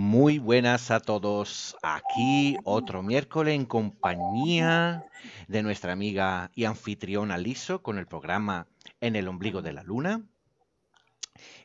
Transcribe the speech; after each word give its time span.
Muy 0.00 0.38
buenas 0.38 0.92
a 0.92 1.00
todos. 1.00 1.76
Aquí 1.82 2.56
otro 2.62 3.02
miércoles 3.02 3.56
en 3.56 3.66
compañía 3.66 5.04
de 5.48 5.64
nuestra 5.64 5.92
amiga 5.92 6.52
y 6.54 6.66
anfitriona 6.66 7.36
Liso 7.36 7.82
con 7.82 7.98
el 7.98 8.06
programa 8.06 8.68
En 9.00 9.16
el 9.16 9.26
ombligo 9.26 9.60
de 9.60 9.72
la 9.72 9.82
luna. 9.82 10.24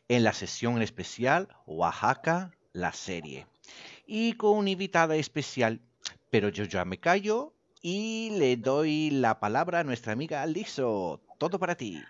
En 0.08 0.24
la 0.24 0.32
sesión 0.32 0.82
especial 0.82 1.46
Oaxaca, 1.64 2.50
la 2.72 2.92
serie. 2.92 3.46
Y 4.04 4.32
con 4.32 4.58
una 4.58 4.70
invitada 4.70 5.14
especial. 5.14 5.80
Pero 6.30 6.48
yo 6.48 6.64
ya 6.64 6.84
me 6.84 6.98
callo 6.98 7.54
y 7.82 8.30
le 8.36 8.56
doy 8.56 9.10
la 9.10 9.38
palabra 9.38 9.78
a 9.78 9.84
nuestra 9.84 10.12
amiga 10.12 10.44
Liso. 10.44 11.20
Todo 11.38 11.60
para 11.60 11.76
ti. 11.76 12.02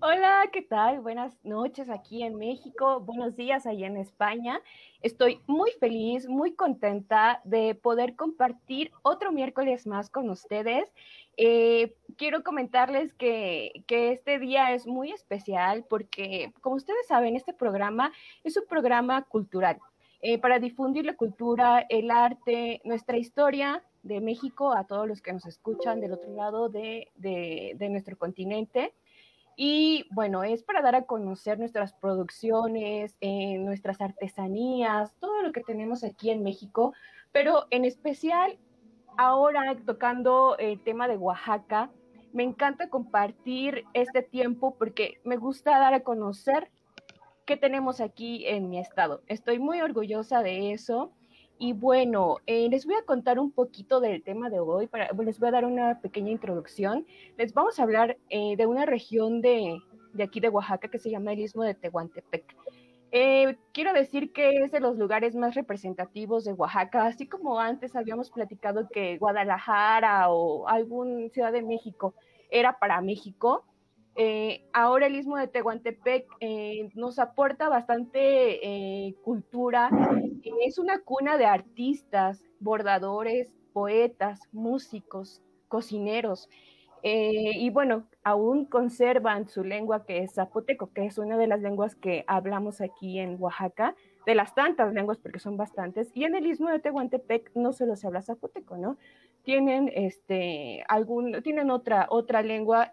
Hola, 0.00 0.48
¿qué 0.52 0.62
tal? 0.62 1.00
Buenas 1.00 1.36
noches 1.44 1.90
aquí 1.90 2.22
en 2.22 2.36
México, 2.36 3.00
buenos 3.00 3.34
días 3.34 3.66
allá 3.66 3.88
en 3.88 3.96
España. 3.96 4.60
Estoy 5.02 5.40
muy 5.48 5.72
feliz, 5.80 6.28
muy 6.28 6.52
contenta 6.54 7.40
de 7.42 7.74
poder 7.74 8.14
compartir 8.14 8.92
otro 9.02 9.32
miércoles 9.32 9.88
más 9.88 10.08
con 10.08 10.30
ustedes. 10.30 10.88
Eh, 11.36 11.96
quiero 12.16 12.44
comentarles 12.44 13.12
que, 13.12 13.82
que, 13.88 14.12
este 14.12 14.38
día 14.38 14.72
es 14.72 14.86
muy 14.86 15.10
especial 15.10 15.84
porque, 15.90 16.52
como 16.60 16.76
ustedes 16.76 17.08
saben, 17.08 17.34
este 17.34 17.52
programa 17.52 18.12
es 18.44 18.56
un 18.56 18.66
programa 18.66 19.22
cultural 19.22 19.80
eh, 20.22 20.38
para 20.38 20.60
difundir 20.60 21.06
la 21.06 21.16
cultura, 21.16 21.84
el 21.88 22.12
arte, 22.12 22.80
nuestra 22.84 23.16
historia 23.16 23.82
de 24.04 24.20
México 24.20 24.72
a 24.72 24.84
todos 24.84 25.08
los 25.08 25.20
que 25.22 25.32
nos 25.32 25.44
escuchan 25.44 26.00
del 26.00 26.12
otro 26.12 26.32
lado 26.34 26.68
de, 26.68 27.10
de, 27.16 27.72
de 27.74 27.88
nuestro 27.88 28.16
continente. 28.16 28.94
Y 29.60 30.06
bueno, 30.12 30.44
es 30.44 30.62
para 30.62 30.82
dar 30.82 30.94
a 30.94 31.02
conocer 31.02 31.58
nuestras 31.58 31.92
producciones, 31.92 33.16
eh, 33.20 33.58
nuestras 33.58 34.00
artesanías, 34.00 35.12
todo 35.18 35.42
lo 35.42 35.50
que 35.50 35.62
tenemos 35.62 36.04
aquí 36.04 36.30
en 36.30 36.44
México, 36.44 36.94
pero 37.32 37.66
en 37.70 37.84
especial 37.84 38.56
ahora 39.16 39.76
tocando 39.84 40.56
el 40.58 40.80
tema 40.84 41.08
de 41.08 41.16
Oaxaca, 41.16 41.90
me 42.32 42.44
encanta 42.44 42.88
compartir 42.88 43.84
este 43.94 44.22
tiempo 44.22 44.76
porque 44.78 45.20
me 45.24 45.36
gusta 45.36 45.76
dar 45.80 45.92
a 45.92 46.04
conocer 46.04 46.70
qué 47.44 47.56
tenemos 47.56 48.00
aquí 48.00 48.46
en 48.46 48.70
mi 48.70 48.78
estado. 48.78 49.22
Estoy 49.26 49.58
muy 49.58 49.80
orgullosa 49.80 50.40
de 50.40 50.70
eso 50.70 51.10
y 51.58 51.72
bueno, 51.72 52.36
eh, 52.46 52.68
les 52.70 52.86
voy 52.86 52.94
a 52.94 53.02
contar 53.02 53.38
un 53.38 53.50
poquito 53.50 54.00
del 54.00 54.22
tema 54.22 54.48
de 54.48 54.60
hoy, 54.60 54.86
para, 54.86 55.10
les 55.12 55.38
voy 55.40 55.48
a 55.48 55.52
dar 55.52 55.64
una 55.64 56.00
pequeña 56.00 56.30
introducción. 56.30 57.06
Les 57.36 57.52
vamos 57.52 57.78
a 57.78 57.82
hablar 57.82 58.16
eh, 58.30 58.56
de 58.56 58.66
una 58.66 58.86
región 58.86 59.40
de, 59.40 59.80
de, 60.12 60.22
aquí 60.22 60.40
de 60.40 60.48
Oaxaca 60.48 60.88
que 60.88 60.98
se 60.98 61.10
llama 61.10 61.32
el 61.32 61.40
Istmo 61.40 61.64
de 61.64 61.74
Tehuantepec. 61.74 62.56
Eh, 63.10 63.56
quiero 63.72 63.92
decir 63.92 64.32
que 64.32 64.62
es 64.62 64.70
de 64.70 64.80
los 64.80 64.98
lugares 64.98 65.34
más 65.34 65.54
representativos 65.54 66.44
de 66.44 66.52
Oaxaca, 66.52 67.06
así 67.06 67.26
como 67.26 67.58
antes 67.58 67.96
habíamos 67.96 68.30
platicado 68.30 68.88
que 68.88 69.16
Guadalajara 69.18 70.30
o 70.30 70.68
algún 70.68 71.30
Ciudad 71.30 71.52
de 71.52 71.62
México 71.62 72.14
era 72.50 72.78
para 72.78 73.00
México. 73.00 73.64
Eh, 74.20 74.64
ahora 74.72 75.06
el 75.06 75.14
Istmo 75.14 75.36
de 75.36 75.46
Tehuantepec 75.46 76.26
eh, 76.40 76.90
nos 76.96 77.20
aporta 77.20 77.68
bastante 77.68 78.58
eh, 78.66 79.14
cultura. 79.22 79.90
Es 80.66 80.78
una 80.78 80.98
cuna 80.98 81.38
de 81.38 81.46
artistas, 81.46 82.42
bordadores, 82.58 83.52
poetas, 83.72 84.40
músicos, 84.50 85.40
cocineros. 85.68 86.48
y 87.04 87.70
bueno, 87.70 88.08
aún 88.24 88.64
conservan 88.64 89.48
su 89.48 89.62
lengua 89.62 90.04
que 90.04 90.24
es 90.24 90.34
zapoteco, 90.34 90.92
que 90.92 91.06
es 91.06 91.16
una 91.18 91.36
de 91.38 91.46
las 91.46 91.60
lenguas 91.60 91.94
que 91.94 92.24
hablamos 92.26 92.80
aquí 92.80 93.20
en 93.20 93.36
Oaxaca, 93.40 93.94
de 94.26 94.34
las 94.34 94.52
tantas 94.52 94.92
lenguas, 94.92 95.18
porque 95.18 95.38
son 95.38 95.56
bastantes. 95.56 96.10
Y 96.12 96.24
en 96.24 96.34
el 96.34 96.44
Istmo 96.44 96.70
de 96.70 96.80
Tehuantepec 96.80 97.52
no 97.54 97.72
solo 97.72 97.94
se 97.94 98.08
habla 98.08 98.22
zapoteco, 98.22 98.76
¿no? 98.76 98.96
tienen 99.48 99.90
este 99.94 100.84
algún 100.88 101.40
tienen 101.42 101.70
otra 101.70 102.06
otra 102.10 102.42
lengua 102.42 102.92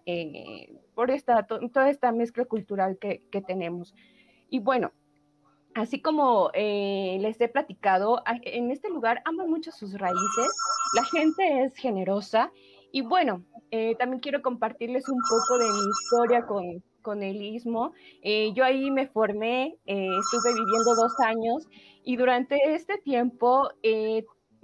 por 0.95 1.11
esta 1.11 1.45
toda 1.45 1.89
esta 1.89 2.11
mezcla 2.11 2.45
cultural 2.45 2.97
que, 2.99 3.21
que 3.31 3.41
tenemos 3.41 3.93
y 4.49 4.59
bueno 4.59 4.91
así 5.75 6.01
como 6.01 6.49
eh, 6.53 7.17
les 7.19 7.39
he 7.41 7.49
platicado 7.49 8.23
en 8.43 8.71
este 8.71 8.89
lugar 8.89 9.21
aman 9.25 9.49
mucho 9.49 9.71
sus 9.71 9.93
raíces 9.99 10.49
la 10.95 11.03
gente 11.03 11.63
es 11.63 11.75
generosa 11.75 12.51
y 12.91 13.01
bueno 13.01 13.43
eh, 13.71 13.95
también 13.95 14.21
quiero 14.21 14.41
compartirles 14.41 15.07
un 15.09 15.19
poco 15.19 15.59
de 15.59 15.65
mi 15.65 15.89
historia 15.89 16.45
con 16.45 16.83
con 17.01 17.21
el 17.21 17.39
istmo. 17.39 17.93
yo 18.55 18.65
ahí 18.65 18.89
me 18.89 19.05
formé, 19.05 19.77
estuve 19.85 20.53
viviendo 20.55 20.95
dos 20.95 21.13
años 21.19 21.67
y 22.03 22.15
durante 22.15 22.73
este 22.73 22.97
tiempo 22.97 23.69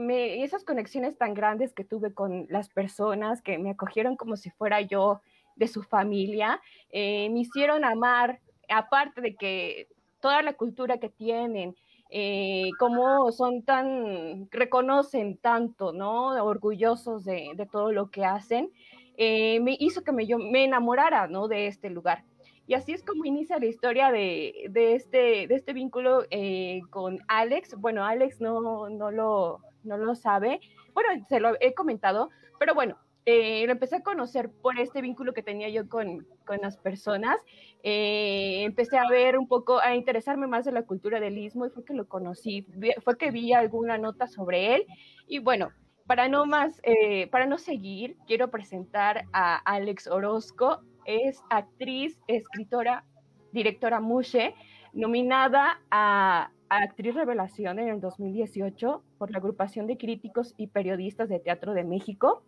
me, 0.02 0.44
esas 0.44 0.64
conexiones 0.64 1.18
tan 1.18 1.34
grandes 1.34 1.74
que 1.74 1.84
tuve 1.84 2.14
con 2.14 2.48
las 2.50 2.70
personas 2.70 3.42
que 3.42 3.58
me 3.58 3.72
acogieron 3.72 4.18
como 4.18 4.36
si 4.36 4.50
fuera 4.50 4.82
yo 4.82 5.22
de 5.62 5.68
su 5.68 5.84
familia, 5.84 6.60
eh, 6.89 7.30
me 7.30 7.41
hicieron 7.41 7.86
amar, 7.86 8.39
aparte 8.68 9.22
de 9.22 9.36
que 9.36 9.88
toda 10.20 10.41
la 10.41 10.53
cultura 10.53 10.98
que 10.98 11.10
tienen, 11.10 11.75
eh, 12.10 12.72
cómo 12.80 13.32
son 13.32 13.62
tan, 13.62 14.50
reconocen 14.50 15.38
tanto, 15.38 15.94
¿no? 15.94 16.44
Orgullosos 16.44 17.24
de, 17.24 17.51
de 17.56 17.65
todo 17.68 17.91
lo 17.91 18.10
que 18.10 18.25
hacen, 18.25 18.72
eh, 19.18 19.60
me 19.60 19.77
hizo 19.80 20.03
que 20.03 20.12
me, 20.12 20.25
yo 20.25 20.39
me 20.39 20.63
enamorara, 20.63 21.27
¿no? 21.27 21.48
De 21.48 21.68
este 21.68 21.91
lugar. 21.91 22.24
Y 22.65 22.74
así 22.74 22.91
es 22.91 23.03
como 23.03 23.24
inicia 23.25 23.60
la 23.60 23.68
historia 23.68 24.12
de, 24.12 24.65
de 24.70 24.96
este, 24.96 25.46
de 25.48 25.56
este 25.56 25.74
vínculo 25.74 26.24
eh, 26.32 26.82
con 26.89 27.20
Alex. 27.27 27.75
Bueno, 27.77 28.03
Alex 28.03 28.41
no, 28.41 28.89
no, 28.89 29.12
lo, 29.12 29.60
no 29.84 29.98
lo 29.98 30.15
sabe. 30.15 30.60
Bueno, 30.94 31.24
se 31.30 31.39
lo 31.39 31.56
he 31.60 31.74
comentado, 31.74 32.30
pero 32.60 32.74
bueno, 32.74 32.98
eh, 33.25 33.63
lo 33.66 33.74
empecé 33.74 33.98
a 33.98 34.04
conocer 34.04 34.50
por 34.50 34.80
este 34.80 35.01
vínculo 35.01 35.34
que 35.34 35.44
tenía 35.44 35.70
yo 35.70 35.88
con, 35.88 36.25
con 36.46 36.58
las 36.62 36.78
personas. 36.78 37.38
Eh, 37.84 38.63
empecé 38.63 38.98
a 38.98 39.08
ver 39.08 39.38
un 39.38 39.48
poco, 39.48 39.80
a 39.80 39.96
interesarme 39.96 40.48
más 40.48 40.66
de 40.66 40.72
la 40.72 40.84
cultura 40.84 41.20
del 41.20 41.38
istmo 41.38 41.66
y 41.66 41.70
fue 41.70 41.86
que 41.86 41.94
lo 41.94 42.08
conocí, 42.08 42.66
fue 43.04 43.18
que 43.18 43.32
vi 43.32 43.54
alguna 43.54 43.98
nota 43.98 44.28
sobre 44.28 44.75
él. 44.75 44.86
Y 45.28 45.40
bueno, 45.40 45.72
para 46.08 46.28
no 46.28 46.46
más, 46.46 46.82
eh, 46.84 47.28
para 47.28 47.46
no 47.46 47.58
seguir, 47.58 48.18
quiero 48.28 48.50
presentar 48.50 49.25
a 49.34 49.58
Alex 49.58 50.08
Orozco. 50.08 50.82
Es 51.06 51.42
actriz, 51.50 52.20
escritora, 52.28 53.06
directora 53.51 54.00
Mushe, 54.00 54.56
nominada 54.94 55.80
a 55.90 56.51
Actriz 56.70 57.13
Revelación 57.16 57.80
en 57.80 57.90
el 57.90 58.00
2018 58.00 59.04
por 59.18 59.32
la 59.32 59.40
Agrupación 59.40 59.88
de 59.88 59.98
Críticos 59.98 60.54
y 60.58 60.68
Periodistas 60.68 61.28
de 61.28 61.40
Teatro 61.40 61.74
de 61.74 61.84
México, 61.84 62.44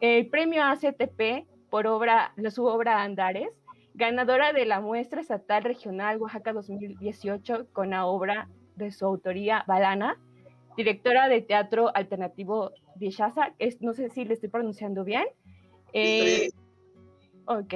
el 0.00 0.26
premio 0.28 0.62
ACTP 0.64 1.46
por 1.70 1.86
obra, 1.86 2.32
su 2.50 2.64
obra 2.64 3.02
Andares, 3.02 3.50
ganadora 3.94 4.52
de 4.52 4.66
la 4.66 4.80
muestra 4.80 5.20
estatal 5.20 5.64
regional 5.64 6.20
Oaxaca 6.20 6.52
2018 6.52 7.68
con 7.72 7.90
la 7.90 8.06
obra 8.06 8.48
de 8.76 8.90
su 8.90 9.06
autoría 9.06 9.64
Balana, 9.66 10.18
directora 10.76 11.28
de 11.28 11.40
teatro 11.40 11.90
alternativo 11.94 12.72
de 12.94 13.10
Shaza, 13.10 13.54
no 13.80 13.94
sé 13.94 14.10
si 14.10 14.24
le 14.24 14.34
estoy 14.34 14.50
pronunciando 14.50 15.02
bien. 15.04 15.24
Eh, 15.92 16.50
ok. 17.46 17.74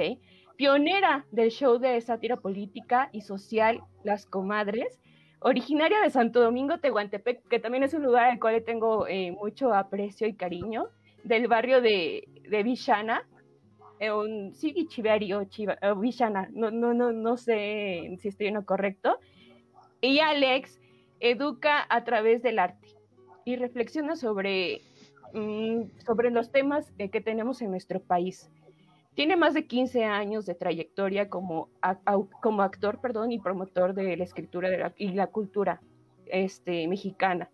Pionera 0.57 1.25
del 1.31 1.49
show 1.49 1.79
de 1.79 1.99
sátira 2.01 2.37
política 2.37 3.09
y 3.11 3.21
social 3.21 3.81
Las 4.03 4.27
Comadres, 4.27 5.01
originaria 5.39 5.99
de 6.01 6.11
Santo 6.11 6.39
Domingo, 6.39 6.77
Tehuantepec, 6.77 7.47
que 7.47 7.59
también 7.59 7.83
es 7.83 7.95
un 7.95 8.03
lugar 8.03 8.25
al 8.25 8.39
cual 8.39 8.63
tengo 8.63 9.07
eh, 9.07 9.31
mucho 9.31 9.73
aprecio 9.73 10.27
y 10.27 10.35
cariño, 10.35 10.89
del 11.23 11.47
barrio 11.47 11.81
de, 11.81 12.27
de 12.49 12.63
Villana, 12.63 13.27
eh, 13.99 14.11
un 14.11 14.53
sí, 14.55 14.87
Chiverio, 14.87 15.41
uh, 15.41 15.99
Villana, 15.99 16.49
no, 16.51 16.71
no, 16.71 16.93
no, 16.93 17.11
no 17.11 17.37
sé 17.37 18.15
si 18.19 18.29
estoy 18.29 18.47
en 18.47 18.55
lo 18.55 18.65
correcto. 18.65 19.19
Y 20.01 20.19
Alex 20.19 20.81
educa 21.19 21.85
a 21.87 22.03
través 22.03 22.41
del 22.41 22.57
arte 22.57 22.87
y 23.45 23.57
reflexiona 23.57 24.15
sobre, 24.15 24.81
mm, 25.33 25.83
sobre 26.05 26.31
los 26.31 26.51
temas 26.51 26.91
eh, 26.97 27.09
que 27.09 27.21
tenemos 27.21 27.61
en 27.61 27.69
nuestro 27.69 27.99
país. 27.99 28.49
Tiene 29.13 29.35
más 29.35 29.53
de 29.53 29.67
15 29.67 30.05
años 30.05 30.45
de 30.47 30.55
trayectoria 30.55 31.29
como, 31.29 31.69
como 32.41 32.63
actor 32.63 33.01
perdón, 33.01 33.31
y 33.31 33.39
promotor 33.39 33.93
de 33.93 34.17
la 34.17 34.23
escritura 34.23 34.93
y 34.97 35.09
la 35.09 35.27
cultura 35.27 35.81
este, 36.25 36.87
mexicana. 36.87 37.51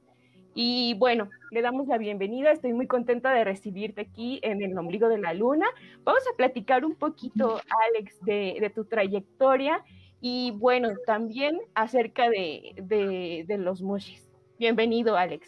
Y 0.60 0.96
bueno, 0.96 1.30
le 1.52 1.62
damos 1.62 1.88
la 1.88 2.00
bienvenida. 2.00 2.52
Estoy 2.52 2.74
muy 2.74 2.88
contenta 2.88 3.32
de 3.32 3.44
recibirte 3.44 4.02
aquí 4.02 4.40
en 4.42 4.64
el 4.64 4.76
ombligo 4.76 5.08
de 5.08 5.20
la 5.20 5.36
luna. 5.36 5.68
Vamos 6.04 6.24
a 6.34 6.36
platicar 6.36 6.84
un 6.84 6.96
poquito, 6.96 7.62
Alex, 7.94 8.16
de, 8.26 8.72
tu 8.74 8.84
trayectoria 8.86 9.86
y 10.20 10.50
bueno, 10.58 10.90
también 11.06 11.60
acerca 11.76 12.28
de, 12.32 12.74
de, 12.76 13.58
los 13.60 13.84
moshis. 13.84 14.28
Bienvenido, 14.58 15.16
Alex. 15.16 15.48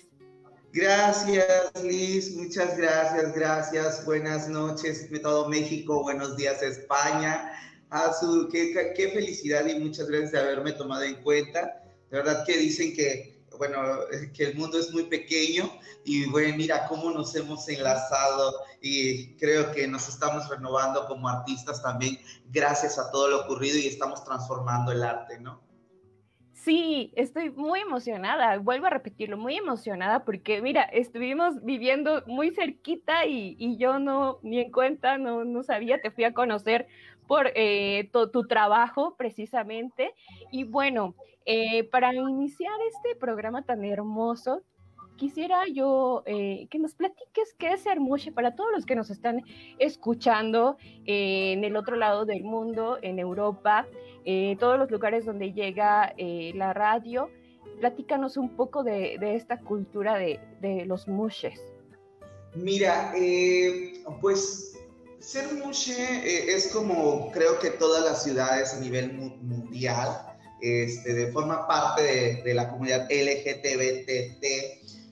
Gracias, 0.73 1.71
Liz. 1.83 2.37
Muchas 2.37 2.77
gracias, 2.77 3.33
gracias. 3.33 4.05
Buenas 4.05 4.47
noches, 4.47 5.09
todo 5.23 5.49
México. 5.49 6.03
Buenos 6.03 6.37
días, 6.37 6.61
España. 6.61 7.51
A 7.89 8.11
qué, 8.51 8.93
qué, 8.95 9.09
felicidad 9.09 9.65
y 9.65 9.79
muchas 9.79 10.07
gracias 10.07 10.33
de 10.33 10.39
haberme 10.39 10.73
tomado 10.73 11.01
en 11.01 11.15
cuenta. 11.23 11.81
De 12.11 12.17
verdad 12.17 12.43
que 12.45 12.57
dicen 12.57 12.93
que 12.93 13.38
bueno, 13.59 13.77
que 14.33 14.45
el 14.45 14.55
mundo 14.55 14.79
es 14.79 14.91
muy 14.91 15.03
pequeño 15.03 15.69
y 16.05 16.27
bueno, 16.29 16.55
mira 16.55 16.87
cómo 16.87 17.11
nos 17.11 17.35
hemos 17.35 17.67
enlazado 17.67 18.53
y 18.81 19.35
creo 19.35 19.71
que 19.73 19.85
nos 19.85 20.07
estamos 20.07 20.47
renovando 20.49 21.05
como 21.07 21.27
artistas 21.27 21.83
también 21.83 22.17
gracias 22.45 22.97
a 22.97 23.11
todo 23.11 23.27
lo 23.27 23.41
ocurrido 23.41 23.77
y 23.77 23.87
estamos 23.87 24.23
transformando 24.23 24.93
el 24.93 25.03
arte, 25.03 25.39
¿no? 25.39 25.61
Sí, 26.53 27.11
estoy 27.15 27.51
muy 27.51 27.81
emocionada, 27.81 28.57
vuelvo 28.59 28.87
a 28.87 28.91
repetirlo, 28.91 29.37
muy 29.37 29.57
emocionada 29.57 30.23
porque 30.23 30.61
mira, 30.61 30.83
estuvimos 30.83 31.61
viviendo 31.63 32.23
muy 32.27 32.51
cerquita 32.51 33.25
y, 33.25 33.77
yo 33.77 33.99
no, 33.99 34.39
ni 34.41 34.59
en 34.59 34.71
cuenta, 34.71 35.17
no, 35.17 35.43
no 35.43 35.63
sabía, 35.63 36.01
te 36.01 36.11
fui 36.11 36.23
a 36.23 36.33
conocer 36.33 36.87
por 37.29 37.51
eh, 37.53 38.09
tu 38.11 38.47
trabajo 38.47 39.13
precisamente. 39.15 40.15
Y 40.51 40.63
bueno, 40.63 41.13
eh, 41.45 41.83
para 41.83 42.11
iniciar 42.11 42.73
este 42.89 43.15
programa 43.19 43.61
tan 43.61 43.85
hermoso, 43.85 44.63
quisiera 45.15 45.67
yo 45.71 46.23
eh, 46.25 46.65
que 46.71 46.79
nos 46.79 46.95
platiques 46.95 47.53
qué 47.59 47.73
es 47.73 47.85
Hermoshe 47.85 48.31
para 48.31 48.55
todos 48.55 48.71
los 48.73 48.87
que 48.87 48.95
nos 48.95 49.11
están 49.11 49.43
escuchando 49.77 50.77
en 51.05 51.63
el 51.63 51.75
otro 51.75 51.97
lado 51.97 52.25
del 52.25 52.43
mundo, 52.43 52.97
en 53.03 53.19
Europa, 53.19 53.85
todos 54.59 54.79
los 54.79 54.89
lugares 54.89 55.25
donde 55.25 55.53
llega 55.53 56.15
la 56.17 56.73
radio. 56.73 57.29
Platícanos 57.79 58.37
un 58.37 58.55
poco 58.55 58.83
de, 58.83 59.19
esta 59.35 59.59
cultura 59.59 60.15
de, 60.15 60.39
de 60.61 60.85
los 60.87 61.07
mushes. 61.07 61.61
Mira, 62.55 63.13
pues 64.19 64.78
ser 65.19 65.53
mushe 65.53 65.93
eh, 65.93 66.53
es 66.53 66.67
como 66.67 67.31
creo 67.31 67.59
que 67.59 67.71
todas 67.71 68.03
las 68.03 68.23
ciudades 68.23 68.73
a 68.73 68.79
nivel 68.79 69.13
mundial, 69.13 70.37
este, 70.61 71.13
de 71.13 71.31
forma 71.31 71.67
parte 71.67 72.41
de, 72.43 72.53
la 72.53 72.69
comunidad 72.69 73.07
LGTBTT 73.09 74.45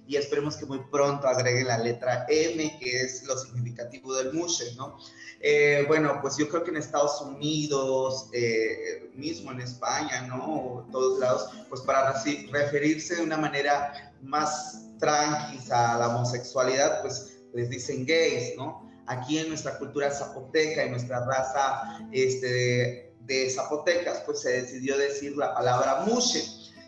y 0.07 0.15
esperemos 0.15 0.55
que 0.55 0.65
muy 0.65 0.79
pronto 0.89 1.27
agregue 1.27 1.63
la 1.63 1.77
letra 1.77 2.25
M, 2.29 2.77
que 2.79 3.01
es 3.01 3.23
lo 3.23 3.37
significativo 3.37 4.13
del 4.15 4.33
mushe, 4.33 4.73
¿no? 4.75 4.97
Eh, 5.41 5.83
bueno, 5.87 6.19
pues 6.21 6.37
yo 6.37 6.47
creo 6.49 6.63
que 6.63 6.71
en 6.71 6.77
Estados 6.77 7.21
Unidos, 7.21 8.29
eh, 8.33 9.11
mismo 9.13 9.51
en 9.51 9.61
España, 9.61 10.21
¿no? 10.21 10.83
En 10.85 10.91
todos 10.91 11.19
lados, 11.19 11.49
pues 11.69 11.81
para 11.81 12.13
referirse 12.51 13.17
de 13.17 13.21
una 13.21 13.37
manera 13.37 14.13
más 14.21 14.87
tranquila 14.97 15.95
a 15.95 15.99
la 15.99 16.07
homosexualidad, 16.07 17.01
pues 17.01 17.39
les 17.53 17.69
dicen 17.69 18.05
gays, 18.05 18.55
¿no? 18.55 18.86
Aquí 19.07 19.39
en 19.39 19.49
nuestra 19.49 19.77
cultura 19.77 20.11
zapoteca, 20.11 20.83
en 20.83 20.91
nuestra 20.91 21.25
raza 21.25 21.99
este, 22.11 23.13
de, 23.21 23.49
zapotecas, 23.49 24.21
pues 24.25 24.41
se 24.41 24.61
decidió 24.61 24.97
decir 24.97 25.35
la 25.35 25.53
palabra 25.53 26.05
mushe, 26.05 26.43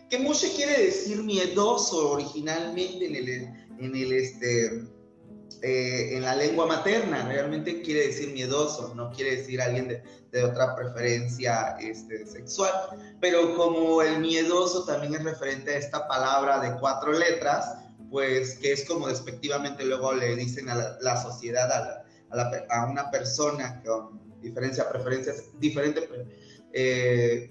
que 0.08 0.18
mushe 0.18 0.52
quiere 0.54 0.84
decir 0.84 1.22
miedoso 1.22 2.12
originalmente 2.12 3.06
en 3.06 3.16
el, 3.16 3.28
en 3.78 3.96
el 3.96 4.12
este, 4.12 4.84
eh, 5.62 6.16
en 6.16 6.22
la 6.22 6.34
lengua 6.34 6.66
materna, 6.66 7.26
realmente 7.26 7.82
quiere 7.82 8.06
decir 8.06 8.32
miedoso, 8.32 8.94
no 8.94 9.10
quiere 9.10 9.36
decir 9.36 9.60
alguien 9.60 9.88
de, 9.88 10.02
otra 10.42 10.76
preferencia 10.76 11.76
este, 11.80 12.24
sexual, 12.24 12.72
pero 13.20 13.56
como 13.56 14.00
el 14.00 14.20
miedoso 14.20 14.84
también 14.84 15.16
es 15.16 15.24
referente 15.24 15.72
a 15.72 15.78
esta 15.78 16.06
palabra 16.06 16.60
de 16.60 16.78
cuatro 16.78 17.12
letras, 17.12 17.74
pues 18.10 18.58
que 18.58 18.72
es 18.72 18.84
como 18.84 19.08
despectivamente 19.08 19.84
luego 19.84 20.12
le 20.12 20.36
dicen 20.36 20.68
a 20.68 20.76
la, 20.76 20.98
la 21.00 21.20
sociedad, 21.20 21.70
a, 21.70 21.99
a, 22.32 22.86
una 22.90 23.10
persona 23.10 23.82
con 23.84 24.20
diferencia, 24.40 24.88
preferencias 24.90 25.50
diferente 25.58 26.08
eh, 26.72 27.50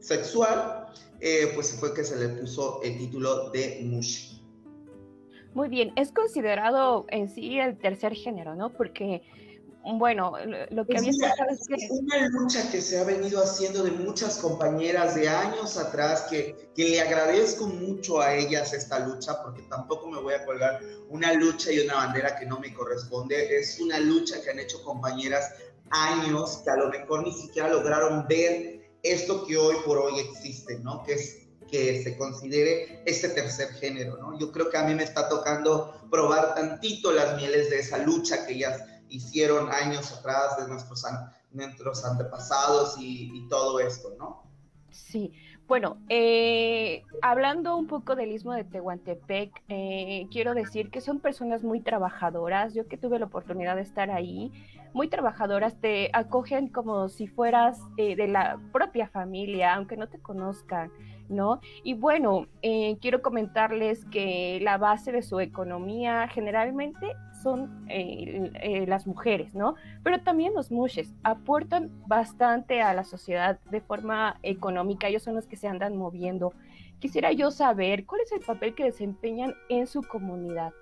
sexual, 0.00 0.86
eh, 1.20 1.52
pues 1.54 1.72
fue 1.78 1.94
que 1.94 2.04
se 2.04 2.16
le 2.16 2.40
puso 2.40 2.82
el 2.82 2.98
título 2.98 3.50
de 3.50 3.80
Mushi. 3.84 4.42
Muy 5.54 5.68
bien, 5.68 5.92
es 5.96 6.10
considerado 6.12 7.06
en 7.10 7.28
sí 7.28 7.58
el 7.58 7.78
tercer 7.78 8.14
género, 8.14 8.54
¿no? 8.54 8.70
Porque 8.70 9.22
bueno, 9.84 10.32
lo 10.70 10.86
que 10.86 10.96
había 10.96 11.10
es 11.10 11.90
una 11.90 12.28
lucha 12.28 12.70
que 12.70 12.80
se 12.80 12.98
ha 12.98 13.04
venido 13.04 13.42
haciendo 13.42 13.82
de 13.82 13.90
muchas 13.90 14.38
compañeras 14.38 15.14
de 15.14 15.28
años 15.28 15.76
atrás, 15.76 16.26
que, 16.30 16.70
que 16.74 16.88
le 16.90 17.00
agradezco 17.00 17.66
mucho 17.66 18.20
a 18.20 18.34
ellas 18.34 18.72
esta 18.72 19.00
lucha, 19.00 19.42
porque 19.42 19.62
tampoco 19.62 20.08
me 20.08 20.20
voy 20.20 20.34
a 20.34 20.44
colgar 20.44 20.80
una 21.08 21.32
lucha 21.32 21.72
y 21.72 21.80
una 21.80 21.94
bandera 21.94 22.36
que 22.38 22.46
no 22.46 22.60
me 22.60 22.72
corresponde. 22.72 23.58
Es 23.58 23.80
una 23.80 23.98
lucha 23.98 24.40
que 24.42 24.50
han 24.50 24.58
hecho 24.58 24.82
compañeras 24.82 25.50
años 25.90 26.62
que 26.64 26.70
a 26.70 26.76
lo 26.76 26.88
mejor 26.88 27.24
ni 27.24 27.32
siquiera 27.32 27.68
lograron 27.68 28.26
ver 28.28 28.80
esto 29.02 29.44
que 29.46 29.56
hoy 29.56 29.76
por 29.84 29.98
hoy 29.98 30.20
existe, 30.20 30.78
¿no? 30.78 31.02
Que 31.02 31.14
es 31.14 31.38
que 31.72 32.02
se 32.02 32.18
considere 32.18 33.02
este 33.06 33.30
tercer 33.30 33.68
género, 33.70 34.18
¿no? 34.18 34.38
Yo 34.38 34.52
creo 34.52 34.68
que 34.68 34.76
a 34.76 34.84
mí 34.84 34.94
me 34.94 35.04
está 35.04 35.28
tocando 35.28 36.06
probar 36.10 36.54
tantito 36.54 37.12
las 37.12 37.36
mieles 37.36 37.70
de 37.70 37.78
esa 37.78 37.96
lucha 37.96 38.46
que 38.46 38.52
ellas 38.52 38.82
hicieron 39.12 39.70
años 39.70 40.10
atrás 40.12 40.56
de 40.56 40.68
nuestros, 40.68 41.04
nuestros 41.52 42.04
antepasados 42.04 42.96
y, 42.98 43.46
todo 43.48 43.78
esto, 43.80 44.14
¿no? 44.18 44.42
Sí, 44.90 45.32
bueno, 45.68 45.98
eh, 46.08 47.02
hablando 47.20 47.76
un 47.76 47.86
poco 47.86 48.14
del 48.14 48.32
istmo 48.32 48.52
de 48.52 48.64
Tehuantepec, 48.64 49.62
eh, 49.68 50.26
quiero 50.30 50.54
decir 50.54 50.90
que 50.90 51.00
son 51.00 51.20
personas 51.20 51.62
muy 51.62 51.80
trabajadoras. 51.80 52.74
Yo 52.74 52.86
que 52.88 52.98
tuve 52.98 53.18
la 53.18 53.26
oportunidad 53.26 53.76
de 53.76 53.82
estar 53.82 54.10
ahí, 54.10 54.50
muy 54.94 55.08
trabajadoras, 55.08 55.80
te 55.80 56.10
acogen 56.12 56.68
como 56.68 57.08
si 57.08 57.26
fueras 57.26 57.78
eh, 57.96 58.16
de 58.16 58.28
la 58.28 58.58
propia 58.72 59.08
familia, 59.08 59.74
aunque 59.74 59.96
no 59.96 60.08
te 60.08 60.18
conozcan. 60.18 60.90
¿no? 61.28 61.60
Y 61.82 61.94
bueno, 61.94 62.46
eh, 62.62 62.98
quiero 63.00 63.22
comentarles 63.22 64.04
que 64.06 64.60
la 64.62 64.78
base 64.78 65.12
de 65.12 65.22
su 65.22 65.40
economía 65.40 66.28
generalmente 66.28 67.14
son 67.42 67.86
eh, 67.88 68.50
eh, 68.62 68.86
las 68.86 69.06
mujeres, 69.06 69.54
¿no? 69.54 69.74
Pero 70.02 70.22
también 70.22 70.54
los 70.54 70.70
mushes 70.70 71.12
aportan 71.22 71.90
bastante 72.06 72.80
a 72.80 72.94
la 72.94 73.04
sociedad 73.04 73.58
de 73.70 73.80
forma 73.80 74.38
económica, 74.42 75.08
ellos 75.08 75.22
son 75.22 75.34
los 75.34 75.46
que 75.46 75.56
se 75.56 75.68
andan 75.68 75.96
moviendo. 75.96 76.52
Quisiera 77.00 77.32
yo 77.32 77.50
saber 77.50 78.06
cuál 78.06 78.20
es 78.20 78.32
el 78.32 78.40
papel 78.40 78.74
que 78.74 78.84
desempeñan 78.84 79.54
en 79.68 79.86
su 79.86 80.02
comunidad. 80.02 80.72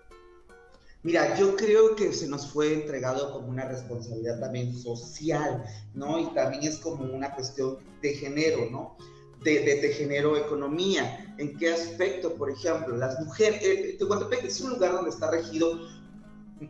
Mira, 1.03 1.35
yo 1.37 1.57
creo 1.57 1.97
que 1.97 2.13
se 2.13 2.29
nos 2.29 2.53
fue 2.53 2.75
entregado 2.75 3.33
como 3.33 3.49
una 3.49 3.65
responsabilidad 3.65 4.39
también 4.39 4.75
social, 4.75 5.65
¿no? 5.95 6.19
Y 6.19 6.27
también 6.35 6.65
es 6.65 6.79
como 6.79 7.05
una 7.05 7.35
cuestión 7.35 7.79
de 8.03 8.13
género, 8.15 8.69
¿no? 8.71 8.97
de, 9.43 9.81
de, 9.81 9.89
género 9.93 10.37
economía. 10.37 11.35
¿En 11.39 11.57
qué 11.57 11.73
aspecto? 11.73 12.35
Por 12.35 12.51
ejemplo, 12.51 12.97
las 12.97 13.19
mujeres, 13.21 13.63
eh, 13.63 13.97
Tehuantepec 13.99 14.45
es 14.45 14.61
un 14.61 14.71
lugar 14.71 14.93
donde 14.93 15.11
está 15.11 15.31
regido 15.31 15.81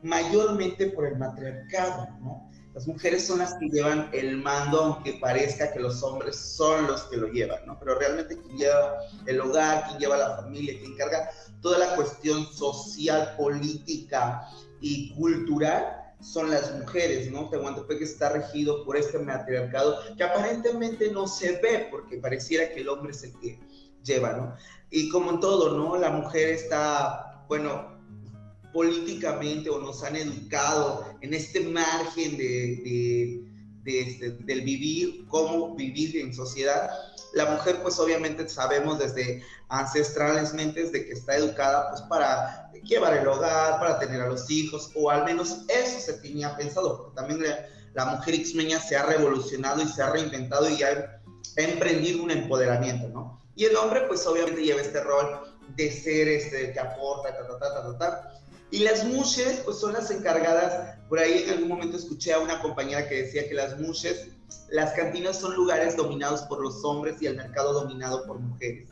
mayormente 0.02 0.90
por 0.90 1.06
el 1.06 1.18
matriarcado, 1.18 2.08
¿no? 2.20 2.50
Las 2.74 2.86
mujeres 2.86 3.26
son 3.26 3.40
las 3.40 3.54
que 3.54 3.68
llevan 3.68 4.08
el 4.12 4.36
mando, 4.36 4.80
aunque 4.80 5.14
parezca 5.14 5.72
que 5.72 5.80
los 5.80 6.02
hombres 6.04 6.36
son 6.36 6.86
los 6.86 7.02
que 7.04 7.16
lo 7.16 7.26
llevan, 7.26 7.66
¿no? 7.66 7.76
Pero 7.80 7.98
realmente 7.98 8.38
quien 8.38 8.58
lleva 8.58 8.94
el 9.26 9.40
hogar, 9.40 9.88
quien 9.88 9.98
lleva 9.98 10.16
la 10.16 10.36
familia, 10.36 10.78
quien 10.78 10.96
carga 10.96 11.30
toda 11.60 11.78
la 11.78 11.96
cuestión 11.96 12.46
social, 12.46 13.34
política 13.36 14.46
y 14.80 15.12
cultural, 15.14 15.96
son 16.20 16.50
las 16.50 16.72
mujeres, 16.78 17.30
¿no? 17.30 17.48
Tehuantepec 17.48 18.02
está 18.02 18.28
regido 18.28 18.84
por 18.84 18.96
este 18.96 19.18
matriarcado 19.18 19.98
que 20.16 20.22
aparentemente 20.22 21.10
no 21.10 21.26
se 21.26 21.60
ve 21.60 21.88
porque 21.90 22.18
pareciera 22.18 22.68
que 22.72 22.82
el 22.82 22.88
hombre 22.88 23.12
es 23.12 23.24
el 23.24 23.32
que 23.40 23.58
lleva, 24.04 24.32
¿no? 24.32 24.54
Y 24.90 25.08
como 25.08 25.30
en 25.30 25.40
todo, 25.40 25.76
¿no? 25.76 25.96
La 25.96 26.10
mujer 26.10 26.50
está, 26.50 27.44
bueno, 27.48 27.99
políticamente 28.72 29.70
o 29.70 29.80
nos 29.80 30.02
han 30.02 30.16
educado 30.16 31.04
en 31.20 31.34
este 31.34 31.60
margen 31.60 32.36
de, 32.36 33.44
este, 33.84 34.30
del 34.30 34.60
vivir, 34.62 35.26
cómo 35.28 35.74
vivir 35.74 36.16
en 36.16 36.34
sociedad. 36.34 36.90
La 37.32 37.46
mujer, 37.46 37.80
pues 37.82 37.98
obviamente 37.98 38.48
sabemos 38.48 38.98
desde 38.98 39.42
ancestralmente 39.68 40.90
de 40.90 41.06
que 41.06 41.12
está 41.12 41.36
educada 41.36 41.90
pues 41.90 42.02
para 42.02 42.70
llevar 42.82 43.16
el 43.16 43.26
hogar, 43.26 43.78
para 43.78 43.98
tener 43.98 44.20
a 44.20 44.28
los 44.28 44.50
hijos, 44.50 44.90
o 44.94 45.10
al 45.10 45.24
menos 45.24 45.64
eso 45.68 46.00
se 46.00 46.14
tenía 46.14 46.56
pensado, 46.56 46.96
porque 46.96 47.16
también 47.16 47.44
la, 47.94 48.04
mujer 48.06 48.34
xmeña 48.44 48.80
se 48.80 48.96
ha 48.96 49.04
revolucionado 49.04 49.82
y 49.82 49.86
se 49.86 50.02
ha 50.02 50.10
reinventado 50.10 50.68
y 50.68 50.82
ha, 50.82 51.20
emprendido 51.56 52.22
un 52.22 52.30
empoderamiento, 52.30 53.08
¿no? 53.08 53.40
Y 53.56 53.64
el 53.64 53.76
hombre 53.76 54.02
pues 54.06 54.24
obviamente 54.26 54.62
lleva 54.62 54.80
este 54.80 55.02
rol 55.02 55.40
de 55.76 55.90
ser 55.90 56.28
este 56.28 56.72
que 56.72 56.80
aporta, 56.80 57.36
ta, 57.36 57.46
ta, 57.46 57.58
ta, 57.58 57.74
ta, 57.74 57.98
ta, 57.98 58.40
Y 58.70 58.80
las 58.80 59.04
mushes 59.04 59.62
pues 59.64 59.78
son 59.78 59.92
las 59.92 60.10
encargadas, 60.10 60.98
por 61.08 61.18
ahí 61.18 61.44
en 61.44 61.50
algún 61.50 61.68
momento 61.68 61.96
escuché 61.96 62.32
a 62.32 62.38
una 62.38 62.60
compañera 62.60 63.08
que 63.08 63.22
decía 63.22 63.48
que 63.48 63.54
las 63.54 63.78
mushes, 63.80 64.28
las 64.70 64.92
cantinas 64.92 65.40
son 65.40 65.54
lugares 65.54 65.96
dominados 65.96 66.42
por 66.42 66.60
los 66.60 66.84
hombres 66.84 67.20
y 67.20 67.26
el 67.26 67.36
mercado 67.36 67.72
dominado 67.72 68.24
por 68.26 68.38
mujeres. 68.38 68.88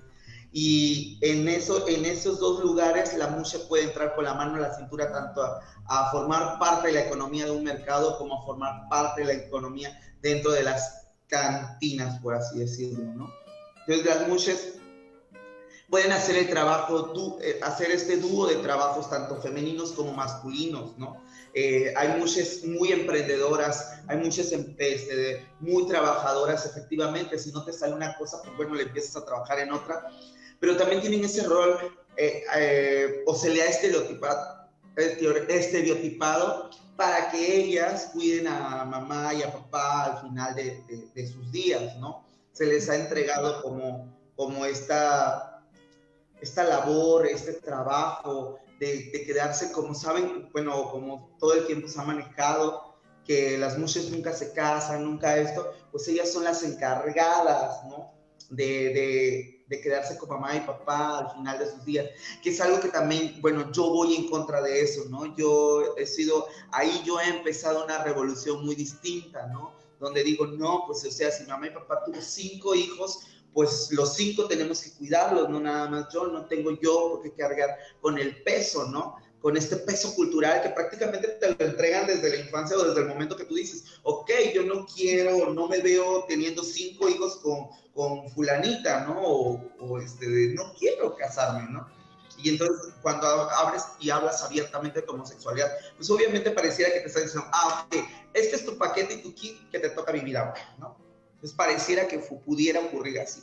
Y 0.51 1.19
en, 1.21 1.47
eso, 1.47 1.87
en 1.87 2.07
esos 2.07 2.41
dos 2.41 2.61
lugares 2.63 3.17
la 3.17 3.29
mushe 3.29 3.59
puede 3.61 3.85
entrar 3.85 4.15
con 4.15 4.25
la 4.25 4.35
mano 4.35 4.57
en 4.57 4.63
la 4.63 4.75
cintura 4.75 5.13
tanto 5.13 5.43
a, 5.43 6.11
formar 6.11 6.59
parte 6.59 6.89
de 6.89 6.95
la 6.95 7.03
economía 7.03 7.45
de 7.45 7.51
un 7.51 7.65
mercado 7.65 8.19
como 8.19 8.41
a 8.43 8.47
formar 8.47 8.89
parte 8.89 9.21
de 9.21 9.27
la 9.27 9.33
economía 9.35 10.01
dentro 10.23 10.51
de 10.53 10.63
las 10.63 11.07
cantinas, 11.29 12.19
por 12.21 12.35
así 12.35 12.59
decirlo, 12.59 13.05
¿no? 13.15 13.33
Entonces 13.87 14.07
las 14.07 14.29
mushes 14.29 14.78
pueden 15.89 16.13
hacer 16.13 16.37
el 16.37 16.49
trabajo, 16.49 17.39
eh, 17.41 17.59
hacer 17.63 17.91
este 17.91 18.19
dúo 18.19 18.47
de 18.47 18.57
trabajos 18.57 19.09
tanto 19.09 19.41
femeninos 19.41 19.93
como 19.93 20.13
masculinos, 20.13 20.99
¿no? 20.99 21.23
Eh, 21.55 21.95
hay 21.97 22.19
muchas 22.19 22.63
muy 22.65 22.93
emprendedoras, 22.93 24.01
hay 24.07 24.19
muchas 24.19 24.53
este, 24.53 25.47
muy 25.61 25.87
trabajadoras, 25.87 26.67
efectivamente, 26.67 27.39
si 27.39 27.51
no 27.53 27.65
te 27.65 27.73
sale 27.73 27.95
una 27.95 28.17
cosa, 28.19 28.43
pues 28.43 28.55
bueno, 28.57 28.75
le 28.75 28.83
empiezas 28.83 29.17
a 29.17 29.25
trabajar 29.25 29.61
en 29.61 29.73
otra, 29.73 30.07
pero 30.61 30.77
también 30.77 31.01
tienen 31.01 31.25
ese 31.25 31.45
rol, 31.45 31.79
eh, 32.17 33.23
o 33.27 33.35
se 33.35 33.49
le 33.51 33.63
ha 33.63 33.67
estereotipado, 33.67 34.69
estereotipado 34.97 36.71
para 36.97 37.31
que 37.31 37.63
ellas 37.63 38.11
cuiden 38.13 38.49
a 38.49 38.85
mamá 38.85 39.33
y 39.33 39.43
a 39.43 39.53
papá 39.53 40.05
al 40.05 40.21
final 40.21 40.55
de, 40.55 40.83
de 41.15 41.27
sus 41.27 41.51
días, 41.51 41.97
¿no? 41.97 42.27
Se 42.53 42.67
les 42.67 42.91
ha 42.91 42.97
entregado 42.97 43.63
como, 43.63 44.13
como 44.35 44.67
esta 44.67 45.58
esta 46.41 46.65
labor, 46.65 47.27
este 47.27 47.55
trabajo 47.55 48.59
de, 48.79 49.25
quedarse, 49.27 49.73
como 49.73 49.95
saben, 49.95 50.49
bueno, 50.53 50.91
como 50.91 51.37
todo 51.39 51.55
el 51.55 51.67
tiempo 51.67 51.89
se 51.89 52.01
ha 52.01 52.05
manejado, 52.05 52.97
que 53.25 53.59
las 53.59 53.77
mujeres 53.77 54.11
nunca 54.11 54.33
se 54.33 54.53
casan, 54.53 55.05
nunca 55.05 55.37
esto, 55.37 55.73
pues 55.91 56.09
ellas 56.09 56.33
son 56.33 56.45
las 56.45 56.63
encargadas, 56.63 57.85
¿no? 57.87 58.13
De, 58.51 59.55
de, 59.69 59.81
quedarse 59.83 60.17
con 60.17 60.31
mamá 60.31 60.57
y 60.57 60.61
papá 60.61 61.19
al 61.19 61.31
final 61.33 61.59
de 61.59 61.71
sus 61.71 61.85
días, 61.85 62.07
que 62.43 62.51
es 62.51 62.61
algo 62.61 62.81
que 62.81 62.89
también, 62.89 63.39
bueno, 63.43 63.71
yo 63.71 63.91
voy 63.91 64.15
en 64.15 64.29
contra 64.31 64.63
de 64.63 64.81
eso, 64.81 65.05
¿no? 65.11 65.37
Yo 65.37 65.95
he 65.99 66.07
sido, 66.07 66.47
ahí 66.73 67.03
yo 67.05 67.21
he 67.21 67.29
empezado 67.29 67.85
una 67.85 68.03
revolución 68.03 68.65
muy 68.65 68.75
distinta, 68.75 69.47
¿no? 69.49 69.75
Donde 70.01 70.25
digo, 70.25 70.47
no, 70.47 70.85
pues 70.87 71.05
o 71.05 71.11
sea, 71.11 71.31
si 71.31 71.45
mamá 71.45 71.67
y 71.67 71.71
papá 71.71 72.03
tuvo 72.05 72.21
cinco 72.23 72.75
hijos, 72.75 73.21
pues 73.59 73.91
los 73.91 74.15
cinco 74.15 74.47
tenemos 74.47 74.81
que 74.83 74.93
cuidarlos, 74.93 75.49
no 75.49 75.59
nada 75.59 75.91
más 75.91 76.07
yo, 76.15 76.29
no 76.29 76.47
tengo 76.47 76.79
yo 76.81 77.11
por 77.11 77.23
qué 77.23 77.33
cargar 77.33 77.77
con 78.01 78.17
el 78.17 78.41
peso, 78.45 78.85
¿no? 78.85 79.17
Con 79.41 79.57
este 79.57 79.79
peso 79.79 80.15
cultural 80.15 80.63
que 80.63 80.69
prácticamente 80.69 81.27
te 81.27 81.51
lo 81.51 81.57
entregan 81.59 82.07
desde 82.07 82.31
la 82.31 82.37
infancia 82.37 82.77
o 82.77 82.85
desde 82.85 83.01
el 83.01 83.09
momento 83.09 83.37
que 83.37 83.47
tú 83.47 83.57
dices, 83.57 83.83
ok, 84.05 84.31
yo 84.55 84.63
no 84.63 84.87
quiero, 84.87 85.53
no 85.53 85.67
me 85.67 85.81
veo 85.81 86.25
teniendo 86.29 86.63
cinco 86.63 87.09
hijos 87.09 87.39
con, 87.39 87.67
con 87.95 88.31
fulanita, 88.31 89.05
¿no? 89.07 89.21
O, 89.21 89.99
este, 89.99 90.55
no 90.55 90.73
quiero 90.79 91.17
casarme, 91.17 91.69
¿no? 91.69 91.89
Y 92.41 92.51
entonces 92.51 92.95
cuando 93.03 93.27
abres 93.27 93.83
y 93.99 94.11
hablas 94.11 94.41
abiertamente 94.45 95.01
de 95.01 95.09
homosexualidad, 95.09 95.73
pues 95.97 96.09
obviamente 96.11 96.53
pareciera 96.53 96.93
que 96.93 97.01
te 97.01 97.09
están 97.09 97.25
diciendo, 97.25 97.51
ah, 97.53 97.89
ok, 97.89 98.05
este 98.35 98.55
es 98.55 98.65
tu 98.65 98.79
paquete 98.79 99.15
y 99.15 99.23
tu 99.23 99.35
kit 99.35 99.69
que 99.73 99.81
te 99.81 99.91
toca 99.91 100.13
vivir 100.13 100.37
ahora, 100.37 100.77
¿no? 100.79 101.08
Entonces 101.39 101.57
pareciera 101.57 102.09
que 102.09 102.19
pudiera 102.19 102.81
ocurrir 102.81 103.21
así. 103.21 103.43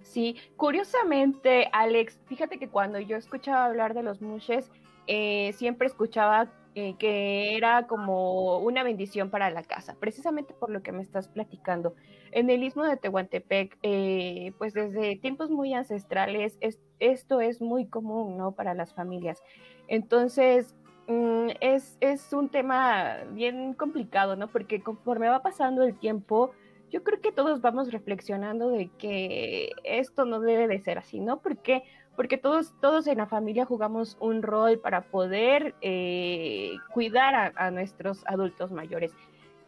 Sí, 0.00 0.36
curiosamente, 0.56 1.68
Alex, 1.72 2.18
fíjate 2.26 2.58
que 2.58 2.68
cuando 2.68 2.98
yo 2.98 3.18
escuchaba 3.18 3.66
hablar 3.66 3.92
de 3.92 4.02
los 4.02 4.22
mushes, 4.22 4.70
eh, 5.06 5.52
siempre 5.52 5.86
escuchaba 5.86 6.50
eh, 6.74 6.94
que 6.98 7.54
era 7.54 7.86
como 7.86 8.56
una 8.60 8.82
bendición 8.82 9.28
para 9.28 9.50
la 9.50 9.62
casa, 9.62 9.94
precisamente 10.00 10.54
por 10.54 10.70
lo 10.70 10.82
que 10.82 10.90
me 10.90 11.02
estás 11.02 11.28
platicando. 11.28 11.94
En 12.30 12.48
el 12.48 12.62
istmo 12.62 12.84
de 12.84 12.96
Tehuantepec, 12.96 13.78
eh, 13.82 14.52
pues 14.56 14.72
desde 14.72 15.16
tiempos 15.16 15.50
muy 15.50 15.74
ancestrales, 15.74 16.56
esto 16.98 17.42
es 17.42 17.60
muy 17.60 17.86
común, 17.86 18.38
¿no? 18.38 18.52
Para 18.52 18.72
las 18.72 18.94
familias. 18.94 19.42
Entonces, 19.86 20.74
mm, 21.08 21.48
es, 21.60 21.98
es 22.00 22.32
un 22.32 22.48
tema 22.48 23.18
bien 23.32 23.74
complicado, 23.74 24.34
¿no? 24.36 24.48
Porque 24.48 24.82
conforme 24.82 25.28
va 25.28 25.42
pasando 25.42 25.82
el 25.82 25.98
tiempo, 25.98 26.52
yo 26.92 27.02
creo 27.02 27.20
que 27.22 27.32
todos 27.32 27.62
vamos 27.62 27.90
reflexionando 27.90 28.68
de 28.68 28.90
que 28.98 29.72
esto 29.82 30.26
no 30.26 30.40
debe 30.40 30.68
de 30.68 30.78
ser 30.78 30.98
así, 30.98 31.20
¿no? 31.20 31.40
Porque 31.40 31.82
porque 32.14 32.36
todos, 32.36 32.74
todos 32.82 33.06
en 33.06 33.16
la 33.16 33.26
familia 33.26 33.64
jugamos 33.64 34.18
un 34.20 34.42
rol 34.42 34.78
para 34.78 35.00
poder 35.10 35.74
eh, 35.80 36.72
cuidar 36.92 37.54
a, 37.56 37.70
nuestros 37.70 38.22
adultos 38.26 38.70
mayores. 38.70 39.12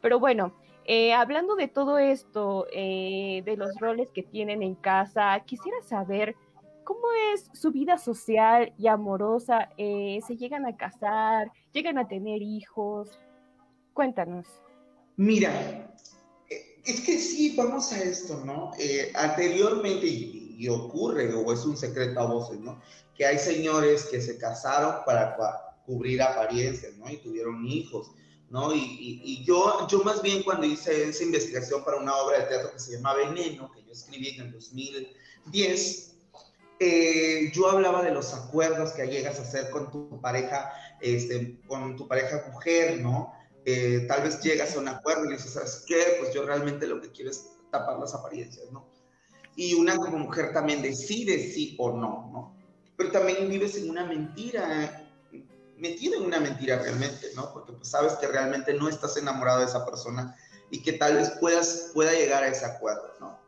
Pero 0.02 0.20
bueno, 0.20 0.52
eh, 0.84 1.14
hablando 1.14 1.56
de 1.56 1.68
todo 1.68 1.96
esto, 1.96 2.66
eh, 2.70 3.42
de 3.46 3.56
los 3.56 3.74
roles 3.80 4.10
que 4.10 4.22
tienen 4.22 4.62
en 4.62 4.74
casa, 4.74 5.40
quisiera 5.46 5.80
saber 5.80 6.36
cómo 6.84 7.00
es 7.32 7.48
su 7.54 7.72
vida 7.72 7.96
social 7.96 8.74
y 8.76 8.88
amorosa. 8.88 9.70
¿Se 9.78 10.36
llegan 10.36 10.66
a 10.66 10.76
casar? 10.76 11.50
¿Llegan 11.72 11.96
a 11.96 12.08
tener 12.08 12.42
hijos? 12.42 13.18
Cuéntanos. 13.94 14.46
Mira, 15.16 15.50
es 16.84 17.00
que 17.00 17.18
sí, 17.18 17.54
vamos 17.56 17.92
a 17.92 18.02
esto, 18.02 18.42
¿no? 18.44 18.72
Eh, 18.78 19.10
anteriormente, 19.14 20.06
y, 20.06 20.68
ocurre, 20.68 21.34
o 21.34 21.52
es 21.52 21.64
un 21.64 21.76
secreto 21.76 22.20
a 22.20 22.26
voces, 22.26 22.58
¿no? 22.60 22.80
Que 23.14 23.26
hay 23.26 23.38
señores 23.38 24.04
que 24.04 24.20
se 24.20 24.38
casaron 24.38 25.04
para 25.04 25.36
cubrir 25.84 26.22
apariencias, 26.22 26.96
¿no? 26.96 27.10
Y 27.10 27.18
tuvieron 27.18 27.66
hijos, 27.66 28.12
¿no? 28.50 28.74
Y, 28.74 29.42
yo, 29.44 29.86
yo 29.88 30.02
más 30.04 30.22
bien 30.22 30.42
cuando 30.42 30.66
hice 30.66 31.08
esa 31.08 31.22
investigación 31.22 31.84
para 31.84 31.98
una 31.98 32.14
obra 32.16 32.38
de 32.38 32.44
teatro 32.46 32.72
que 32.72 32.78
se 32.78 32.92
llama 32.92 33.14
Veneno, 33.14 33.70
que 33.72 33.82
yo 33.84 33.92
escribí 33.92 34.28
en 34.28 34.46
el 34.46 34.52
2010, 34.52 36.14
eh, 36.80 37.52
yo 37.52 37.70
hablaba 37.70 38.02
de 38.02 38.12
los 38.12 38.32
acuerdos 38.32 38.92
que 38.92 39.06
llegas 39.06 39.38
a 39.38 39.42
hacer 39.42 39.70
con 39.70 39.90
tu 39.90 40.20
pareja, 40.20 40.72
este, 41.00 41.60
con 41.66 41.96
tu 41.96 42.08
pareja 42.08 42.44
mujer, 42.50 43.00
¿no? 43.00 43.33
Eh, 43.66 44.04
tal 44.06 44.22
vez 44.22 44.40
llegas 44.40 44.76
a 44.76 44.78
un 44.78 44.88
acuerdo 44.88 45.24
y 45.24 45.32
dices, 45.32 45.52
¿sabes 45.52 45.84
qué? 45.86 46.16
Pues 46.20 46.34
yo 46.34 46.44
realmente 46.44 46.86
lo 46.86 47.00
que 47.00 47.10
quiero 47.10 47.30
es 47.30 47.50
tapar 47.70 47.98
las 47.98 48.14
apariencias, 48.14 48.70
¿no? 48.70 48.86
Y 49.56 49.74
una 49.74 49.96
como 49.96 50.18
mujer 50.18 50.52
también 50.52 50.82
decide 50.82 51.38
sí 51.38 51.74
o 51.78 51.90
no, 51.90 52.30
¿no? 52.32 52.56
Pero 52.96 53.10
también 53.10 53.48
vives 53.48 53.76
en 53.76 53.88
una 53.88 54.04
mentira, 54.04 55.10
metido 55.78 56.16
en 56.16 56.26
una 56.26 56.40
mentira 56.40 56.78
realmente, 56.78 57.28
¿no? 57.34 57.52
Porque 57.52 57.72
pues 57.72 57.88
sabes 57.88 58.14
que 58.14 58.26
realmente 58.26 58.74
no 58.74 58.88
estás 58.88 59.16
enamorado 59.16 59.60
de 59.60 59.66
esa 59.66 59.86
persona 59.86 60.36
y 60.70 60.82
que 60.82 60.92
tal 60.92 61.14
vez 61.14 61.30
puedas, 61.40 61.90
pueda 61.94 62.12
llegar 62.12 62.42
a 62.42 62.48
ese 62.48 62.66
acuerdo, 62.66 63.14
¿no? 63.20 63.38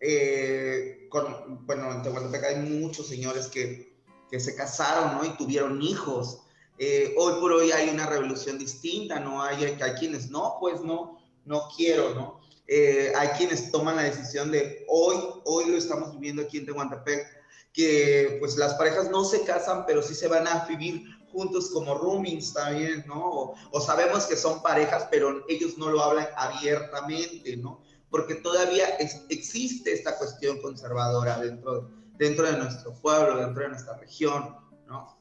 Eh, 0.00 1.06
con, 1.08 1.64
bueno, 1.64 1.92
en 1.92 2.02
Tehuantepec 2.02 2.44
hay 2.44 2.56
muchos 2.56 3.08
señores 3.08 3.46
que, 3.46 3.96
que 4.30 4.38
se 4.38 4.54
casaron, 4.54 5.16
¿no? 5.16 5.24
Y 5.24 5.36
tuvieron 5.36 5.80
hijos, 5.80 6.42
eh, 6.78 7.14
hoy 7.16 7.40
por 7.40 7.52
hoy 7.52 7.72
hay 7.72 7.88
una 7.88 8.06
revolución 8.06 8.58
distinta, 8.58 9.18
¿no? 9.18 9.42
Hay, 9.42 9.64
hay, 9.64 9.92
quienes 9.94 10.30
no, 10.30 10.56
pues 10.60 10.82
no, 10.82 11.18
no 11.44 11.68
quiero, 11.74 12.14
¿no? 12.14 12.40
Eh, 12.66 13.12
hay 13.16 13.28
quienes 13.28 13.70
toman 13.70 13.96
la 13.96 14.02
decisión 14.02 14.50
de 14.50 14.84
hoy, 14.88 15.16
hoy 15.44 15.66
lo 15.70 15.76
estamos 15.76 16.12
viviendo 16.12 16.42
aquí 16.42 16.58
en 16.58 16.66
Tehuantepec, 16.66 17.26
que 17.72 18.36
pues 18.40 18.56
las 18.56 18.74
parejas 18.74 19.10
no 19.10 19.24
se 19.24 19.42
casan, 19.42 19.86
pero 19.86 20.02
sí 20.02 20.14
se 20.14 20.28
van 20.28 20.46
a 20.48 20.66
vivir 20.66 21.04
juntos 21.30 21.70
como 21.70 21.94
roomings 21.94 22.52
también, 22.52 23.04
¿no? 23.06 23.54
O, 23.70 23.80
sabemos 23.80 24.24
que 24.24 24.36
son 24.36 24.62
parejas, 24.62 25.06
pero 25.10 25.44
ellos 25.48 25.78
no 25.78 25.90
lo 25.90 26.02
hablan 26.02 26.28
abiertamente, 26.36 27.56
¿no? 27.56 27.82
Porque 28.10 28.36
todavía 28.36 28.86
existe 29.28 29.92
esta 29.92 30.16
cuestión 30.16 30.60
conservadora 30.60 31.38
dentro, 31.38 31.90
dentro 32.16 32.46
de 32.46 32.56
nuestro 32.56 32.94
pueblo, 32.94 33.38
dentro 33.38 33.62
de 33.62 33.68
nuestra 33.70 33.96
región, 33.98 34.56
¿no? 34.86 35.15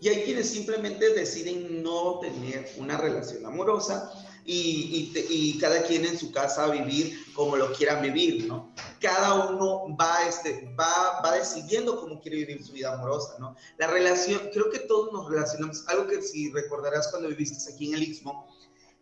Y 0.00 0.08
hay 0.08 0.22
quienes 0.22 0.48
simplemente 0.48 1.12
deciden 1.12 1.82
no 1.82 2.18
tener 2.20 2.70
una 2.78 2.96
relación 2.96 3.44
amorosa 3.44 4.10
y, 4.44 5.12
y, 5.28 5.58
cada 5.58 5.82
quien 5.82 6.04
en 6.06 6.18
su 6.18 6.32
casa 6.32 6.68
vivir 6.68 7.16
como 7.34 7.56
lo 7.56 7.72
quieran 7.72 8.02
vivir, 8.02 8.46
¿no? 8.46 8.72
Cada 9.00 9.50
uno 9.50 9.96
va, 9.96 10.26
este, 10.26 10.74
va, 10.78 11.20
va 11.24 11.36
decidiendo 11.36 12.00
cómo 12.00 12.20
quiere 12.20 12.38
vivir 12.38 12.64
su 12.64 12.72
vida 12.72 12.94
amorosa, 12.94 13.36
¿no? 13.38 13.54
La 13.78 13.86
relación, 13.86 14.40
creo 14.52 14.70
que 14.70 14.80
todos 14.80 15.12
nos 15.12 15.28
relacionamos, 15.28 15.86
algo 15.88 16.06
que 16.06 16.22
si 16.22 16.50
recordarás 16.50 17.08
cuando 17.08 17.28
viviste 17.28 17.72
aquí 17.72 17.88
en 17.88 17.94
el 17.94 18.02
Istmo, 18.02 18.48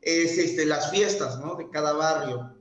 es 0.03 0.37
este, 0.39 0.67
las 0.67 0.91
fiestas, 0.91 1.39
¿no? 1.39 1.55
De 1.55 1.71
cada 1.71 1.93
barrio. 1.93 2.58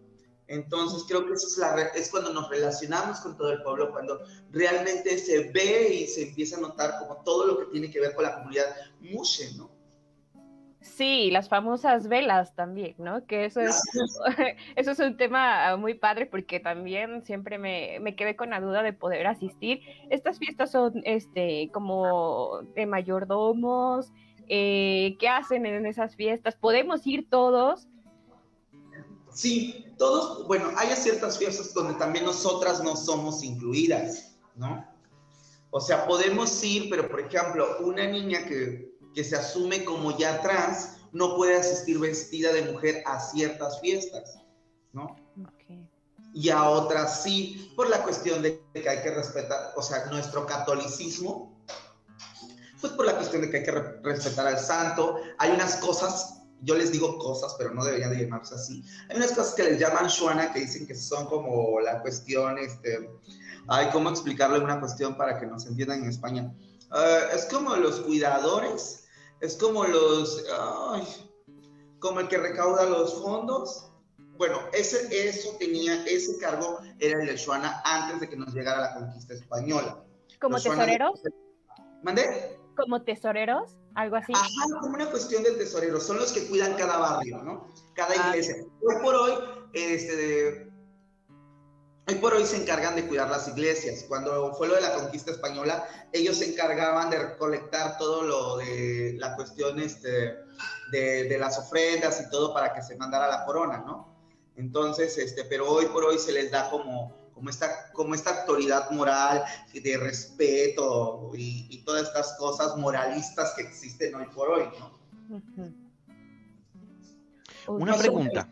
Entonces 0.47 1.03
creo 1.07 1.25
que 1.25 1.33
eso 1.33 1.47
es, 1.47 1.57
la, 1.57 1.81
es 1.95 2.10
cuando 2.10 2.31
nos 2.33 2.49
relacionamos 2.49 3.19
con 3.19 3.38
todo 3.38 3.51
el 3.51 3.62
pueblo, 3.63 3.91
cuando 3.91 4.21
realmente 4.51 5.17
se 5.17 5.51
ve 5.51 5.93
y 5.93 6.07
se 6.07 6.29
empieza 6.29 6.57
a 6.57 6.62
notar 6.62 6.99
como 6.99 7.21
todo 7.23 7.45
lo 7.45 7.60
que 7.60 7.65
tiene 7.65 7.91
que 7.91 7.99
ver 7.99 8.15
con 8.15 8.23
la 8.23 8.36
comunidad 8.36 8.75
mushe, 8.99 9.53
¿no? 9.57 9.77
Sí, 10.79 11.31
las 11.31 11.49
famosas 11.49 12.07
velas 12.07 12.55
también, 12.55 12.95
¿no? 12.97 13.25
Que 13.25 13.45
eso 13.45 13.60
es, 13.60 13.81
eso 14.77 14.91
es 14.91 14.99
un 14.99 15.17
tema 15.17 15.75
muy 15.75 15.95
padre 15.95 16.27
porque 16.27 16.62
también 16.62 17.25
siempre 17.25 17.57
me, 17.57 17.99
me, 17.99 18.15
quedé 18.15 18.38
con 18.38 18.51
la 18.51 18.62
duda 18.62 18.83
de 18.83 18.93
poder 18.93 19.27
asistir. 19.27 19.81
Estas 20.10 20.39
fiestas 20.39 20.71
son 20.71 21.01
este 21.03 21.69
como 21.73 22.62
de 22.73 22.86
mayordomos, 22.86 24.13
eh, 24.47 25.17
¿qué 25.19 25.27
hacen 25.27 25.65
en 25.65 25.86
esas 25.86 26.15
fiestas? 26.15 26.55
¿Podemos 26.55 27.05
ir 27.05 27.29
todos? 27.29 27.88
Sí, 29.38 29.93
todos, 30.00 30.47
bueno, 30.47 30.71
hay 30.78 30.95
ciertas 30.95 31.38
fiestas 31.38 31.71
donde 31.71 31.93
también 31.93 32.26
nosotras 32.26 32.82
no 32.84 32.95
somos 32.95 33.43
incluidas, 33.43 34.32
¿no? 34.56 34.84
O 35.69 35.80
sea, 35.80 36.08
podemos 36.08 36.63
ir, 36.63 36.89
pero 36.89 37.08
por 37.08 37.19
ejemplo, 37.19 37.78
una 37.82 38.08
niña 38.08 38.45
que, 38.45 38.97
que 39.13 39.23
se 39.23 39.36
asume 39.36 39.86
como 39.86 40.17
ya 40.17 40.41
trans 40.41 40.97
no 41.12 41.36
puede 41.36 41.56
asistir 41.56 42.00
vestida 42.00 42.52
de 42.52 42.71
mujer 42.71 43.04
a 43.06 43.19
ciertas 43.19 43.80
fiestas, 43.80 44.39
¿no? 44.91 45.15
y 46.34 46.50
a 46.50 46.69
otras 46.69 47.21
sí, 47.21 47.71
por 47.76 47.89
la 47.89 48.02
cuestión 48.04 48.41
de 48.41 48.60
que 48.73 48.89
hay 48.89 49.02
que 49.04 49.12
respetar, 49.12 49.73
o 49.76 49.84
sea, 49.84 50.06
nuestro 50.06 50.47
catolicismo, 50.47 51.63
pues 52.82 52.93
por 52.93 53.06
la 53.06 53.15
cuestión 53.15 53.43
de 53.43 53.52
que 53.52 53.58
hay 53.58 53.63
que 53.63 53.71
respetar 53.71 54.47
al 54.47 54.60
santo. 54.60 55.19
Hay 55.39 55.52
unas 55.52 55.78
cosas, 55.78 56.37
yo 56.62 56.76
les 56.76 56.91
digo 56.91 57.17
cosas, 57.17 57.56
pero 57.58 57.74
no 57.74 57.84
deberían 57.84 58.12
de 58.12 58.24
llamarse 58.24 58.56
así. 58.56 58.84
Hay 59.10 59.17
unas 59.17 59.32
cosas 59.32 59.54
que 59.54 59.63
les 59.63 59.80
llaman 59.80 60.08
Shuana, 60.08 60.52
que 60.52 60.62
dicen 60.62 60.88
que 60.88 60.96
son 60.96 61.28
como 61.28 61.80
la 61.80 62.02
cuestión, 62.02 62.58
este, 62.58 63.10
ay, 63.67 63.89
¿cómo 63.91 64.10
explicarle 64.10 64.60
una 64.60 64.80
cuestión 64.80 65.15
para 65.17 65.39
que 65.39 65.46
nos 65.46 65.65
entiendan 65.65 66.04
en 66.04 66.10
España? 66.10 66.54
Ah, 66.89 67.20
es 67.34 67.46
como 67.46 67.76
los 67.76 68.02
cuidadores, 68.02 69.06
es 69.41 69.56
como 69.58 69.84
los, 69.86 70.43
ay, 70.91 71.08
como 72.00 72.22
el 72.22 72.28
que 72.28 72.38
recauda 72.38 72.86
los 72.86 73.22
fondos, 73.22 73.91
bueno, 74.38 74.60
ese, 74.72 75.08
eso 75.28 75.56
tenía, 75.58 76.06
ese 76.06 76.38
cargo 76.38 76.80
era 77.00 77.22
el 77.22 77.28
de 77.28 77.38
Shuana 77.38 77.82
antes 77.84 78.20
de 78.20 78.30
que 78.30 78.36
nos 78.36 78.54
llegara 78.54 78.82
la 78.82 78.93
conquista 78.93 79.34
española. 79.34 80.04
¿Como 80.39 80.58
tesoreros? 80.58 81.22
¿Mandé? 82.04 82.60
¿Como 82.77 83.01
tesoreros? 83.01 83.75
¿Algo 83.95 84.15
así? 84.15 84.31
Ajá, 84.33 84.79
como 84.79 84.93
una 84.93 85.09
cuestión 85.09 85.43
de 85.43 85.51
tesoreros. 85.53 86.05
Son 86.05 86.17
los 86.17 86.31
que 86.31 86.47
cuidan 86.47 86.75
cada 86.75 86.97
barrio, 86.97 87.43
¿no? 87.43 87.73
Cada 87.95 88.13
ah, 88.13 88.29
iglesia. 88.29 88.63
Hoy 88.83 88.95
por 89.01 89.15
hoy, 89.15 89.33
este, 89.73 90.71
hoy 92.07 92.15
por 92.15 92.35
hoy 92.35 92.45
se 92.45 92.61
encargan 92.61 92.95
de 92.95 93.07
cuidar 93.07 93.29
las 93.31 93.47
iglesias. 93.47 94.05
Cuando 94.07 94.53
fue 94.53 94.67
lo 94.67 94.75
de 94.75 94.81
la 94.81 94.93
conquista 94.93 95.31
española, 95.31 95.87
ellos 96.13 96.37
se 96.37 96.53
encargaban 96.53 97.09
de 97.09 97.17
recolectar 97.17 97.97
todo 97.97 98.21
lo 98.21 98.57
de 98.57 99.15
la 99.17 99.35
cuestión 99.35 99.79
este, 99.79 100.35
de, 100.91 101.23
de 101.23 101.37
las 101.39 101.57
ofrendas 101.57 102.21
y 102.21 102.29
todo 102.29 102.53
para 102.53 102.71
que 102.73 102.83
se 102.83 102.95
mandara 102.95 103.27
la 103.27 103.43
corona, 103.43 103.79
¿no? 103.79 104.15
Entonces, 104.55 105.17
este, 105.17 105.45
pero 105.45 105.67
hoy 105.67 105.85
por 105.87 106.05
hoy 106.05 106.19
se 106.19 106.31
les 106.31 106.51
da 106.51 106.69
como, 106.69 107.15
como, 107.38 107.52
esta, 107.52 107.91
como 107.93 108.15
esta 108.15 108.41
autoridad 108.41 108.89
moral 108.89 109.43
de 109.71 109.97
respeto 109.97 111.32
y, 111.36 111.84
todas 111.86 112.08
estas 112.08 112.36
cosas 112.38 112.76
moralistas 112.76 113.54
que 113.56 113.62
existen 113.62 114.15
hoy 114.15 114.26
por 114.34 114.50
hoy, 114.50 114.63
¿no? 114.80 114.91
Una 117.67 117.95
pregunta. 117.95 118.50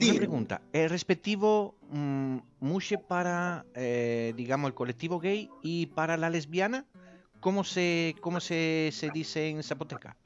Una 0.00 0.14
pregunta. 0.14 0.62
El 0.72 0.90
respectivo 0.90 1.76
mm, 1.90 2.38
mushe 2.58 2.98
para, 2.98 3.64
eh, 3.74 4.34
digamos, 4.36 4.68
el 4.68 4.74
colectivo 4.74 5.20
gay 5.20 5.48
y 5.62 5.86
para 5.86 6.16
la 6.16 6.28
lesbiana, 6.28 6.84
¿cómo 7.40 7.62
se, 7.62 8.16
cómo 8.20 8.40
se, 8.40 8.90
se 8.92 9.10
dice 9.10 9.48
en 9.48 9.62
Zapoteca? 9.62 10.16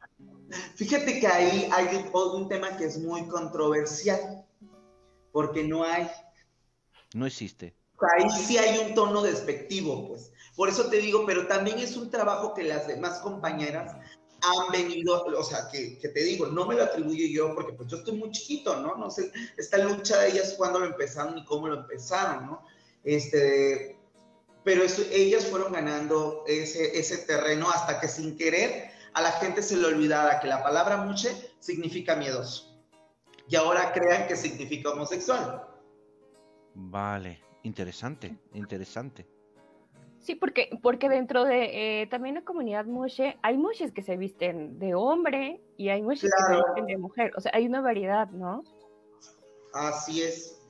Fíjate 0.77 1.21
que 1.21 1.27
ahí 1.27 1.69
hay 1.71 2.11
un 2.13 2.49
tema 2.49 2.77
que 2.77 2.87
es 2.87 2.99
muy 2.99 3.27
controversial 3.27 4.45
porque 5.31 5.63
no 5.63 5.85
hay. 5.85 6.09
No 7.17 7.25
existe. 7.25 7.75
Ahí 8.15 8.29
sí 8.29 8.59
hay 8.59 8.79
un 8.79 8.95
tono 8.95 9.23
despectivo, 9.23 10.09
pues. 10.09 10.33
Por 10.55 10.69
eso 10.69 10.91
te 10.91 10.99
digo, 10.99 11.25
pero 11.25 11.47
también 11.47 11.79
es 11.79 11.97
un 11.97 12.11
trabajo 12.11 12.53
que 12.53 12.63
las 12.63 12.87
demás 12.87 13.21
compañeras 13.21 13.97
han 14.43 14.71
venido, 14.71 15.25
o 15.25 15.43
sea, 15.43 15.69
que, 15.73 15.99
te 16.03 16.23
digo, 16.23 16.49
no 16.49 16.67
me 16.67 16.75
lo 16.75 16.85
atribuyo 16.85 17.25
yo 17.27 17.55
porque 17.55 17.73
pues 17.73 17.89
yo 17.89 17.97
estoy 17.97 18.19
muy 18.19 18.31
chiquito, 18.33 18.77
¿no? 18.83 18.97
No 18.97 19.11
sé, 19.11 19.33
esta 19.57 19.79
lucha 19.79 20.19
de 20.19 20.29
ellas 20.29 20.55
cuándo 20.59 20.79
lo 20.79 20.87
empezaron 20.87 21.39
y 21.39 21.45
cómo 21.47 21.69
lo 21.69 21.81
empezaron, 21.81 22.47
¿no? 22.47 22.63
Este, 23.03 23.99
pero 24.63 24.83
eso, 24.83 25.03
ellas 25.11 25.47
fueron 25.47 25.73
ganando 25.73 26.45
ese, 26.47 26.99
ese 26.99 27.17
terreno 27.19 27.71
hasta 27.71 27.99
que 27.99 28.09
sin 28.09 28.37
querer 28.37 28.91
a 29.15 29.23
la 29.23 29.33
gente 29.33 29.63
se 29.63 29.79
le 29.79 29.87
olvidara 29.87 30.39
que 30.41 30.49
la 30.49 30.63
palabra 30.63 30.99
muche 30.99 31.35
significa 31.61 32.15
miedoso 32.15 32.77
y 33.49 33.57
ahora 33.57 33.93
crean 33.95 34.29
que 34.29 34.37
significa 34.37 34.91
homosexual. 34.91 35.76
Vale, 36.79 37.41
interesante, 37.63 38.37
interesante. 38.53 39.27
Sí, 40.21 40.35
porque, 40.35 40.79
porque 40.83 41.09
dentro 41.09 41.45
de 41.45 42.03
eh, 42.03 42.07
también 42.09 42.35
la 42.35 42.45
comunidad 42.45 42.85
mushe 42.85 43.39
hay 43.43 43.57
mushes 43.57 43.93
que 43.93 44.03
se 44.03 44.17
visten 44.17 44.79
de 44.79 44.95
hombre 44.95 45.63
y 45.77 45.89
hay 45.89 46.03
mushes 46.03 46.31
que 46.31 46.53
se 46.53 46.57
visten 46.57 46.87
de 46.87 46.99
mujer. 46.99 47.33
O 47.37 47.41
sea, 47.41 47.53
hay 47.55 47.67
una 47.67 47.81
variedad, 47.81 48.29
¿no? 48.31 48.63
Así 49.73 50.23
es. 50.23 50.61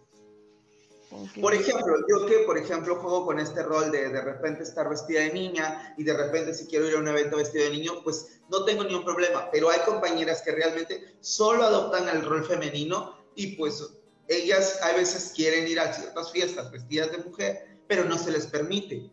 Por 1.41 1.55
ejemplo, 1.55 1.95
yo 2.09 2.27
que, 2.27 2.39
por 2.41 2.59
ejemplo, 2.59 2.97
juego 2.97 3.27
con 3.27 3.39
este 3.39 3.63
rol 3.63 3.91
de 3.91 4.09
de 4.09 4.21
repente 4.21 4.63
estar 4.63 4.89
vestida 4.89 5.21
de 5.21 5.33
niña 5.33 5.95
y 5.97 6.05
de 6.05 6.17
repente 6.17 6.53
si 6.53 6.67
quiero 6.67 6.89
ir 6.89 6.95
a 6.97 6.99
un 6.99 7.09
evento 7.09 7.37
vestido 7.37 7.65
de 7.65 7.71
niño, 7.71 8.03
pues 8.05 8.41
no 8.49 8.65
tengo 8.65 8.85
ningún 8.85 9.05
problema. 9.05 9.49
Pero 9.51 9.71
hay 9.71 9.81
compañeras 9.87 10.43
que 10.43 10.53
realmente 10.53 11.17
solo 11.21 11.65
adoptan 11.65 12.09
el 12.09 12.25
rol 12.25 12.45
femenino 12.45 13.15
y 13.35 13.57
pues 13.57 13.97
ellas 14.29 14.81
a 14.83 14.93
veces 14.93 15.33
quieren 15.35 15.69
ir 15.69 15.79
a 15.81 15.93
ciertas 15.93 16.33
fiestas 16.33 16.71
vestidas 16.71 17.13
de 17.13 17.19
mujer, 17.19 17.79
pero 17.87 18.05
no 18.05 18.19
se 18.19 18.33
les 18.33 18.47
permite. 18.47 19.11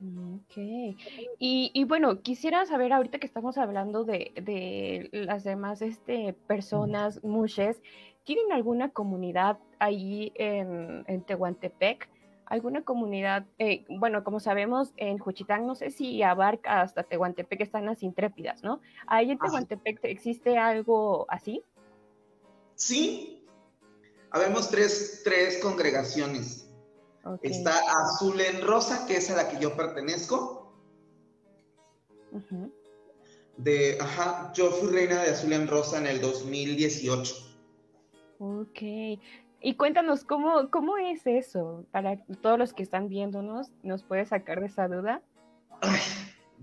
Ok. 0.00 0.58
Y, 1.38 1.84
bueno, 1.84 2.20
quisiera 2.20 2.66
saber 2.66 2.92
ahorita 2.92 3.18
que 3.18 3.26
estamos 3.26 3.56
hablando 3.56 4.04
de, 4.04 4.32
de 4.34 5.08
las 5.12 5.44
demás 5.44 5.80
este, 5.80 6.34
personas, 6.46 7.22
mushes, 7.24 7.80
¿tienen 8.24 8.52
alguna 8.52 8.90
comunidad 8.90 9.58
ahí 9.78 10.32
en, 10.34 11.04
Tehuantepec? 11.26 12.08
¿Alguna 12.44 12.82
comunidad? 12.82 13.46
Eh, 13.58 13.84
bueno, 13.88 14.22
como 14.22 14.38
sabemos, 14.38 14.92
en 14.96 15.18
Juchitán, 15.18 15.66
no 15.66 15.74
sé 15.74 15.90
si 15.90 16.22
abarca 16.22 16.82
hasta 16.82 17.02
Tehuantepec, 17.02 17.60
están 17.60 17.86
las 17.86 18.02
intrépidas, 18.02 18.62
¿no? 18.62 18.80
¿Ahí 19.06 19.30
en 19.30 19.38
Tehuantepec 19.38 20.00
existe 20.04 20.58
algo 20.58 21.26
así? 21.28 21.62
Sí. 22.76 23.44
Habemos 24.30 24.70
tres, 24.70 25.22
tres 25.24 25.58
congregaciones. 25.58 26.68
Está 27.42 27.76
Azul 28.04 28.40
en 28.40 28.64
Rosa, 28.64 29.06
que 29.06 29.16
es 29.16 29.30
a 29.30 29.36
la 29.36 29.48
que 29.48 29.58
yo 29.58 29.76
pertenezco. 29.76 30.72
De, 33.56 33.98
ajá, 34.00 34.52
yo 34.54 34.70
fui 34.70 34.90
reina 34.90 35.22
de 35.22 35.30
Azul 35.30 35.52
en 35.52 35.66
Rosa 35.66 35.98
en 35.98 36.06
el 36.06 36.20
2018. 36.20 37.34
Ok. 38.38 38.80
Y 39.62 39.74
cuéntanos, 39.76 40.24
¿cómo, 40.24 40.70
¿cómo 40.70 40.98
es 40.98 41.26
eso? 41.26 41.86
Para 41.90 42.22
todos 42.42 42.58
los 42.58 42.74
que 42.74 42.82
están 42.82 43.08
viéndonos, 43.08 43.72
¿nos 43.82 44.04
puedes 44.04 44.28
sacar 44.28 44.60
de 44.60 44.66
esa 44.66 44.86
duda? 44.86 45.22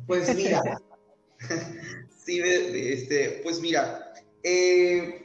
pues 0.07 0.33
mira, 0.35 0.61
sí, 2.09 2.39
este, 2.39 3.41
pues 3.43 3.59
mira, 3.59 4.13
eh, 4.43 5.22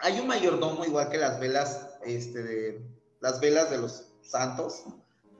hay 0.00 0.20
un 0.20 0.26
mayordomo 0.26 0.84
igual 0.84 1.08
que 1.08 1.18
las 1.18 1.40
velas 1.40 1.88
este, 2.04 2.42
de, 2.42 2.82
las 3.20 3.40
velas 3.40 3.70
de 3.70 3.78
los 3.78 4.12
santos. 4.22 4.84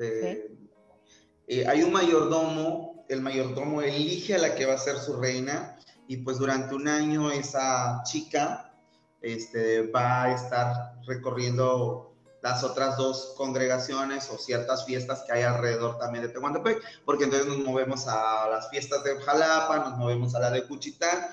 Eh, 0.00 1.66
hay 1.66 1.82
un 1.82 1.92
mayordomo, 1.92 3.04
el 3.08 3.20
mayordomo 3.20 3.82
elige 3.82 4.34
a 4.34 4.38
la 4.38 4.54
que 4.54 4.66
va 4.66 4.74
a 4.74 4.78
ser 4.78 4.98
su 4.98 5.16
reina 5.16 5.78
y 6.06 6.18
pues 6.18 6.38
durante 6.38 6.74
un 6.74 6.88
año 6.88 7.30
esa 7.30 8.02
chica 8.04 8.72
este, 9.20 9.82
va 9.90 10.24
a 10.24 10.34
estar 10.34 11.00
recorriendo 11.06 12.08
las 12.42 12.62
otras 12.62 12.96
dos 12.96 13.34
congregaciones 13.36 14.30
o 14.30 14.38
ciertas 14.38 14.84
fiestas 14.84 15.24
que 15.26 15.32
hay 15.32 15.42
alrededor 15.42 15.98
también 15.98 16.24
de 16.24 16.30
Tehuantepec, 16.30 16.80
porque 17.04 17.24
entonces 17.24 17.48
nos 17.48 17.58
movemos 17.58 18.06
a 18.06 18.48
las 18.48 18.70
fiestas 18.70 19.02
de 19.04 19.20
Jalapa, 19.20 19.78
nos 19.78 19.98
movemos 19.98 20.34
a 20.34 20.40
la 20.40 20.50
de 20.50 20.66
Cuchitán, 20.66 21.28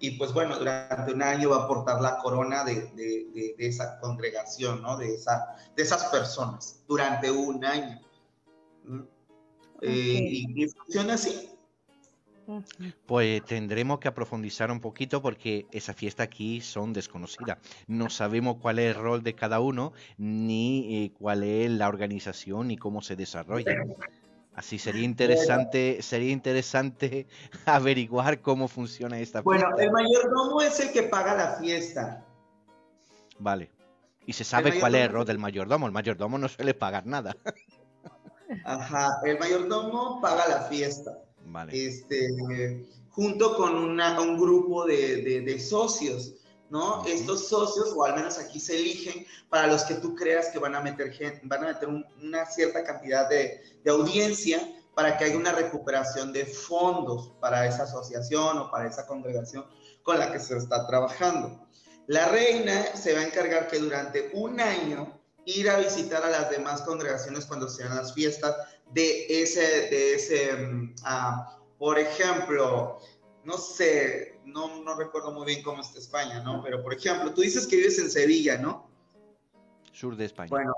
y 0.00 0.12
pues 0.12 0.32
bueno, 0.32 0.58
durante 0.58 1.12
un 1.12 1.22
año 1.22 1.50
va 1.50 1.64
a 1.64 1.68
portar 1.68 2.00
la 2.00 2.16
corona 2.18 2.64
de, 2.64 3.54
esa 3.58 4.00
congregación, 4.00 4.80
¿no? 4.80 4.96
De, 4.96 5.14
esa, 5.14 5.56
de 5.76 5.82
esas 5.82 6.06
personas, 6.06 6.82
durante 6.88 7.30
un 7.30 7.62
año. 7.64 8.00
Eh, 9.82 10.44
y, 10.54 10.68
funciona 10.68 11.14
así. 11.14 11.50
Pues 13.06 13.44
tendremos 13.44 14.00
que 14.00 14.10
profundizar 14.10 14.72
un 14.72 14.80
poquito 14.80 15.22
porque 15.22 15.66
esa 15.70 15.92
fiesta 15.92 16.24
aquí 16.24 16.60
son 16.62 16.92
desconocidas. 16.92 17.58
No 17.86 18.10
sabemos 18.10 18.56
cuál 18.60 18.78
es 18.78 18.96
el 18.96 19.00
rol 19.00 19.22
de 19.22 19.34
cada 19.34 19.60
uno, 19.60 19.92
ni 20.16 21.04
eh, 21.04 21.12
cuál 21.12 21.44
es 21.44 21.70
la 21.70 21.88
organización, 21.88 22.68
ni 22.68 22.76
cómo 22.76 23.02
se 23.02 23.14
desarrolla. 23.16 23.76
Así 24.60 24.78
sería 24.78 25.04
interesante, 25.04 26.02
sería 26.02 26.32
interesante 26.32 27.26
averiguar 27.64 28.42
cómo 28.42 28.68
funciona 28.68 29.18
esta 29.18 29.40
Bueno, 29.40 29.66
el 29.78 29.90
mayordomo 29.90 30.60
es 30.60 30.78
el 30.80 30.92
que 30.92 31.04
paga 31.04 31.34
la 31.34 31.56
fiesta. 31.56 32.22
Vale. 33.38 33.70
Y 34.26 34.34
se 34.34 34.44
sabe 34.44 34.78
cuál 34.78 34.96
es 34.96 35.06
el 35.06 35.12
rol 35.12 35.24
del 35.24 35.38
mayordomo. 35.38 35.86
El 35.86 35.92
mayordomo 35.92 36.36
no 36.36 36.46
suele 36.46 36.74
pagar 36.74 37.06
nada. 37.06 37.34
Ajá, 38.66 39.08
el 39.24 39.38
mayordomo 39.38 40.20
paga 40.20 40.46
la 40.46 40.60
fiesta. 40.64 41.18
Vale. 41.46 41.72
Este, 41.72 42.86
junto 43.08 43.56
con 43.56 43.98
un 43.98 44.38
grupo 44.38 44.84
de 44.84 45.58
socios. 45.58 46.34
¿No? 46.70 47.04
Estos 47.04 47.48
socios, 47.48 47.92
o 47.94 48.04
al 48.04 48.14
menos 48.14 48.38
aquí 48.38 48.58
se 48.58 48.76
eligen 48.76 49.26
para 49.48 49.66
los 49.66 49.84
que 49.84 49.94
tú 49.94 50.14
creas 50.14 50.48
que 50.48 50.58
van 50.58 50.74
a 50.74 50.80
meter, 50.80 51.12
van 51.42 51.64
a 51.64 51.68
meter 51.68 51.88
una 51.88 52.46
cierta 52.46 52.84
cantidad 52.84 53.28
de, 53.28 53.60
audiencia 53.86 54.60
para 54.94 55.16
que 55.16 55.24
haya 55.24 55.36
una 55.36 55.52
recuperación 55.52 56.32
de 56.32 56.44
fondos 56.44 57.32
para 57.40 57.66
esa 57.66 57.84
asociación 57.84 58.58
o 58.58 58.70
para 58.70 58.88
esa 58.88 59.06
congregación 59.06 59.64
con 60.02 60.18
la 60.18 60.30
que 60.32 60.38
se 60.38 60.56
está 60.56 60.86
trabajando. 60.86 61.66
La 62.06 62.28
reina 62.28 62.94
se 62.94 63.14
va 63.14 63.20
a 63.20 63.24
encargar 63.24 63.68
que 63.68 63.78
durante 63.78 64.30
un 64.34 64.60
año 64.60 65.20
ir 65.44 65.70
a 65.70 65.78
visitar 65.78 66.22
a 66.22 66.30
las 66.30 66.50
demás 66.50 66.82
congregaciones 66.82 67.46
cuando 67.46 67.68
sean 67.68 67.96
las 67.96 68.12
fiestas 68.12 68.54
de 68.92 69.26
ese, 69.42 69.60
de 69.60 70.14
ese, 70.14 70.52
mm, 70.52 70.94
ah, 71.04 71.58
por 71.78 71.98
ejemplo, 71.98 72.98
no 73.44 73.56
sé, 73.56 74.39
no, 74.44 74.82
no 74.82 74.94
recuerdo 74.96 75.32
muy 75.32 75.46
bien 75.46 75.62
cómo 75.62 75.82
está 75.82 75.98
España, 75.98 76.40
¿no? 76.42 76.62
Pero 76.62 76.82
por 76.82 76.94
ejemplo, 76.94 77.32
tú 77.32 77.42
dices 77.42 77.66
que 77.66 77.76
vives 77.76 77.98
en 77.98 78.10
Sevilla, 78.10 78.58
¿no? 78.58 78.90
Sur 79.92 80.16
de 80.16 80.24
España. 80.26 80.50
Bueno, 80.50 80.74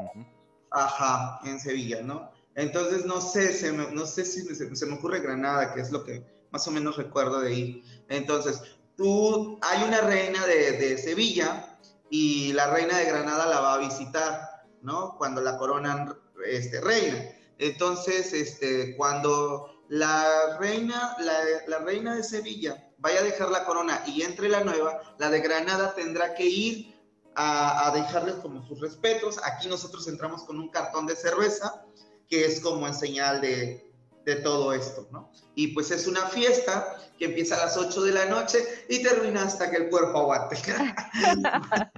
ajá, 0.70 1.40
en 1.44 1.61
Sevilla, 1.61 2.03
¿no? 2.03 2.31
Entonces, 2.55 3.07
no 3.07 3.20
sé, 3.20 3.53
se 3.53 3.72
me, 3.72 3.90
no 3.92 4.05
sé 4.07 4.25
si 4.25 4.42
se, 4.55 4.87
me 4.87 4.94
ocurre 4.94 5.20
Granada, 5.20 5.72
que 5.72 5.81
es 5.81 5.90
lo 5.90 6.05
que 6.05 6.25
más 6.51 6.66
o 6.68 6.70
menos 6.70 6.96
recuerdo 6.96 7.40
de 7.40 7.48
ahí. 7.48 7.85
Entonces, 8.09 8.62
tú, 8.96 9.59
hay 9.62 9.83
una 9.85 10.03
reina 10.03 10.44
de, 10.46 10.72
de 10.72 10.98
Sevilla 10.98 11.79
y 12.11 12.53
la 12.53 12.70
reina 12.70 12.98
de 12.98 13.07
Granada 13.07 13.46
la 13.46 13.61
va 13.61 13.75
a 13.75 13.79
visitar, 13.79 14.66
¿no? 14.83 15.16
Cuando 15.16 15.40
la 15.40 15.57
coronan 15.57 16.14
este, 16.46 16.81
reina. 16.81 17.25
Entonces, 17.59 18.33
este, 18.33 18.96
cuando 18.96 19.85
la 19.88 20.59
reina, 20.59 21.16
la, 21.20 21.35
la, 21.68 21.79
reina 21.79 22.14
de 22.14 22.22
Sevilla 22.22 22.91
vaya 23.03 23.21
a 23.21 23.25
dejar 23.25 23.51
la 23.51 23.65
corona 23.65 24.03
y 24.07 24.23
entre 24.23 24.49
la 24.49 24.65
nueva, 24.65 25.03
la 25.19 25.29
de 25.29 25.41
Granada 25.41 25.95
tendrá 25.95 26.35
que 26.35 26.47
ir 26.47 26.95
a, 27.35 27.88
a 27.88 27.91
dejarles 27.91 28.37
como 28.37 28.62
sus 28.67 28.81
respetos. 28.81 29.38
Aquí 29.45 29.69
nosotros 29.69 30.07
entramos 30.09 30.45
con 30.45 30.59
un 30.59 30.69
cartón 30.69 31.07
de 31.07 31.17
cerveza, 31.17 31.85
que 32.29 32.47
es 32.47 32.61
como 32.61 32.87
en 32.87 32.95
señal 32.95 33.41
de, 33.41 33.93
de 34.25 34.37
todo 34.37 34.73
esto, 34.73 35.09
¿no? 35.11 35.31
Y 35.55 35.69
pues 35.69 35.91
es 35.91 36.07
una 36.07 36.27
fiesta 36.27 36.97
que 37.19 37.27
empieza 37.27 37.57
a 37.57 37.67
las 37.67 37.77
8 37.77 38.03
de 38.05 38.12
la 38.12 38.27
noche 38.27 38.59
y 38.88 39.03
termina 39.03 39.43
hasta 39.43 39.71
que 39.71 39.79
el 39.79 39.91
cuerpo 39.91 40.19
aguante. 40.19 40.57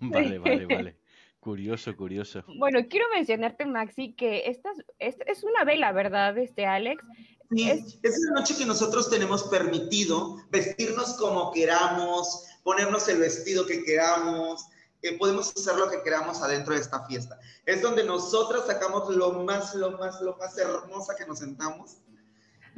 vale, 0.00 0.38
vale, 0.38 0.66
vale. 0.66 0.96
Curioso, 1.40 1.96
curioso. 1.96 2.44
Bueno, 2.58 2.80
quiero 2.88 3.06
mencionarte, 3.14 3.64
Maxi, 3.66 4.12
que 4.12 4.44
esta, 4.46 4.70
es 4.98 5.44
una 5.44 5.64
vela, 5.64 5.92
¿verdad, 5.92 6.36
este 6.38 6.66
Alex? 6.66 7.02
Sí, 7.50 7.70
es... 8.02 8.18
la 8.26 8.40
noche 8.40 8.56
que 8.56 8.66
nosotros 8.66 9.08
tenemos 9.08 9.44
permitido 9.44 10.36
vestirnos 10.50 11.14
como 11.14 11.52
queramos, 11.52 12.44
ponernos 12.62 13.08
el 13.08 13.18
vestido 13.18 13.64
que 13.66 13.82
queramos, 13.84 14.66
que 15.00 15.12
podemos 15.12 15.50
hacer 15.56 15.76
lo 15.76 15.88
que 15.88 16.02
queramos 16.02 16.42
adentro 16.42 16.74
de 16.74 16.80
esta 16.80 17.06
fiesta. 17.06 17.38
Es 17.64 17.80
donde 17.80 18.04
nosotras 18.04 18.66
sacamos 18.66 19.14
lo 19.14 19.32
más, 19.44 19.74
lo 19.74 19.92
más, 19.92 20.20
lo 20.20 20.36
más 20.36 20.58
hermosa 20.58 21.14
que 21.16 21.26
nos 21.26 21.38
sentamos 21.38 21.98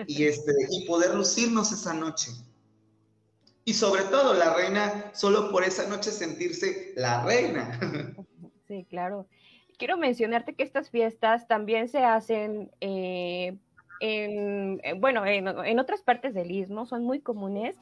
y, 0.07 0.25
este, 0.27 0.53
y 0.71 0.87
poder 0.87 1.15
lucirnos 1.15 1.73
esa 1.73 1.93
noche. 1.93 2.31
Y 3.65 3.75
sobre 3.75 4.05
todo 4.05 4.35
la 4.35 4.55
reina, 4.55 5.11
solo 5.15 5.51
por 5.51 5.65
esa 5.65 5.87
noche 5.87 6.11
sentirse 6.13 6.93
la 6.97 7.25
reina. 7.25 8.17
Sí, 8.69 8.87
claro. 8.89 9.27
Quiero 9.79 9.97
mencionarte 9.97 10.55
que 10.55 10.63
estas 10.63 10.91
fiestas 10.91 11.49
también 11.49 11.89
se 11.89 12.05
hacen 12.05 12.71
eh, 12.81 13.59
en, 14.01 14.81
eh, 14.83 14.95
bueno, 14.95 15.25
en, 15.27 15.79
otras 15.79 16.03
partes 16.03 16.35
del 16.35 16.51
istmo, 16.51 16.87
son 16.87 17.05
muy 17.05 17.21
comunes 17.21 17.77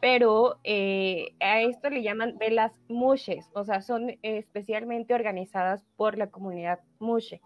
pero 0.00 0.58
eh, 0.62 1.34
a 1.40 1.60
esto 1.62 1.88
le 1.90 2.02
llaman 2.02 2.36
velas 2.38 2.72
mushes, 2.88 3.50
o 3.54 3.64
sea, 3.64 3.80
son 3.80 4.18
especialmente 4.22 5.14
organizadas 5.14 5.84
por 5.96 6.18
la 6.18 6.28
comunidad 6.28 6.80
mushe. 6.98 7.40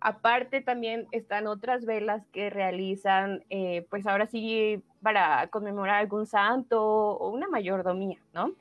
Aparte 0.00 0.60
también 0.60 1.08
están 1.10 1.48
otras 1.48 1.84
velas 1.84 2.24
que 2.32 2.50
realizan, 2.50 3.44
eh, 3.50 3.84
pues 3.90 4.06
ahora 4.06 4.26
sí, 4.26 4.80
para 5.02 5.48
conmemorar 5.48 5.96
algún 5.96 6.26
santo 6.26 6.80
o 6.80 7.30
una 7.30 7.48
mayordomía, 7.48 8.18
¿no? 8.32 8.52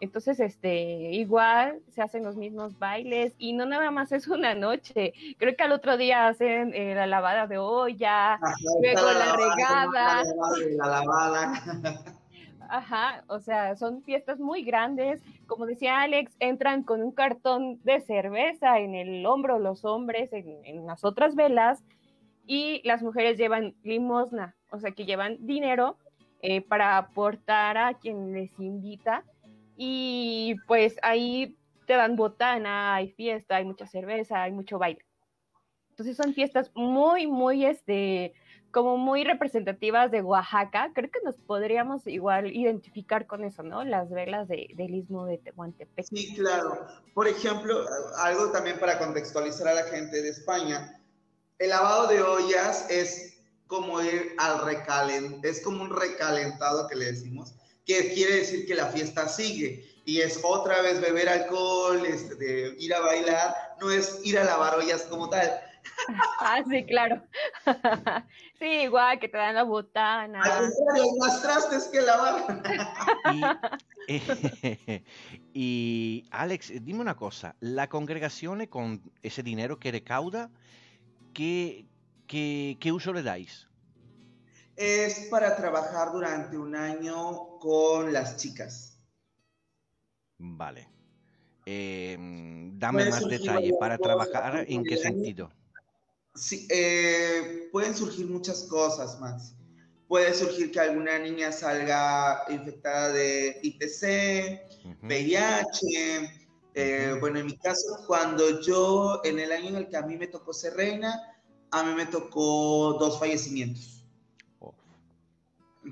Entonces, 0.00 0.40
este, 0.40 1.12
igual 1.12 1.80
se 1.90 2.02
hacen 2.02 2.24
los 2.24 2.36
mismos 2.36 2.78
bailes 2.78 3.34
y 3.38 3.52
no 3.52 3.66
nada 3.66 3.90
más 3.90 4.12
es 4.12 4.28
una 4.28 4.54
noche. 4.54 5.12
Creo 5.38 5.54
que 5.56 5.62
al 5.62 5.72
otro 5.72 5.96
día 5.96 6.26
hacen 6.26 6.72
eh, 6.74 6.94
la 6.94 7.06
lavada 7.06 7.46
de 7.46 7.58
olla, 7.58 8.38
luego 8.80 9.02
la, 9.12 9.26
la 9.26 9.36
regada. 9.36 10.22
La 10.76 10.86
lavada. 10.86 11.52
Ajá, 12.70 13.24
o 13.26 13.40
sea, 13.40 13.74
son 13.74 14.02
fiestas 14.02 14.38
muy 14.38 14.62
grandes. 14.62 15.20
Como 15.48 15.66
decía 15.66 16.02
Alex, 16.02 16.36
entran 16.38 16.84
con 16.84 17.02
un 17.02 17.10
cartón 17.10 17.80
de 17.82 18.00
cerveza 18.00 18.78
en 18.78 18.94
el 18.94 19.26
hombro 19.26 19.58
los 19.58 19.84
hombres, 19.84 20.32
en, 20.32 20.86
las 20.86 21.04
otras 21.04 21.34
velas, 21.34 21.82
y 22.46 22.80
las 22.84 23.02
mujeres 23.02 23.38
llevan 23.38 23.74
limosna, 23.82 24.54
o 24.70 24.78
sea, 24.78 24.92
que 24.92 25.04
llevan 25.04 25.36
dinero 25.40 25.96
eh, 26.42 26.60
para 26.60 26.96
aportar 26.96 27.76
a 27.76 27.94
quien 27.94 28.32
les 28.32 28.56
invita. 28.60 29.24
Y 29.82 30.56
pues 30.66 30.96
ahí 31.00 31.56
te 31.86 31.94
dan 31.94 32.14
botana, 32.14 32.94
hay 32.94 33.12
fiesta, 33.12 33.56
hay 33.56 33.64
mucha 33.64 33.86
cerveza, 33.86 34.42
hay 34.42 34.52
mucho 34.52 34.78
baile. 34.78 35.02
Entonces 35.88 36.18
son 36.18 36.34
fiestas 36.34 36.70
muy, 36.74 37.26
muy, 37.26 37.64
este, 37.64 38.34
como 38.70 38.98
muy 38.98 39.24
representativas 39.24 40.10
de 40.10 40.20
Oaxaca, 40.20 40.90
creo 40.94 41.10
que 41.10 41.20
nos 41.24 41.36
podríamos 41.36 42.06
igual 42.06 42.54
identificar 42.54 43.26
con 43.26 43.42
eso, 43.42 43.62
¿no? 43.62 43.82
Las 43.82 44.10
velas 44.10 44.48
de, 44.48 44.68
del 44.74 44.94
istmo 44.94 45.24
de 45.24 45.38
Tehuantepec. 45.38 46.04
Sí, 46.10 46.34
claro. 46.36 46.86
Por 47.14 47.26
ejemplo, 47.26 47.82
algo 48.18 48.52
también 48.52 48.78
para 48.78 48.98
contextualizar 48.98 49.66
a 49.66 49.74
la 49.76 49.84
gente 49.84 50.20
de 50.20 50.28
España, 50.28 51.00
el 51.58 51.70
lavado 51.70 52.06
de 52.08 52.20
ollas 52.20 52.86
es 52.90 53.42
como 53.66 54.02
ir 54.02 54.34
al 54.36 54.62
recalent, 54.62 55.42
es 55.42 55.64
como 55.64 55.82
un 55.82 55.96
recalentado 55.96 56.86
que 56.86 56.96
le 56.96 57.06
decimos, 57.06 57.54
que 57.90 58.14
quiere 58.14 58.36
decir 58.36 58.66
que 58.66 58.74
la 58.74 58.86
fiesta 58.86 59.28
sigue 59.28 59.84
y 60.04 60.20
es 60.20 60.40
otra 60.42 60.80
vez 60.82 61.00
beber 61.00 61.28
alcohol, 61.28 62.04
este, 62.06 62.74
ir 62.78 62.94
a 62.94 63.00
bailar, 63.00 63.54
no 63.80 63.90
es 63.90 64.20
ir 64.24 64.38
a 64.38 64.44
lavar 64.44 64.76
ollas 64.76 65.02
como 65.02 65.28
tal 65.28 65.50
Ah, 66.40 66.62
sí, 66.68 66.84
claro. 66.84 67.22
Sí, 68.58 68.66
igual 68.82 69.18
que 69.18 69.26
te 69.26 69.38
dan 69.38 69.54
la 69.54 69.62
botana. 69.62 70.42
más 71.18 71.40
trastes 71.40 71.88
que 71.88 72.02
lavar. 72.02 72.62
Y, 74.06 75.02
y, 75.54 76.24
Alex, 76.30 76.70
dime 76.84 77.00
una 77.00 77.16
cosa, 77.16 77.56
la 77.60 77.88
congregación 77.88 78.66
con 78.66 79.00
ese 79.22 79.42
dinero 79.42 79.78
que 79.78 79.92
recauda, 79.92 80.50
¿qué, 81.32 81.86
qué, 82.26 82.76
qué 82.78 82.92
uso 82.92 83.14
le 83.14 83.22
dais? 83.22 83.69
Es 84.80 85.26
para 85.28 85.54
trabajar 85.56 86.10
durante 86.10 86.56
un 86.56 86.74
año 86.74 87.58
con 87.58 88.14
las 88.14 88.38
chicas. 88.38 88.98
Vale. 90.38 90.88
Eh, 91.66 92.16
dame 92.78 93.10
más 93.10 93.28
detalle. 93.28 93.74
¿Para 93.78 93.98
trabajar 93.98 94.64
en 94.66 94.82
qué 94.82 94.96
sentido? 94.96 95.52
Sí, 96.34 96.66
eh, 96.70 97.68
pueden 97.70 97.94
surgir 97.94 98.26
muchas 98.26 98.62
cosas, 98.62 99.20
Max. 99.20 99.54
Puede 100.08 100.32
surgir 100.32 100.72
que 100.72 100.80
alguna 100.80 101.18
niña 101.18 101.52
salga 101.52 102.44
infectada 102.48 103.12
de 103.12 103.60
ITC, 103.62 105.02
VIH. 105.02 106.42
Eh, 106.72 107.16
bueno, 107.20 107.38
en 107.38 107.44
mi 107.44 107.58
caso, 107.58 108.02
cuando 108.06 108.62
yo, 108.62 109.20
en 109.24 109.40
el 109.40 109.52
año 109.52 109.68
en 109.68 109.76
el 109.76 109.88
que 109.90 109.98
a 109.98 110.02
mí 110.02 110.16
me 110.16 110.28
tocó 110.28 110.54
ser 110.54 110.72
reina, 110.72 111.20
a 111.70 111.82
mí 111.82 111.92
me 111.94 112.06
tocó 112.06 112.96
dos 112.98 113.18
fallecimientos. 113.18 113.99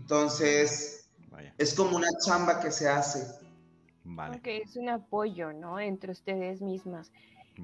Entonces, 0.01 1.11
es 1.59 1.75
como 1.75 1.97
una 1.97 2.09
chamba 2.25 2.61
que 2.61 2.71
se 2.71 2.89
hace. 2.89 3.27
Vale. 4.05 4.41
Que 4.41 4.59
es 4.59 4.77
un 4.77 4.89
apoyo, 4.89 5.53
¿no? 5.53 5.79
Entre 5.79 6.13
ustedes 6.13 6.63
mismas. 6.63 7.13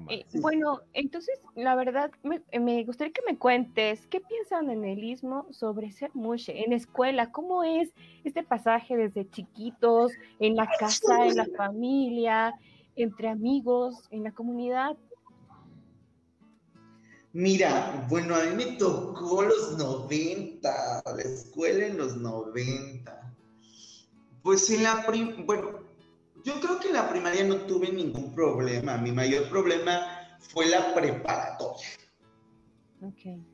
Eh, 0.09 0.25
bueno, 0.41 0.81
entonces, 0.91 1.39
la 1.55 1.73
verdad, 1.75 2.11
me, 2.23 2.83
gustaría 2.83 3.13
que 3.13 3.21
me 3.25 3.37
cuentes 3.37 4.05
qué 4.07 4.19
piensan 4.19 4.69
en 4.69 4.83
el 4.83 5.01
istmo 5.01 5.47
sobre 5.51 5.91
ser 5.91 6.11
mushe 6.13 6.65
en 6.65 6.73
escuela. 6.73 7.31
¿Cómo 7.31 7.63
es 7.63 7.93
este 8.25 8.43
pasaje 8.43 8.97
desde 8.97 9.29
chiquitos, 9.29 10.11
en 10.39 10.57
la 10.57 10.67
casa, 10.77 11.25
en 11.25 11.37
la 11.37 11.47
familia, 11.55 12.53
entre 12.97 13.29
amigos, 13.29 13.95
en 14.11 14.23
la 14.23 14.31
comunidad? 14.31 14.97
Mira, 17.35 18.07
bueno, 18.09 18.33
a 18.33 18.45
mí 18.45 18.55
me 18.55 18.77
tocó 18.77 19.41
los 19.41 19.77
90, 19.77 21.03
la 21.05 21.21
escuela 21.21 21.87
en 21.87 21.97
los 21.97 22.15
90. 22.15 23.35
Pues 24.41 24.69
en 24.69 24.83
la, 24.83 25.05
bueno, 25.45 25.81
yo 26.45 26.61
creo 26.61 26.79
que 26.79 26.87
en 26.87 26.93
la 26.93 27.09
primaria 27.09 27.43
no 27.43 27.57
tuve 27.65 27.91
ningún 27.91 28.33
problema. 28.33 28.95
Mi 28.95 29.11
mayor 29.11 29.49
problema 29.49 30.39
fue 30.39 30.67
la 30.67 30.93
preparatoria. 30.93 31.85
Okay. 33.01 33.45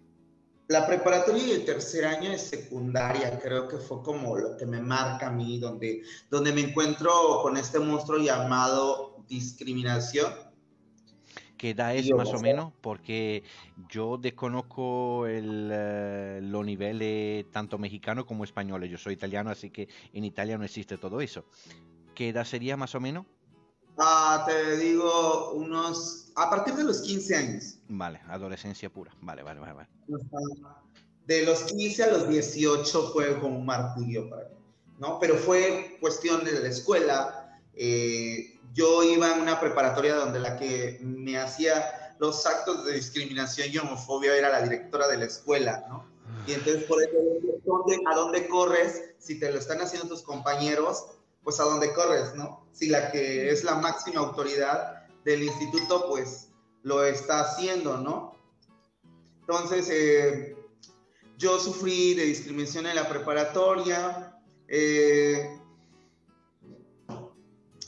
La 0.68 0.86
preparatoria 0.86 1.44
y 1.44 1.52
el 1.54 1.66
tercer 1.66 2.06
año 2.06 2.30
de 2.30 2.38
secundaria 2.38 3.40
creo 3.40 3.68
que 3.68 3.78
fue 3.78 4.04
como 4.04 4.38
lo 4.38 4.58
que 4.58 4.68
me 4.68 4.80
marca 4.80 5.30
a 5.30 5.32
mí, 5.32 5.58
donde, 5.58 6.04
donde 6.30 6.54
me 6.54 6.62
encuentro 6.62 7.40
con 7.42 7.58
este 7.58 7.80
monstruo 7.80 8.20
llamado 8.20 9.26
discriminación. 9.28 10.51
¿Qué 11.62 11.70
edad 11.70 11.96
es 11.96 12.10
más 12.10 12.34
o 12.34 12.40
menos? 12.40 12.74
Porque 12.82 13.44
yo 13.88 14.18
desconozco 14.18 15.28
el, 15.28 15.70
eh, 15.72 16.40
los 16.42 16.66
niveles 16.66 17.46
tanto 17.52 17.78
mexicanos 17.78 18.26
como 18.26 18.44
españoles. 18.44 18.90
Yo 18.90 18.98
soy 18.98 19.14
italiano, 19.14 19.52
así 19.52 19.70
que 19.70 19.88
en 20.12 20.26
Italia 20.26 20.58
no 20.58 20.66
existe 20.66 20.98
todo 20.98 21.22
eso. 21.22 21.46
¿Qué 22.16 22.30
edad 22.30 22.46
sería 22.46 22.78
más 22.78 22.96
o 22.96 23.00
menos? 23.00 23.28
Ah, 23.96 24.44
te 24.48 24.76
digo, 24.78 25.52
unos. 25.52 26.32
A 26.36 26.50
partir 26.50 26.74
de 26.74 26.84
los 26.84 27.04
15 27.04 27.36
años. 27.36 27.78
Vale, 27.90 28.22
adolescencia 28.28 28.90
pura. 28.90 29.12
Vale, 29.22 29.44
vale, 29.44 29.60
vale. 29.60 29.74
vale. 29.76 29.90
De 31.28 31.46
los 31.46 31.62
15 31.66 32.04
a 32.06 32.08
los 32.08 32.28
18 32.28 33.12
fue 33.14 33.40
como 33.40 33.60
un 33.60 33.68
martirio 33.68 34.28
para 34.32 34.50
mí, 34.50 34.56
¿no? 34.98 35.20
Pero 35.20 35.36
fue 35.36 36.00
cuestión 36.02 36.44
de 36.44 36.60
la 36.60 36.70
escuela. 36.70 37.60
Eh, 37.76 38.51
yo 38.74 39.04
iba 39.04 39.34
en 39.34 39.42
una 39.42 39.60
preparatoria 39.60 40.16
donde 40.16 40.40
la 40.40 40.58
que 40.58 41.00
me 41.02 41.38
hacía 41.38 42.16
los 42.20 42.46
actos 42.46 42.86
de 42.86 42.94
discriminación 42.94 43.70
y 43.72 43.78
homofobia 43.78 44.36
era 44.36 44.50
la 44.50 44.62
directora 44.62 45.08
de 45.08 45.18
la 45.18 45.26
escuela, 45.26 45.86
¿no? 45.90 46.10
Y 46.48 46.54
entonces, 46.54 46.84
por 46.84 47.02
eso, 47.04 47.18
¿a 48.12 48.16
dónde 48.16 48.48
corres? 48.48 49.14
Si 49.20 49.40
te 49.40 49.52
lo 49.52 49.60
están 49.60 49.82
haciendo 49.82 50.08
tus 50.08 50.22
compañeros, 50.22 51.06
pues 51.44 51.60
a 51.60 51.64
dónde 51.64 51.94
corres, 51.94 52.34
¿no? 52.36 52.68
Si 52.72 52.88
la 52.88 53.12
que 53.12 53.50
es 53.52 53.64
la 53.64 53.76
máxima 53.76 54.22
autoridad 54.22 55.08
del 55.26 55.44
instituto, 55.44 56.08
pues 56.08 56.50
lo 56.84 57.04
está 57.04 57.42
haciendo, 57.42 57.98
¿no? 57.98 58.36
Entonces, 59.42 59.90
eh, 59.92 60.56
yo 61.38 61.60
sufrí 61.60 62.14
de 62.14 62.26
discriminación 62.26 62.88
en 62.88 62.96
la 62.96 63.10
preparatoria. 63.10 64.40
Eh, 64.68 65.60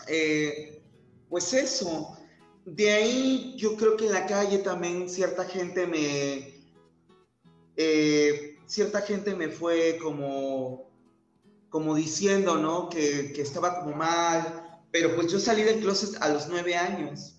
eh, 0.08 0.82
pues 1.30 1.54
eso. 1.54 2.18
De 2.66 2.92
ahí 2.92 3.56
yo 3.58 3.76
creo 3.76 3.98
que 3.98 4.06
en 4.06 4.14
la 4.14 4.26
calle 4.26 4.60
también 4.60 5.10
cierta 5.10 5.46
gente 5.46 5.86
me... 5.88 6.54
cierta 8.68 9.02
gente 9.02 9.36
me 9.36 9.50
fue 9.50 9.98
como 10.02 10.94
como 11.74 11.96
diciendo, 11.96 12.56
¿no? 12.58 12.88
Que, 12.88 13.34
que, 13.34 13.42
estaba 13.42 13.80
como 13.80 13.96
mal, 13.96 14.80
pero 14.92 15.16
pues 15.16 15.32
yo 15.32 15.40
salí 15.40 15.64
del 15.64 15.80
closet 15.80 16.22
a 16.22 16.30
los 16.30 16.48
nueve 16.48 16.76
años. 16.76 17.34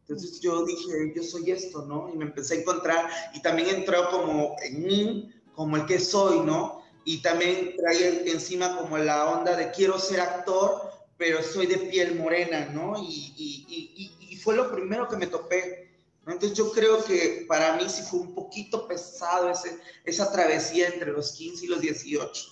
Entonces 0.00 0.38
yo 0.42 0.66
dije, 0.66 1.14
yo 1.16 1.22
soy 1.22 1.50
esto, 1.50 1.86
¿no? 1.86 2.10
Y 2.12 2.18
me 2.18 2.26
empecé 2.26 2.56
a 2.56 2.60
encontrar 2.60 3.08
y 3.32 3.40
también 3.40 3.68
entró 3.68 4.10
como 4.10 4.54
en 4.62 4.82
mí, 4.82 5.32
como 5.54 5.78
el 5.78 5.86
que 5.86 5.98
soy, 5.98 6.40
¿no? 6.40 6.82
Y 7.06 7.22
también 7.22 7.74
traía 7.78 8.20
encima 8.30 8.76
como 8.76 8.98
la 8.98 9.30
onda 9.30 9.56
de 9.56 9.70
quiero 9.70 9.98
ser 9.98 10.20
actor, 10.20 10.83
pero 11.16 11.42
soy 11.42 11.66
de 11.66 11.78
piel 11.78 12.16
morena, 12.16 12.66
¿no? 12.66 12.98
Y, 12.98 13.34
y, 13.36 13.66
y, 13.68 14.32
y 14.32 14.36
fue 14.36 14.56
lo 14.56 14.72
primero 14.72 15.08
que 15.08 15.16
me 15.16 15.26
topé. 15.26 15.90
Entonces 16.26 16.56
yo 16.56 16.72
creo 16.72 17.04
que 17.04 17.44
para 17.46 17.76
mí 17.76 17.88
sí 17.88 18.02
fue 18.02 18.20
un 18.20 18.34
poquito 18.34 18.88
pesado 18.88 19.50
ese, 19.50 19.78
esa 20.04 20.32
travesía 20.32 20.88
entre 20.88 21.12
los 21.12 21.32
15 21.32 21.66
y 21.66 21.68
los 21.68 21.80
18. 21.80 22.44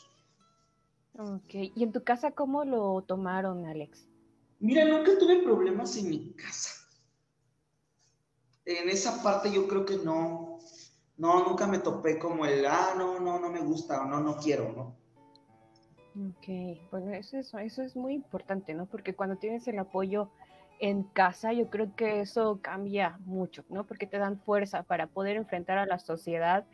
Ok, 1.18 1.54
¿y 1.74 1.82
en 1.82 1.92
tu 1.92 2.02
casa 2.02 2.32
cómo 2.32 2.64
lo 2.64 3.02
tomaron, 3.02 3.66
Alex? 3.66 4.06
Mira, 4.60 4.84
nunca 4.84 5.18
tuve 5.18 5.42
problemas 5.42 5.96
en 5.96 6.10
mi 6.10 6.32
casa. 6.34 6.70
En 8.64 8.88
esa 8.88 9.22
parte 9.22 9.50
yo 9.50 9.66
creo 9.66 9.84
que 9.84 9.96
no, 9.96 10.58
no, 11.16 11.48
nunca 11.48 11.66
me 11.66 11.78
topé 11.78 12.18
como 12.18 12.46
el, 12.46 12.64
ah, 12.66 12.94
no, 12.96 13.18
no, 13.18 13.38
no 13.38 13.50
me 13.50 13.60
gusta 13.60 14.02
o 14.02 14.06
no, 14.06 14.20
no 14.20 14.36
quiero, 14.36 14.72
¿no? 14.72 15.01
Ok, 16.14 16.78
bueno, 16.90 17.12
eso 17.12 17.38
es, 17.38 17.54
eso 17.54 17.82
es 17.82 17.96
muy 17.96 18.12
importante, 18.12 18.74
¿no? 18.74 18.86
Porque 18.86 19.14
cuando 19.14 19.36
tienes 19.36 19.66
el 19.66 19.78
apoyo 19.78 20.30
en 20.78 21.04
casa, 21.04 21.52
yo 21.52 21.70
creo 21.70 21.94
que 21.96 22.20
eso 22.20 22.58
cambia 22.60 23.18
mucho, 23.24 23.64
¿no? 23.70 23.84
Porque 23.84 24.06
te 24.06 24.18
dan 24.18 24.38
fuerza 24.40 24.82
para 24.82 25.06
poder 25.06 25.36
enfrentar 25.36 25.78
a 25.78 25.86
la 25.86 25.98
sociedad 25.98 26.66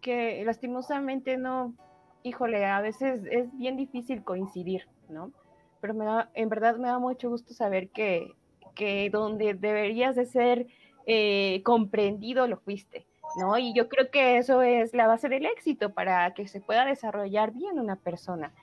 que 0.00 0.42
lastimosamente 0.44 1.36
no, 1.36 1.74
híjole, 2.22 2.64
a 2.64 2.80
veces 2.80 3.22
es 3.30 3.56
bien 3.58 3.76
difícil 3.76 4.22
coincidir, 4.24 4.88
¿no? 5.08 5.32
Pero 5.80 5.94
me 5.94 6.04
da, 6.04 6.30
en 6.34 6.48
verdad 6.48 6.76
me 6.76 6.88
da 6.88 6.98
mucho 6.98 7.28
gusto 7.28 7.52
saber 7.52 7.90
que, 7.90 8.32
que 8.74 9.10
donde 9.10 9.54
deberías 9.54 10.16
de 10.16 10.24
ser 10.24 10.66
eh, 11.06 11.62
comprendido 11.64 12.46
lo 12.46 12.58
fuiste, 12.58 13.06
¿no? 13.38 13.58
Y 13.58 13.74
yo 13.74 13.88
creo 13.88 14.10
que 14.10 14.38
eso 14.38 14.62
es 14.62 14.94
la 14.94 15.06
base 15.06 15.28
del 15.28 15.46
éxito 15.46 15.92
para 15.92 16.32
que 16.32 16.46
se 16.48 16.60
pueda 16.60 16.84
desarrollar 16.84 17.52
bien 17.52 17.78
una 17.78 17.96
persona. 17.96 18.54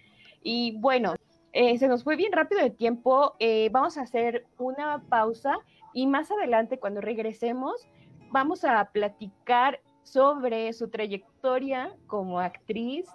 Y 0.47 0.77
bueno, 0.77 1.15
eh, 1.53 1.75
se 1.79 1.87
nos 1.87 2.03
fue 2.03 2.15
bien 2.15 2.31
rápido 2.31 2.61
el 2.61 2.75
tiempo, 2.75 3.35
eh, 3.39 3.69
vamos 3.71 3.97
a 3.97 4.03
hacer 4.03 4.45
una 4.59 5.01
pausa 5.09 5.57
y 5.91 6.05
más 6.05 6.29
adelante 6.29 6.77
cuando 6.77 7.01
regresemos 7.01 7.87
vamos 8.29 8.63
a 8.63 8.91
platicar 8.91 9.79
sobre 10.03 10.71
su 10.73 10.89
trayectoria 10.89 11.95
como 12.05 12.39
actriz, 12.39 13.07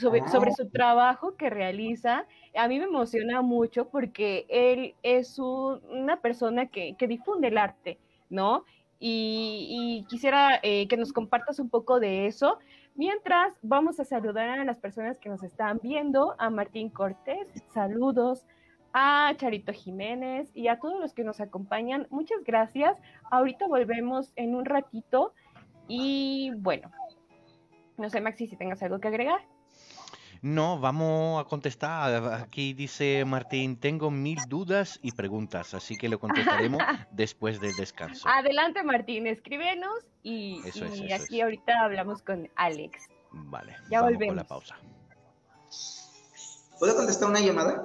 sobre, 0.00 0.26
sobre, 0.30 0.52
su 0.52 0.70
trabajo 0.70 1.36
que 1.36 1.50
realiza. 1.50 2.24
A 2.56 2.68
mí 2.68 2.78
me 2.78 2.86
emociona 2.86 3.42
mucho 3.42 3.90
porque 3.90 4.46
él 4.48 4.94
es 5.02 5.38
una 5.38 6.22
persona 6.22 6.68
que, 6.68 6.96
que, 6.96 7.06
difunde 7.06 7.48
el 7.48 7.58
arte, 7.58 7.98
¿no? 8.30 8.64
Y, 8.98 9.66
y 9.68 10.04
quisiera 10.08 10.58
eh, 10.62 10.88
que 10.88 10.96
nos 10.96 11.12
compartas 11.12 11.58
un 11.58 11.68
poco 11.68 12.00
de 12.00 12.28
eso. 12.28 12.58
Mientras, 12.94 13.54
vamos 13.62 13.98
a 14.00 14.04
saludar 14.04 14.48
a 14.48 14.64
las 14.64 14.78
personas 14.78 15.18
que 15.18 15.30
nos 15.30 15.42
están 15.42 15.80
viendo, 15.82 16.34
a 16.38 16.50
Martín 16.50 16.90
Cortés, 16.90 17.48
saludos, 17.72 18.44
a 18.92 19.32
Charito 19.36 19.72
Jiménez 19.72 20.50
y 20.54 20.68
a 20.68 20.78
todos 20.78 21.00
los 21.00 21.14
que 21.14 21.24
nos 21.24 21.40
acompañan. 21.40 22.06
Muchas 22.10 22.44
gracias. 22.44 22.98
Ahorita 23.30 23.66
volvemos 23.66 24.32
en 24.36 24.54
un 24.54 24.66
ratito 24.66 25.32
y 25.88 26.52
bueno, 26.58 26.90
no 27.96 28.10
sé 28.10 28.20
Maxi 28.20 28.46
si 28.46 28.56
tengas 28.56 28.82
algo 28.82 29.00
que 29.00 29.08
agregar. 29.08 29.40
No, 30.42 30.80
vamos 30.80 31.40
a 31.40 31.48
contestar. 31.48 32.34
Aquí 32.34 32.74
dice 32.74 33.24
Martín, 33.24 33.76
tengo 33.76 34.10
mil 34.10 34.38
dudas 34.48 34.98
y 35.00 35.12
preguntas, 35.12 35.72
así 35.72 35.96
que 35.96 36.08
lo 36.08 36.18
contestaremos 36.18 36.82
después 37.12 37.60
del 37.60 37.74
descanso. 37.76 38.28
Adelante 38.28 38.82
Martín, 38.82 39.28
escríbenos 39.28 39.94
y, 40.24 40.60
y 40.96 41.12
aquí 41.12 41.40
ahorita 41.40 41.84
hablamos 41.84 42.22
con 42.22 42.50
Alex. 42.56 43.08
Vale, 43.30 43.76
ya 43.88 44.00
vamos 44.00 44.14
volvemos. 44.14 44.26
con 44.26 44.36
la 44.36 44.44
pausa. 44.44 44.76
¿Puedo 46.80 46.96
contestar 46.96 47.30
una 47.30 47.40
llamada? 47.40 47.84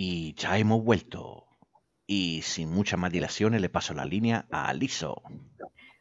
Y 0.00 0.34
ya 0.34 0.56
hemos 0.56 0.84
vuelto. 0.84 1.48
Y 2.06 2.42
sin 2.42 2.70
muchas 2.70 3.00
más 3.00 3.10
dilaciones 3.10 3.60
le 3.60 3.68
paso 3.68 3.94
la 3.94 4.04
línea 4.04 4.46
a 4.48 4.68
Aliso. 4.68 5.22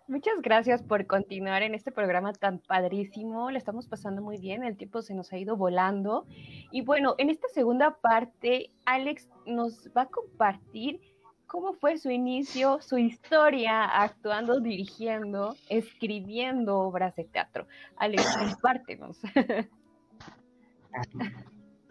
Muchas 0.08 0.36
gracias 0.44 0.84
por 0.84 1.08
continuar 1.08 1.64
en 1.64 1.74
este 1.74 1.92
programa 1.92 2.32
tan 2.32 2.60
padrísimo. 2.60 3.50
Le 3.50 3.58
estamos 3.58 3.88
pasando 3.88 4.22
muy 4.22 4.38
bien, 4.38 4.64
el 4.64 4.78
tiempo 4.78 5.02
se 5.02 5.16
nos 5.16 5.34
ha 5.34 5.40
ido 5.40 5.58
volando. 5.58 6.28
Y 6.72 6.84
bueno, 6.84 7.16
en 7.18 7.32
esta 7.32 7.48
segunda 7.48 7.98
parte, 8.00 8.70
Alex 8.86 9.30
nos 9.48 9.90
va 9.98 10.04
a 10.04 10.10
compartir 10.10 11.02
cómo 11.48 11.74
fue 11.74 11.98
su 11.98 12.12
inicio, 12.12 12.80
su 12.82 13.00
historia 13.00 13.84
actuando, 13.84 14.60
dirigiendo, 14.60 15.56
escribiendo 15.70 16.78
obras 16.82 17.16
de 17.16 17.24
teatro. 17.24 17.66
Alex, 17.96 18.38
compártenos. 18.38 19.18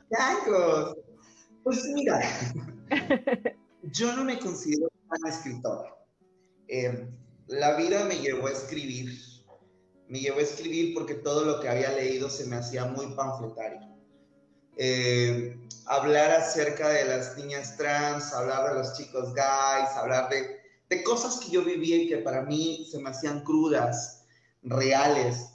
Carlos, 0.09 0.97
pues 1.67 1.85
mira, 1.87 2.21
yo 3.83 4.15
no 4.15 4.23
me 4.23 4.39
considero 4.39 4.89
una 5.11 5.29
escritora. 5.29 5.97
Eh, 6.69 7.09
la 7.49 7.75
vida 7.75 8.05
me 8.05 8.21
llevó 8.21 8.47
a 8.47 8.53
escribir. 8.53 9.19
Me 10.07 10.21
llevó 10.21 10.39
a 10.39 10.43
escribir 10.43 10.95
porque 10.95 11.15
todo 11.15 11.45
lo 11.45 11.59
que 11.59 11.69
había 11.69 11.91
leído 11.91 12.31
se 12.31 12.47
me 12.47 12.55
hacía 12.55 12.85
muy 12.85 13.09
panfletario. 13.17 13.81
Eh, 14.77 15.59
hablar 15.87 16.31
acerca 16.31 16.89
de 16.91 17.05
las 17.05 17.37
niñas 17.37 17.77
trans, 17.77 18.33
hablar 18.33 18.69
de 18.69 18.75
los 18.79 18.97
chicos 18.97 19.35
gays, 19.35 19.91
hablar 19.97 20.29
de, 20.29 20.61
de 20.89 21.03
cosas 21.03 21.41
que 21.41 21.51
yo 21.51 21.65
vivía 21.65 21.97
y 21.97 22.09
que 22.09 22.19
para 22.19 22.43
mí 22.43 22.87
se 22.89 23.01
me 23.01 23.11
hacían 23.11 23.43
crudas, 23.43 24.25
reales, 24.63 25.51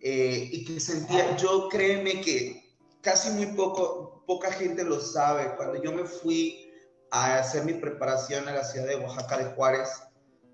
eh, 0.00 0.48
y 0.50 0.64
que 0.64 0.80
sentía, 0.80 1.36
yo 1.36 1.68
créeme 1.68 2.20
que 2.20 2.65
casi 3.06 3.30
muy 3.30 3.46
poco, 3.46 4.24
poca 4.26 4.50
gente 4.50 4.82
lo 4.82 5.00
sabe. 5.00 5.54
Cuando 5.56 5.80
yo 5.80 5.92
me 5.92 6.04
fui 6.04 6.72
a 7.12 7.38
hacer 7.38 7.64
mi 7.64 7.74
preparación 7.74 8.48
a 8.48 8.52
la 8.52 8.64
ciudad 8.64 8.88
de 8.88 8.96
Oaxaca 8.96 9.38
de 9.38 9.44
Juárez, 9.54 9.88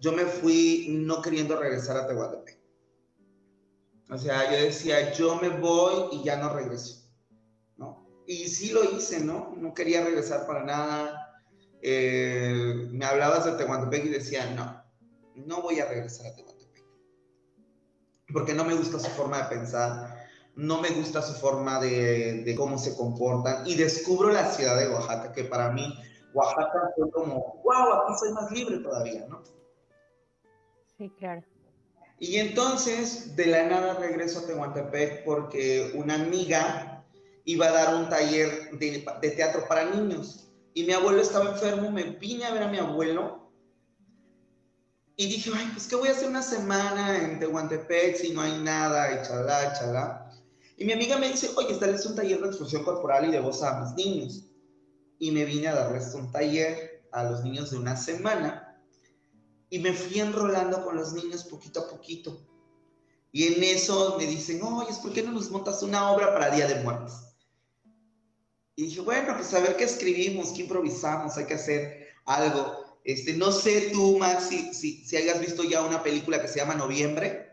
yo 0.01 0.13
me 0.13 0.27
fui 0.27 0.89
no 0.91 1.23
queriendo 1.23 1.59
regresar 1.59 1.97
a 1.97 2.07
Tehuantepec. 2.07 2.61
O 4.11 4.19
sea, 4.19 4.53
yo 4.53 4.63
decía, 4.63 5.13
yo 5.15 5.37
me 5.37 5.49
voy 5.49 6.09
y 6.13 6.25
ya 6.25 6.37
no 6.37 6.53
regreso, 6.53 7.11
¿no? 7.79 8.07
Y 8.27 8.49
sí 8.49 8.71
lo 8.71 8.85
hice, 8.85 9.21
¿no? 9.21 9.55
No 9.57 9.73
quería 9.73 10.05
regresar 10.05 10.47
para 10.47 10.63
nada. 10.63 11.41
Eh, 11.81 12.87
me 12.91 13.07
hablabas 13.07 13.47
de 13.47 13.53
Tehuantepec 13.53 14.05
y 14.05 14.09
decía, 14.11 14.51
no, 14.55 14.85
no 15.47 15.63
voy 15.63 15.81
a 15.81 15.87
regresar 15.87 16.27
a 16.27 16.37
Tehuantepec. 16.37 16.85
Porque 18.31 18.53
no 18.53 18.67
me 18.67 18.75
gusta 18.75 18.99
su 18.99 19.09
forma 19.13 19.39
de 19.39 19.57
pensar, 19.57 20.12
no 20.55 20.81
me 20.81 20.91
gusta 20.91 21.23
su 21.23 21.35
forma 21.35 21.81
de, 21.81 22.43
de 22.43 22.55
cómo 22.55 22.79
se 22.79 22.97
comportan. 22.97 23.67
Y 23.67 23.75
descubro 23.75 24.31
la 24.31 24.51
ciudad 24.51 24.79
de 24.79 24.89
Oaxaca, 24.89 25.33
que 25.33 25.45
para 25.45 25.71
mí 25.71 25.95
Oaxaca 26.35 26.93
fue 26.97 27.11
como, 27.11 27.61
wow, 27.65 27.93
aquí 28.03 28.15
soy 28.19 28.33
más 28.33 28.51
libre 28.51 28.79
todavía, 28.79 29.27
¿no? 29.29 29.43
Sí, 30.97 31.11
claro. 31.19 31.43
Y 32.19 32.37
entonces, 32.37 33.35
de 33.35 33.47
la 33.47 33.65
nada 33.65 33.95
regreso 33.95 34.41
a 34.41 34.47
Tehuantepec 34.47 35.25
porque 35.25 35.91
una 35.95 36.15
amiga 36.15 37.05
iba 37.45 37.67
a 37.67 37.73
dar 37.73 37.97
un 37.97 38.09
taller 38.09 38.71
de, 38.79 39.05
de, 39.21 39.31
teatro 39.33 39.67
para 39.67 39.87
niños. 39.87 40.49
Y 40.75 40.85
mi 40.85 40.93
abuelo 40.93 41.21
estaba 41.21 41.51
enfermo, 41.51 41.91
me 41.91 42.05
vine 42.05 42.45
a 42.45 42.53
ver 42.53 42.63
a 42.63 42.69
mi 42.69 42.79
abuelo. 42.79 43.51
Y 45.17 45.27
dije, 45.27 45.51
ay, 45.55 45.69
pues, 45.73 45.89
¿qué 45.89 45.97
voy 45.97 46.09
a 46.09 46.13
hacer 46.13 46.29
una 46.29 46.43
semana 46.43 47.19
en 47.19 47.41
Tehuantepec 47.41 48.17
si 48.17 48.33
no 48.33 48.41
hay 48.41 48.59
nada? 48.61 49.13
Y 49.13 49.27
chalá, 49.27 49.73
chalá. 49.73 50.22
Y 50.77 50.85
mi 50.85 50.93
amiga 50.93 51.19
me 51.19 51.29
dice, 51.29 51.51
oye, 51.57 51.79
es 51.95 52.07
un 52.07 52.17
taller 52.17 52.41
de 52.41 52.49
expresión 52.49 52.85
corporal 52.85 53.29
y 53.29 53.33
de 53.33 53.41
voz 53.41 53.63
a 53.63 53.81
mis 53.81 53.95
niños. 53.95 54.45
Y 55.19 55.31
me 55.31 55.45
vine 55.45 55.69
a 55.69 55.75
darles 55.75 56.15
un 56.15 56.31
taller 56.33 57.05
a 57.13 57.25
los 57.25 57.45
niños 57.45 57.71
de 57.71 57.77
una 57.79 57.97
semana 57.97 58.81
y 59.73 59.79
me 59.79 59.93
fui 59.93 60.21
enrolando 60.21 60.85
con 60.85 60.97
los 60.97 61.13
niños 61.15 61.45
poquito 61.45 61.81
a 61.81 61.89
poquito. 61.89 62.47
Y 63.33 63.45
en 63.45 63.65
eso 63.65 64.17
me 64.19 64.27
dicen, 64.27 64.61
oye, 64.63 64.95
¿por 65.01 65.13
qué 65.13 65.23
no 65.23 65.33
nos 65.33 65.51
montas 65.51 65.83
una 65.83 66.11
obra 66.13 66.35
para 66.35 66.55
Día 66.55 66.67
de 66.67 66.83
Muertos? 66.83 67.33
Y 68.77 68.85
dije, 68.85 69.01
bueno, 69.01 69.35
pues 69.37 69.53
a 69.55 69.61
ver 69.61 69.77
qué 69.77 69.85
escribimos, 69.85 70.51
qué 70.51 70.63
improvisamos, 70.63 71.37
hay 71.39 71.47
que 71.47 71.55
hacer 71.55 72.09
algo. 72.27 72.99
Este, 73.05 73.33
no 73.33 73.51
sé 73.51 73.91
tú, 73.93 74.19
Max, 74.19 74.49
si, 74.49 74.75
si, 74.75 75.07
si 75.07 75.17
hayas 75.17 75.41
visto 75.41 75.65
ya 75.65 75.83
una 75.83 76.03
película 76.03 76.43
que 76.43 76.49
se 76.49 76.59
llama 76.59 76.75
Noviembre. 76.75 77.52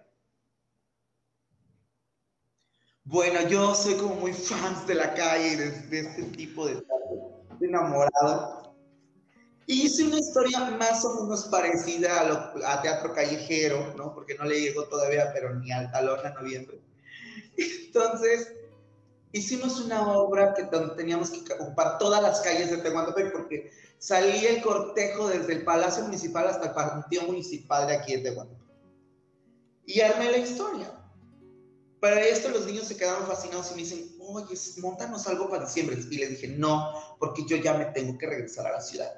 Bueno, 3.10 3.42
yo 3.48 3.74
soy 3.74 3.96
como 3.96 4.14
muy 4.14 4.34
fan 4.34 4.86
de 4.86 4.94
la 4.94 5.16
calle, 5.16 5.58
de, 5.58 5.72
de 5.88 6.00
este 6.02 6.24
tipo 6.26 6.68
de, 6.68 6.86
enamorado. 7.60 8.76
Y 9.66 9.88
hice 9.88 10.04
una 10.04 10.20
historia 10.20 10.60
más 10.78 11.04
o 11.04 11.24
menos 11.24 11.46
parecida 11.46 12.22
a, 12.22 12.24
lo, 12.26 12.68
a, 12.68 12.82
teatro 12.84 13.12
callejero, 13.12 13.96
¿no? 13.98 14.14
Porque 14.14 14.36
no 14.36 14.46
le 14.46 14.62
llegó 14.62 14.84
todavía, 14.84 15.32
pero 15.34 15.56
ni 15.56 15.72
al 15.72 15.92
talón 15.92 16.24
a 16.24 16.30
noviembre. 16.40 16.80
Entonces, 17.58 18.54
hicimos 19.32 19.82
una 19.82 20.08
obra 20.14 20.54
que 20.54 20.66
teníamos 20.96 21.32
que 21.32 21.52
ocupar 21.54 21.98
todas 21.98 22.22
las 22.22 22.42
calles 22.42 22.70
de 22.70 22.78
Tehuantepec, 22.78 23.32
porque 23.32 23.72
salía 23.98 24.52
el 24.52 24.62
cortejo 24.62 25.30
desde 25.30 25.54
el 25.54 25.64
Palacio 25.64 26.04
Municipal 26.04 26.48
hasta 26.48 26.68
el 26.68 26.74
Panteón 26.76 27.26
Municipal 27.26 27.88
de 27.88 27.96
aquí 27.96 28.18
de 28.18 28.30
Tehuantepec. 28.30 28.68
Y 29.88 30.02
armé 30.02 30.30
la 30.30 30.38
historia. 30.38 30.99
Para 32.00 32.22
esto 32.22 32.50
los 32.50 32.66
niños 32.66 32.88
se 32.88 32.96
quedaron 32.96 33.28
fascinados 33.28 33.72
y 33.72 33.76
me 33.76 33.82
dicen, 33.82 34.16
oye, 34.20 34.56
montanos 34.78 35.28
algo 35.28 35.50
para 35.50 35.66
diciembre. 35.66 35.98
Y 36.10 36.18
les 36.18 36.30
dije, 36.30 36.48
no, 36.48 36.94
porque 37.20 37.44
yo 37.48 37.58
ya 37.58 37.74
me 37.74 37.86
tengo 37.86 38.18
que 38.18 38.28
regresar 38.28 38.68
a 38.68 38.72
la 38.72 38.82
ciudad. 38.82 39.12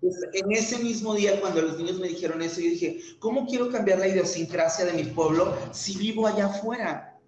Pues, 0.00 0.16
en 0.32 0.52
ese 0.52 0.78
mismo 0.78 1.14
día, 1.14 1.40
cuando 1.40 1.60
los 1.62 1.76
niños 1.76 1.98
me 1.98 2.08
dijeron 2.08 2.40
eso, 2.40 2.60
yo 2.60 2.70
dije, 2.70 3.00
¿cómo 3.18 3.46
quiero 3.46 3.70
cambiar 3.70 3.98
la 3.98 4.08
idiosincrasia 4.08 4.84
de 4.84 4.92
mi 4.92 5.04
pueblo 5.04 5.56
si 5.72 5.96
vivo 5.96 6.26
allá 6.26 6.46
afuera? 6.46 7.18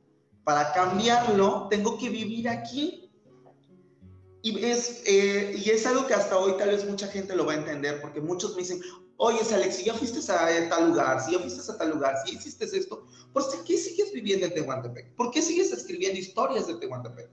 Para 0.45 0.73
cambiarlo, 0.73 1.67
tengo 1.69 1.99
que 1.99 2.09
vivir 2.09 2.49
aquí. 2.49 3.10
Y 4.43 4.65
es, 4.65 5.03
eh, 5.07 5.55
y 5.65 5.71
es 5.71 5.87
algo 5.87 6.07
que 6.07 6.15
hasta 6.15 6.39
hoy 6.39 6.57
tal 6.57 6.71
vez 6.71 6.85
mucha 6.87 7.07
gente 7.09 7.37
lo 7.37 7.45
va 7.45 7.53
a 7.53 7.57
entender, 7.57 8.01
porque 8.01 8.21
muchos 8.21 8.55
me 8.55 8.63
dicen, 8.63 8.81
oye, 9.17 9.41
Alex, 9.53 9.77
si 9.77 9.85
ya 9.85 9.95
fuiste 9.95 10.21
a 10.33 10.69
tal 10.69 10.89
lugar, 10.89 11.23
si 11.23 11.33
ya 11.33 11.39
fuiste 11.39 11.71
a 11.71 11.77
tal 11.77 11.91
lugar, 11.91 12.15
si 12.25 12.37
hiciste 12.37 12.65
esto, 12.65 13.07
¿por 13.33 13.45
qué 13.65 13.77
sigues 13.77 14.13
viviendo 14.13 14.47
en 14.47 14.55
Tehuantepec? 14.55 15.15
¿Por 15.15 15.31
qué 15.31 15.43
sigues 15.43 15.73
escribiendo 15.73 16.19
historias 16.19 16.67
de 16.67 16.75
Tehuantepec? 16.77 17.29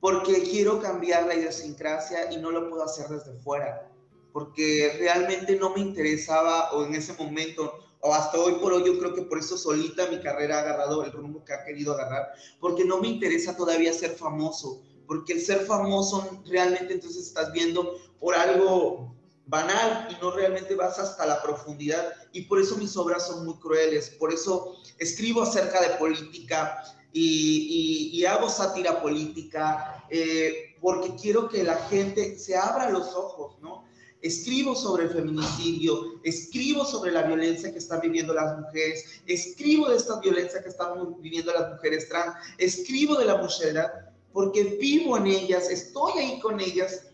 Porque 0.00 0.42
quiero 0.42 0.80
cambiar 0.80 1.26
la 1.26 1.34
idiosincrasia 1.34 2.32
y 2.32 2.36
no 2.36 2.52
lo 2.52 2.70
puedo 2.70 2.84
hacer 2.84 3.08
desde 3.08 3.36
fuera 3.40 3.90
porque 4.32 4.96
realmente 5.00 5.56
no 5.56 5.70
me 5.70 5.80
interesaba 5.80 6.70
o 6.72 6.84
en 6.84 6.94
ese 6.94 7.12
momento 7.14 7.74
o 8.00 8.14
hasta 8.14 8.38
hoy 8.38 8.52
por 8.60 8.72
hoy 8.72 8.84
yo 8.86 8.98
creo 8.98 9.12
que 9.12 9.22
por 9.22 9.38
eso 9.38 9.58
solita 9.58 10.08
mi 10.08 10.20
carrera 10.20 10.58
ha 10.58 10.60
agarrado 10.60 11.02
el 11.02 11.10
rumbo 11.10 11.44
que 11.44 11.52
ha 11.52 11.64
querido 11.64 11.94
agarrar, 11.94 12.28
porque 12.60 12.84
no 12.84 13.00
me 13.00 13.08
interesa 13.08 13.56
todavía 13.56 13.92
ser 13.92 14.12
famoso, 14.12 14.82
porque 15.08 15.32
el 15.32 15.40
ser 15.40 15.66
famoso 15.66 16.42
realmente 16.46 16.94
entonces 16.94 17.26
estás 17.26 17.50
viendo 17.52 17.96
por 18.20 18.36
algo 18.36 19.16
banal 19.46 20.06
y 20.10 20.22
no 20.22 20.30
realmente 20.30 20.74
vas 20.74 20.98
hasta 20.98 21.26
la 21.26 21.42
profundidad 21.42 22.12
y 22.32 22.42
por 22.42 22.60
eso 22.60 22.76
mis 22.76 22.96
obras 22.96 23.26
son 23.26 23.46
muy 23.46 23.54
crueles, 23.54 24.10
por 24.10 24.32
eso 24.32 24.76
escribo 24.98 25.42
acerca 25.42 25.80
de 25.80 25.96
política 25.96 26.84
y, 27.12 28.10
y, 28.12 28.18
y 28.18 28.26
hago 28.26 28.50
sátira 28.50 29.00
política, 29.00 30.04
eh, 30.10 30.76
porque 30.80 31.14
quiero 31.16 31.48
que 31.48 31.64
la 31.64 31.76
gente 31.88 32.38
se 32.38 32.54
abra 32.54 32.90
los 32.90 33.14
ojos, 33.14 33.58
¿no? 33.60 33.88
escribo 34.20 34.74
sobre 34.74 35.04
el 35.04 35.10
feminicidio, 35.10 36.20
escribo 36.24 36.84
sobre 36.84 37.12
la 37.12 37.22
violencia 37.22 37.72
que 37.72 37.78
están 37.78 38.00
viviendo 38.00 38.34
las 38.34 38.58
mujeres, 38.58 39.22
escribo 39.26 39.88
de 39.88 39.96
esta 39.96 40.20
violencia 40.20 40.62
que 40.62 40.68
están 40.68 41.20
viviendo 41.20 41.52
las 41.52 41.70
mujeres 41.70 42.08
trans, 42.08 42.34
escribo 42.58 43.16
de 43.16 43.26
la 43.26 43.36
mujer, 43.36 44.07
porque 44.32 44.64
vivo 44.80 45.16
en 45.16 45.26
ellas, 45.26 45.70
estoy 45.70 46.12
ahí 46.18 46.40
con 46.40 46.60
ellas 46.60 47.06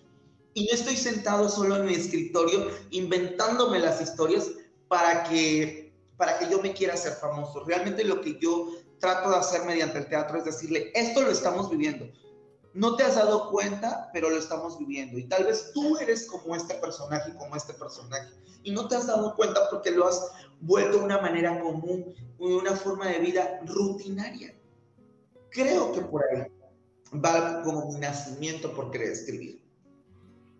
y 0.54 0.66
no 0.66 0.72
estoy 0.72 0.96
sentado 0.96 1.48
solo 1.48 1.76
en 1.76 1.86
mi 1.86 1.94
escritorio 1.94 2.68
inventándome 2.90 3.78
las 3.78 4.00
historias 4.00 4.50
para 4.88 5.24
que, 5.24 5.92
para 6.16 6.38
que 6.38 6.48
yo 6.50 6.60
me 6.60 6.72
quiera 6.72 6.94
hacer 6.94 7.14
famoso. 7.14 7.64
Realmente 7.64 8.04
lo 8.04 8.20
que 8.20 8.38
yo 8.38 8.68
trato 8.98 9.30
de 9.30 9.36
hacer 9.36 9.64
mediante 9.64 9.98
el 9.98 10.08
teatro 10.08 10.38
es 10.38 10.44
decirle, 10.44 10.92
esto 10.94 11.22
lo 11.22 11.30
estamos 11.30 11.70
viviendo 11.70 12.06
no 12.74 12.96
te 12.96 13.04
has 13.04 13.14
dado 13.14 13.50
cuenta, 13.50 14.10
pero 14.12 14.28
lo 14.28 14.36
estamos 14.36 14.78
viviendo. 14.78 15.16
Y 15.16 15.24
tal 15.24 15.44
vez 15.44 15.70
tú 15.72 15.96
eres 15.98 16.26
como 16.26 16.54
este 16.56 16.74
personaje, 16.74 17.32
como 17.36 17.54
este 17.56 17.72
personaje. 17.72 18.34
Y 18.64 18.72
no 18.72 18.88
te 18.88 18.96
has 18.96 19.06
dado 19.06 19.34
cuenta 19.36 19.70
porque 19.70 19.92
lo 19.92 20.08
has 20.08 20.32
vuelto 20.60 21.02
una 21.02 21.18
manera 21.18 21.60
común, 21.60 22.14
una 22.38 22.74
forma 22.74 23.08
de 23.08 23.20
vida 23.20 23.60
rutinaria. 23.64 24.54
Creo 25.50 25.92
que 25.92 26.00
por 26.00 26.24
ahí 26.24 26.42
va 27.14 27.62
como 27.62 27.92
mi 27.92 27.98
nacimiento 27.98 28.72
por 28.72 28.90
querer 28.90 29.12
escribir. 29.12 29.63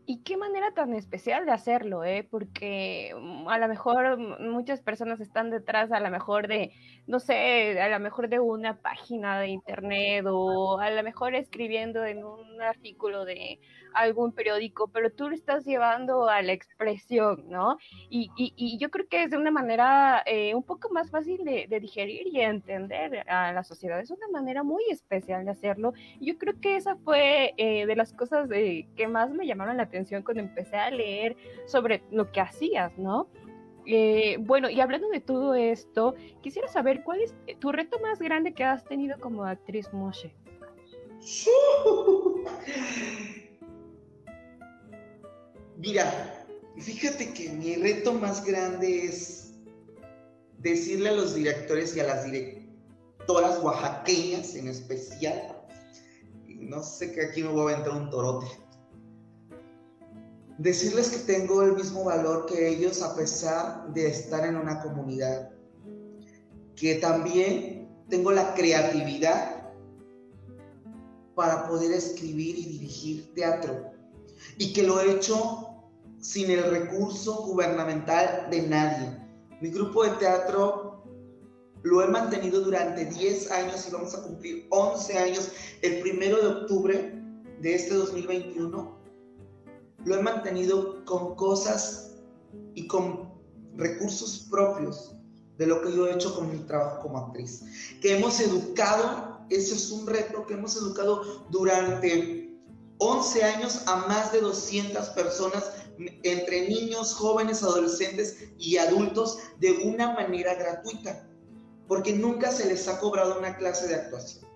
Y 0.06 0.18
qué 0.22 0.36
manera 0.36 0.72
tan 0.72 0.92
especial 0.92 1.46
de 1.46 1.52
hacerlo, 1.52 2.04
¿eh? 2.04 2.26
Porque 2.30 3.14
mm, 3.18 3.48
a 3.48 3.58
lo 3.58 3.68
mejor 3.68 4.18
muchas 4.40 4.82
personas 4.82 5.20
están 5.20 5.50
detrás, 5.50 5.92
a 5.92 6.00
lo 6.00 6.10
mejor 6.10 6.46
de, 6.46 6.72
no 7.06 7.20
sé, 7.20 7.80
a 7.80 7.88
lo 7.88 8.00
mejor 8.00 8.28
de 8.28 8.38
una 8.38 8.76
página 8.76 9.40
de 9.40 9.48
internet 9.48 10.26
o 10.28 10.78
a 10.78 10.90
lo 10.90 11.02
mejor 11.02 11.34
escribiendo 11.34 12.04
en 12.04 12.22
un 12.22 12.60
artículo 12.60 13.24
de 13.24 13.60
algún 13.94 14.32
periódico, 14.32 14.88
pero 14.88 15.10
tú 15.10 15.28
lo 15.28 15.34
estás 15.34 15.64
llevando 15.64 16.28
a 16.28 16.42
la 16.42 16.52
expresión, 16.52 17.44
¿no? 17.48 17.78
Y, 18.10 18.30
y, 18.36 18.76
yo 18.78 18.90
creo 18.90 19.06
que 19.08 19.22
es 19.22 19.30
de 19.30 19.38
una 19.38 19.52
manera 19.52 20.22
eh, 20.26 20.54
un 20.54 20.64
poco 20.64 20.90
más 20.90 21.10
fácil 21.10 21.44
de, 21.44 21.68
digerir 21.80 22.26
y 22.26 22.40
entender 22.40 23.28
a 23.30 23.52
la 23.52 23.62
sociedad. 23.62 24.00
Es 24.00 24.10
una 24.10 24.28
manera 24.28 24.62
muy 24.62 24.82
especial 24.90 25.44
de 25.44 25.52
hacerlo. 25.52 25.92
Yo 26.20 26.36
creo 26.38 26.60
que 26.60 26.76
esa 26.76 26.96
fue 26.96 27.54
eh, 27.56 27.86
de 27.86 27.96
las 27.96 28.12
cosas 28.12 28.50
eh, 28.50 28.86
que 28.96 29.06
más 29.06 29.30
me 29.30 29.46
llamaron 29.46 29.76
la 29.76 29.84
atención 29.84 29.93
cuando 30.24 30.42
empecé 30.42 30.76
a 30.76 30.90
leer 30.90 31.36
sobre 31.66 32.02
lo 32.10 32.30
que 32.32 32.40
hacías, 32.40 32.96
¿no? 32.98 33.28
bueno, 34.40 34.70
y 34.70 34.80
hablando 34.80 35.08
de 35.10 35.20
todo 35.20 35.54
esto, 35.54 36.14
quisiera 36.40 36.68
saber 36.68 37.02
cuál 37.04 37.20
es 37.20 37.34
tu 37.58 37.70
reto 37.70 37.98
más 38.00 38.18
grande 38.18 38.54
que 38.54 38.64
has 38.64 38.82
tenido 38.84 39.20
como 39.20 39.44
actriz 39.44 39.92
Moshe. 39.92 40.34
Mira, 45.76 46.44
fíjate 46.78 47.34
que 47.34 47.50
mi 47.50 47.74
reto 47.76 48.14
más 48.14 48.44
grande 48.44 49.04
es 49.04 49.54
decirle 50.58 51.10
a 51.10 51.12
los 51.12 51.34
directores 51.34 51.94
y 51.96 52.00
a 52.00 52.04
las 52.04 52.24
directoras 52.24 53.62
oaxaqueñas 53.62 54.54
en 54.54 54.68
especial, 54.68 55.54
no 56.46 56.82
sé 56.82 57.12
que 57.12 57.26
aquí 57.26 57.42
me 57.42 57.48
voy 57.50 57.72
a 57.72 57.74
aventar 57.74 57.94
un 57.94 58.08
torote, 58.08 58.46
decirles 60.58 61.10
que 61.10 61.32
tengo 61.32 61.62
el 61.62 61.72
mismo 61.72 62.04
valor 62.04 62.46
que 62.46 62.68
ellos 62.68 63.02
a 63.02 63.14
pesar 63.16 63.92
de 63.92 64.06
estar 64.06 64.46
en 64.46 64.56
una 64.56 64.82
comunidad, 64.82 65.50
que 66.76 66.96
también 66.96 67.88
tengo 68.08 68.32
la 68.32 68.54
creatividad 68.54 69.72
para 71.34 71.66
poder 71.66 71.92
escribir 71.92 72.58
y 72.58 72.64
dirigir 72.66 73.34
teatro 73.34 73.90
y 74.58 74.72
que 74.72 74.82
lo 74.82 75.00
he 75.00 75.12
hecho 75.12 75.68
sin 76.20 76.50
el 76.50 76.70
recurso 76.70 77.42
gubernamental 77.44 78.48
de 78.50 78.62
nadie. 78.62 79.18
Mi 79.60 79.70
grupo 79.70 80.04
de 80.04 80.10
teatro 80.12 81.04
lo 81.82 82.02
he 82.02 82.08
mantenido 82.08 82.60
durante 82.60 83.04
10 83.04 83.50
años 83.50 83.86
y 83.86 83.92
vamos 83.92 84.14
a 84.14 84.22
cumplir 84.22 84.66
11 84.70 85.18
años 85.18 85.50
el 85.82 86.00
primero 86.00 86.40
de 86.40 86.46
octubre 86.46 87.22
de 87.60 87.74
este 87.74 87.94
2021. 87.94 88.93
Lo 90.04 90.16
he 90.16 90.22
mantenido 90.22 91.04
con 91.04 91.34
cosas 91.34 92.16
y 92.74 92.86
con 92.86 93.32
recursos 93.76 94.46
propios 94.50 95.14
de 95.58 95.66
lo 95.66 95.82
que 95.82 95.94
yo 95.94 96.06
he 96.06 96.14
hecho 96.14 96.34
con 96.34 96.50
mi 96.50 96.58
trabajo 96.64 97.02
como 97.02 97.18
actriz. 97.18 97.62
Que 98.00 98.16
hemos 98.16 98.40
educado, 98.40 99.40
ese 99.50 99.74
es 99.74 99.90
un 99.90 100.06
reto 100.06 100.46
que 100.46 100.54
hemos 100.54 100.76
educado 100.76 101.46
durante 101.50 102.58
11 102.98 103.44
años 103.44 103.82
a 103.86 104.06
más 104.08 104.32
de 104.32 104.40
200 104.40 105.08
personas 105.10 105.72
entre 106.22 106.68
niños, 106.68 107.14
jóvenes, 107.14 107.62
adolescentes 107.62 108.48
y 108.58 108.76
adultos 108.78 109.38
de 109.60 109.72
una 109.84 110.12
manera 110.12 110.54
gratuita, 110.54 111.28
porque 111.86 112.12
nunca 112.12 112.50
se 112.50 112.66
les 112.66 112.88
ha 112.88 112.98
cobrado 112.98 113.38
una 113.38 113.56
clase 113.56 113.88
de 113.88 113.94
actuación. 113.94 114.53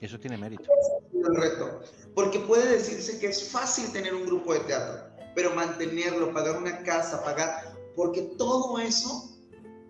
Eso 0.00 0.18
tiene 0.18 0.36
mérito. 0.36 0.64
el 1.12 1.34
reto, 1.34 1.80
porque 2.14 2.38
puede 2.40 2.68
decirse 2.68 3.18
que 3.18 3.28
es 3.28 3.50
fácil 3.50 3.90
tener 3.92 4.14
un 4.14 4.26
grupo 4.26 4.54
de 4.54 4.60
teatro, 4.60 5.08
pero 5.34 5.54
mantenerlo, 5.54 6.32
pagar 6.32 6.58
una 6.58 6.82
casa, 6.84 7.22
pagar, 7.24 7.76
porque 7.96 8.22
todo 8.38 8.78
eso, 8.78 9.36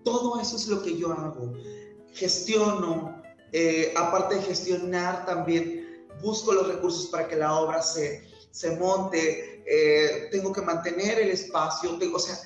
todo 0.05 0.41
eso 0.41 0.57
es 0.57 0.67
lo 0.69 0.83
que 0.83 0.97
yo 0.97 1.13
hago. 1.13 1.53
Gestiono, 2.15 3.23
eh, 3.53 3.93
aparte 3.97 4.37
de 4.37 4.43
gestionar 4.43 5.27
también, 5.27 6.07
busco 6.23 6.53
los 6.53 6.67
recursos 6.67 7.07
para 7.09 7.29
que 7.29 7.37
la 7.37 7.55
obra 7.55 7.83
se, 7.83 8.27
se 8.51 8.77
monte, 8.77 9.63
eh, 9.67 10.29
tengo 10.31 10.53
que 10.53 10.63
mantener 10.63 11.19
el 11.19 11.31
espacio, 11.31 11.99
o 12.15 12.19
sea, 12.19 12.37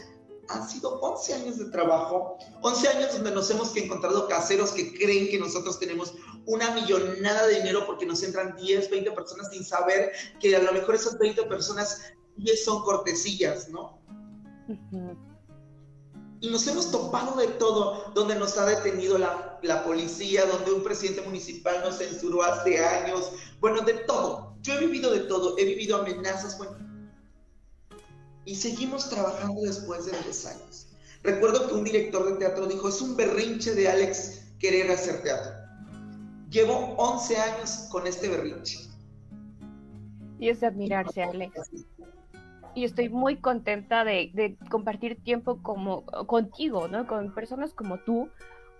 han 0.48 0.68
sido 0.68 1.00
11 1.00 1.34
años 1.34 1.58
de 1.58 1.66
trabajo, 1.66 2.38
11 2.62 2.88
años 2.88 3.12
donde 3.12 3.30
nos 3.30 3.50
hemos 3.50 3.74
encontrado 3.76 4.28
caseros 4.28 4.72
que 4.72 4.92
creen 4.94 5.28
que 5.28 5.38
nosotros 5.38 5.78
tenemos 5.78 6.14
una 6.46 6.70
millonada 6.72 7.46
de 7.46 7.56
dinero 7.56 7.86
porque 7.86 8.06
nos 8.06 8.22
entran 8.22 8.56
10, 8.56 8.90
20 8.90 9.12
personas 9.12 9.48
sin 9.50 9.64
saber 9.64 10.12
que 10.40 10.54
a 10.56 10.62
lo 10.62 10.72
mejor 10.72 10.94
esas 10.94 11.18
20 11.18 11.44
personas 11.44 12.12
10 12.36 12.64
son 12.64 12.82
cortesías, 12.82 13.68
¿no? 13.68 14.00
Y 16.40 16.50
nos 16.50 16.66
hemos 16.66 16.90
topado 16.90 17.36
de 17.36 17.46
todo, 17.46 18.10
donde 18.14 18.34
nos 18.34 18.58
ha 18.58 18.66
detenido 18.66 19.16
la, 19.16 19.60
la, 19.62 19.84
policía, 19.84 20.44
donde 20.46 20.72
un 20.72 20.82
presidente 20.82 21.22
municipal 21.22 21.80
nos 21.84 21.98
censuró 21.98 22.42
hace 22.42 22.84
años, 22.84 23.30
bueno, 23.60 23.82
de 23.82 23.94
todo. 23.94 24.56
Yo 24.60 24.74
he 24.74 24.78
vivido 24.78 25.12
de 25.12 25.20
todo, 25.20 25.56
he 25.56 25.64
vivido 25.64 25.98
amenazas, 25.98 26.58
bueno. 26.58 26.91
Y 28.44 28.56
seguimos 28.56 29.08
trabajando 29.08 29.62
después 29.62 30.06
de 30.06 30.12
10 30.12 30.46
años. 30.46 30.88
Recuerdo 31.22 31.68
que 31.68 31.74
un 31.74 31.84
director 31.84 32.32
de 32.32 32.38
teatro 32.38 32.66
dijo, 32.66 32.88
es 32.88 33.00
un 33.00 33.16
berrinche 33.16 33.74
de 33.74 33.88
Alex 33.88 34.44
querer 34.58 34.90
hacer 34.90 35.22
teatro. 35.22 35.52
Llevo 36.50 36.94
11 36.96 37.36
años 37.36 37.88
con 37.90 38.06
este 38.06 38.28
berrinche. 38.28 38.78
Y 40.38 40.48
es 40.48 40.60
de 40.60 40.66
admirarse, 40.66 41.22
Alex 41.22 41.54
y 42.74 42.84
estoy 42.84 43.08
muy 43.08 43.36
contenta 43.36 44.04
de, 44.04 44.56
compartir 44.70 45.22
tiempo 45.22 45.62
como 45.62 46.04
contigo, 46.26 46.88
¿no? 46.88 47.06
Con 47.06 47.34
personas 47.34 47.74
como 47.74 47.98
tú, 47.98 48.28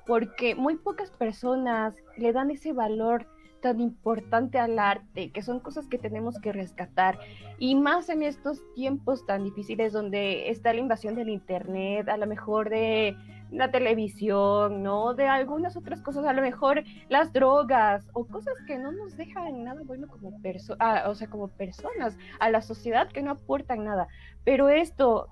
porque 0.06 0.54
muy 0.54 0.76
pocas 0.76 1.10
personas 1.10 1.94
le 2.16 2.32
dan 2.32 2.50
ese 2.50 2.72
valor 2.72 3.26
tan 3.62 3.80
importante 3.80 4.58
al 4.58 4.78
arte, 4.78 5.30
que 5.30 5.40
son 5.40 5.60
cosas 5.60 5.86
que 5.86 5.96
tenemos 5.96 6.38
que 6.38 6.52
rescatar. 6.52 7.18
Y 7.58 7.74
más 7.76 8.10
en 8.10 8.22
estos 8.22 8.60
tiempos 8.74 9.24
tan 9.24 9.44
difíciles 9.44 9.92
donde 9.92 10.50
está 10.50 10.74
la 10.74 10.80
invasión 10.80 11.14
del 11.14 11.30
Internet, 11.30 12.08
a 12.08 12.18
lo 12.18 12.26
mejor 12.26 12.68
de 12.68 13.16
la 13.50 13.70
televisión, 13.70 14.82
¿no? 14.82 15.14
De 15.14 15.28
algunas 15.28 15.76
otras 15.76 16.02
cosas, 16.02 16.26
a 16.26 16.32
lo 16.32 16.42
mejor 16.42 16.82
las 17.08 17.32
drogas 17.32 18.08
o 18.12 18.26
cosas 18.26 18.54
que 18.66 18.78
no 18.78 18.92
nos 18.92 19.16
dejan 19.16 19.62
nada 19.64 19.82
bueno 19.84 20.08
como 20.08 20.40
personas, 20.42 20.78
ah, 20.80 21.08
o 21.08 21.14
sea, 21.14 21.28
como 21.28 21.48
personas, 21.48 22.16
a 22.40 22.50
la 22.50 22.62
sociedad 22.62 23.08
que 23.08 23.22
no 23.22 23.30
aportan 23.30 23.84
nada. 23.84 24.08
Pero 24.44 24.68
esto, 24.68 25.28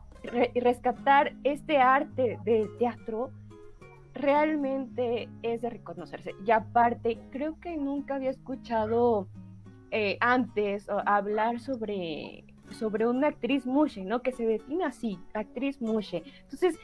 rescatar 0.54 1.32
este 1.44 1.78
arte 1.78 2.38
del 2.44 2.68
teatro, 2.78 3.30
realmente 4.14 5.28
es 5.42 5.62
de 5.62 5.70
reconocerse. 5.70 6.34
Y 6.46 6.50
aparte, 6.50 7.18
creo 7.30 7.58
que 7.60 7.76
nunca 7.76 8.16
había 8.16 8.30
escuchado 8.30 9.28
eh, 9.90 10.18
antes 10.20 10.86
hablar 11.06 11.60
sobre, 11.60 12.44
sobre 12.70 13.06
una 13.06 13.28
actriz 13.28 13.66
mushe, 13.66 14.04
¿no? 14.04 14.22
Que 14.22 14.32
se 14.32 14.46
define 14.46 14.84
así, 14.84 15.18
actriz 15.34 15.80
mushe. 15.80 16.22
Entonces, 16.42 16.78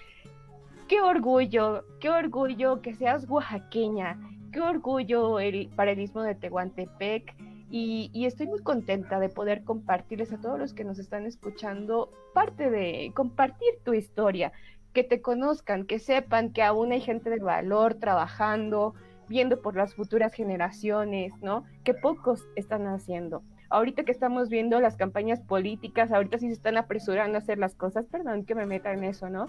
qué 0.88 1.00
orgullo, 1.00 1.84
qué 2.00 2.10
orgullo 2.10 2.80
que 2.82 2.94
seas 2.94 3.28
oaxaqueña, 3.28 4.18
qué 4.52 4.60
orgullo 4.60 5.38
el 5.40 5.68
parelismo 5.68 6.22
de 6.22 6.34
Tehuantepec. 6.34 7.34
Y, 7.68 8.10
y, 8.12 8.26
estoy 8.26 8.46
muy 8.46 8.60
contenta 8.62 9.18
de 9.18 9.28
poder 9.28 9.64
compartirles 9.64 10.32
a 10.32 10.40
todos 10.40 10.56
los 10.56 10.72
que 10.72 10.84
nos 10.84 11.00
están 11.00 11.26
escuchando 11.26 12.12
parte 12.32 12.70
de 12.70 13.10
compartir 13.12 13.80
tu 13.84 13.92
historia, 13.92 14.52
que 14.96 15.04
te 15.04 15.20
conozcan, 15.20 15.84
que 15.84 15.98
sepan 15.98 16.54
que 16.54 16.62
aún 16.62 16.90
hay 16.90 17.02
gente 17.02 17.28
de 17.28 17.38
valor 17.38 17.96
trabajando, 17.96 18.94
viendo 19.28 19.60
por 19.60 19.76
las 19.76 19.94
futuras 19.94 20.32
generaciones, 20.32 21.34
¿no? 21.42 21.64
Que 21.84 21.92
pocos 21.92 22.48
están 22.56 22.86
haciendo. 22.86 23.42
Ahorita 23.68 24.04
que 24.04 24.12
estamos 24.12 24.48
viendo 24.48 24.80
las 24.80 24.96
campañas 24.96 25.42
políticas, 25.42 26.12
ahorita 26.12 26.38
sí 26.38 26.46
se 26.46 26.54
están 26.54 26.78
apresurando 26.78 27.36
a 27.36 27.40
hacer 27.40 27.58
las 27.58 27.74
cosas, 27.74 28.06
perdón 28.06 28.46
que 28.46 28.54
me 28.54 28.64
meta 28.64 28.90
en 28.90 29.04
eso, 29.04 29.28
¿no? 29.28 29.48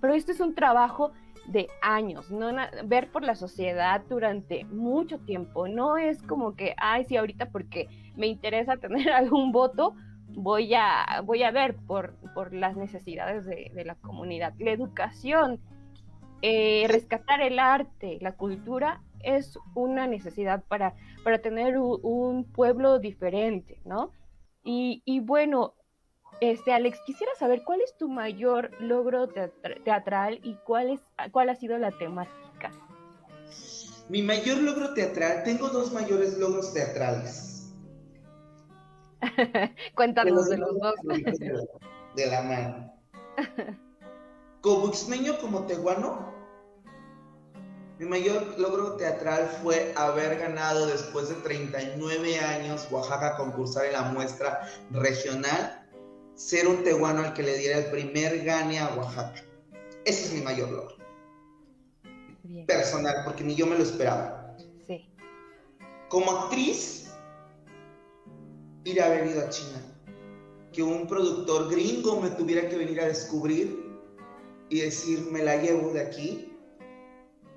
Pero 0.00 0.14
esto 0.14 0.32
es 0.32 0.40
un 0.40 0.54
trabajo 0.54 1.12
de 1.46 1.66
años, 1.82 2.30
no 2.30 2.48
ver 2.86 3.10
por 3.10 3.24
la 3.24 3.34
sociedad 3.34 4.02
durante 4.08 4.64
mucho 4.64 5.18
tiempo. 5.18 5.68
No 5.68 5.98
es 5.98 6.22
como 6.22 6.56
que, 6.56 6.74
ay, 6.78 7.04
sí, 7.04 7.18
ahorita 7.18 7.50
porque 7.50 7.86
me 8.16 8.28
interesa 8.28 8.78
tener 8.78 9.10
algún 9.12 9.52
voto, 9.52 9.94
voy 10.28 10.74
a, 10.74 11.22
voy 11.24 11.42
a 11.42 11.50
ver 11.50 11.76
por, 11.76 12.14
por 12.34 12.52
las 12.54 12.76
necesidades 12.76 13.44
de, 13.44 13.70
la 13.84 13.94
comunidad. 13.96 14.54
La 14.58 14.70
educación, 14.70 15.60
eh, 16.42 16.86
rescatar 16.88 17.40
el 17.40 17.58
arte, 17.58 18.18
la 18.20 18.32
cultura, 18.32 19.02
es 19.20 19.58
una 19.74 20.06
necesidad 20.06 20.62
para, 20.68 20.94
para 21.24 21.38
tener 21.38 21.78
un, 21.78 22.44
pueblo 22.44 22.98
diferente, 22.98 23.80
¿no? 23.84 24.12
Y, 24.62 25.02
y 25.04 25.20
bueno, 25.20 25.74
este, 26.40 26.72
Alex, 26.72 27.00
quisiera 27.04 27.32
saber 27.38 27.62
cuál 27.64 27.80
es 27.80 27.96
tu 27.96 28.08
mayor 28.08 28.70
logro 28.80 29.28
teatral 29.84 30.40
y 30.44 30.54
cuál, 30.64 30.90
es, 30.90 31.00
cuál 31.32 31.48
ha 31.48 31.56
sido 31.56 31.78
la 31.78 31.90
temática. 31.90 32.70
Mi 34.08 34.22
mayor 34.22 34.58
logro 34.58 34.94
teatral, 34.94 35.42
tengo 35.44 35.68
dos 35.68 35.92
mayores 35.92 36.38
logros 36.38 36.72
teatrales. 36.72 37.47
Cuéntanos 39.94 40.48
de 40.48 40.58
los 40.58 40.78
dos. 40.78 40.94
De 42.16 42.26
la 42.26 42.42
mano. 42.42 42.94
Como 44.60 44.88
exmeño, 44.88 45.38
como 45.38 45.66
tehuano, 45.66 46.34
mi 47.98 48.06
mayor 48.06 48.58
logro 48.58 48.96
teatral 48.96 49.48
fue 49.62 49.92
haber 49.96 50.38
ganado 50.38 50.86
después 50.86 51.28
de 51.28 51.36
39 51.36 52.38
años 52.38 52.86
Oaxaca 52.90 53.36
concursar 53.36 53.86
en 53.86 53.92
la 53.92 54.02
muestra 54.02 54.68
regional, 54.90 55.84
ser 56.34 56.68
un 56.68 56.84
tehuano 56.84 57.24
al 57.24 57.34
que 57.34 57.42
le 57.42 57.58
diera 57.58 57.78
el 57.78 57.90
primer 57.90 58.44
gane 58.44 58.78
a 58.78 58.94
Oaxaca. 58.94 59.42
Ese 60.04 60.26
es 60.26 60.32
mi 60.32 60.42
mayor 60.42 60.70
logro. 60.70 60.96
Personal, 62.66 63.22
porque 63.24 63.44
ni 63.44 63.54
yo 63.54 63.66
me 63.66 63.76
lo 63.76 63.82
esperaba. 63.82 64.56
Sí. 64.86 65.08
Como 66.08 66.30
actriz, 66.30 66.97
ir 68.84 69.00
a 69.00 69.06
haber 69.06 69.26
ido 69.26 69.42
a 69.44 69.48
China. 69.48 69.82
Que 70.72 70.82
un 70.82 71.06
productor 71.06 71.70
gringo 71.70 72.20
me 72.20 72.30
tuviera 72.30 72.68
que 72.68 72.76
venir 72.76 73.00
a 73.00 73.06
descubrir 73.06 73.88
y 74.68 74.80
decir, 74.80 75.28
me 75.30 75.42
la 75.42 75.56
llevo 75.56 75.92
de 75.92 76.00
aquí. 76.00 76.56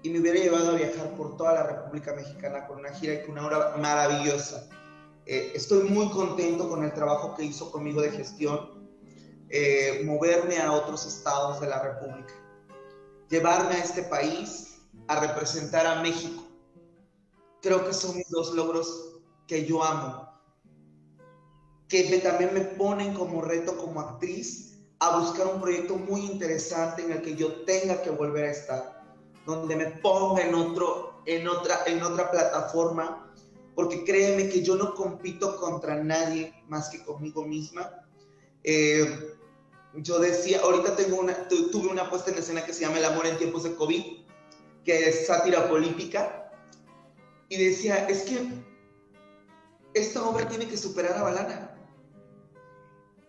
Y 0.04 0.10
me 0.10 0.20
hubiera 0.20 0.40
llevado 0.40 0.72
a 0.72 0.76
viajar 0.76 1.16
por 1.16 1.38
toda 1.38 1.54
la 1.54 1.64
República 1.64 2.16
Mexicana 2.16 2.66
con 2.66 2.80
una 2.80 2.90
gira 2.90 3.14
y 3.14 3.22
con 3.22 3.32
una 3.34 3.46
hora 3.46 3.78
maravillosa. 3.78 4.68
Eh, 5.26 5.52
estoy 5.54 5.88
muy 5.90 6.10
contento 6.10 6.68
con 6.68 6.84
el 6.84 6.94
trabajo 6.94 7.36
que 7.36 7.44
hizo 7.44 7.72
conmigo 7.72 8.02
de 8.02 8.12
gestión, 8.12 8.90
eh, 9.50 10.02
moverme 10.06 10.58
a 10.58 10.72
otros 10.72 11.06
estados 11.06 11.62
de 11.62 11.68
la 11.68 11.82
República, 11.82 12.34
llevarme 13.30 13.76
a 13.76 13.84
este 13.84 14.02
país 14.04 14.82
a 15.08 15.20
representar 15.20 15.86
a 15.86 16.02
México. 16.02 16.44
Creo 17.62 17.86
que 17.86 17.94
son 17.94 18.18
mis 18.18 18.30
dos 18.30 18.54
logros 18.56 19.22
que 19.46 19.66
yo 19.66 19.84
amo, 19.84 20.31
que 21.92 22.20
también 22.20 22.54
me 22.54 22.62
ponen 22.62 23.14
como 23.14 23.42
reto 23.42 23.76
como 23.76 24.00
actriz 24.00 24.80
a 25.00 25.20
buscar 25.20 25.48
un 25.48 25.60
proyecto 25.60 25.98
muy 25.98 26.22
interesante 26.22 27.04
en 27.04 27.12
el 27.12 27.22
que 27.22 27.36
yo 27.36 27.66
tenga 27.66 28.02
que 28.02 28.10
volver 28.10 28.46
a 28.46 28.52
estar, 28.52 29.04
donde 29.46 29.76
me 29.76 29.88
ponga 29.88 30.42
en, 30.42 30.56
otro, 30.56 31.22
en, 31.26 31.50
otra, 31.50 31.82
en 31.88 32.02
otra 32.02 32.32
plataforma, 32.32 33.34
porque 33.76 34.06
créeme 34.06 34.48
que 34.48 34.64
yo 34.64 34.78
no 34.78 34.96
compito 34.96 35.58
contra 35.58 36.02
nadie 36.02 36.54
más 36.70 36.88
que 36.88 37.04
conmigo 37.04 37.44
misma. 37.44 38.06
Eh, 38.64 39.36
yo 39.96 40.20
decía, 40.20 40.62
ahorita 40.62 40.96
tengo 40.96 41.20
una, 41.20 41.36
tuve 41.50 41.90
una 41.90 42.10
puesta 42.10 42.32
en 42.32 42.38
escena 42.38 42.66
que 42.66 42.74
se 42.74 42.82
llama 42.82 43.00
El 43.00 43.06
amor 43.06 43.26
en 43.26 43.38
tiempos 43.38 43.64
de 43.64 43.76
COVID, 43.76 44.04
que 44.86 45.10
es 45.10 45.28
sátira 45.28 45.68
política, 45.68 46.54
y 47.50 47.58
decía, 47.58 48.08
es 48.08 48.22
que 48.22 48.48
esta 49.94 50.24
obra 50.24 50.48
tiene 50.48 50.68
que 50.68 50.78
superar 50.78 51.18
a 51.18 51.24
Balana. 51.24 51.71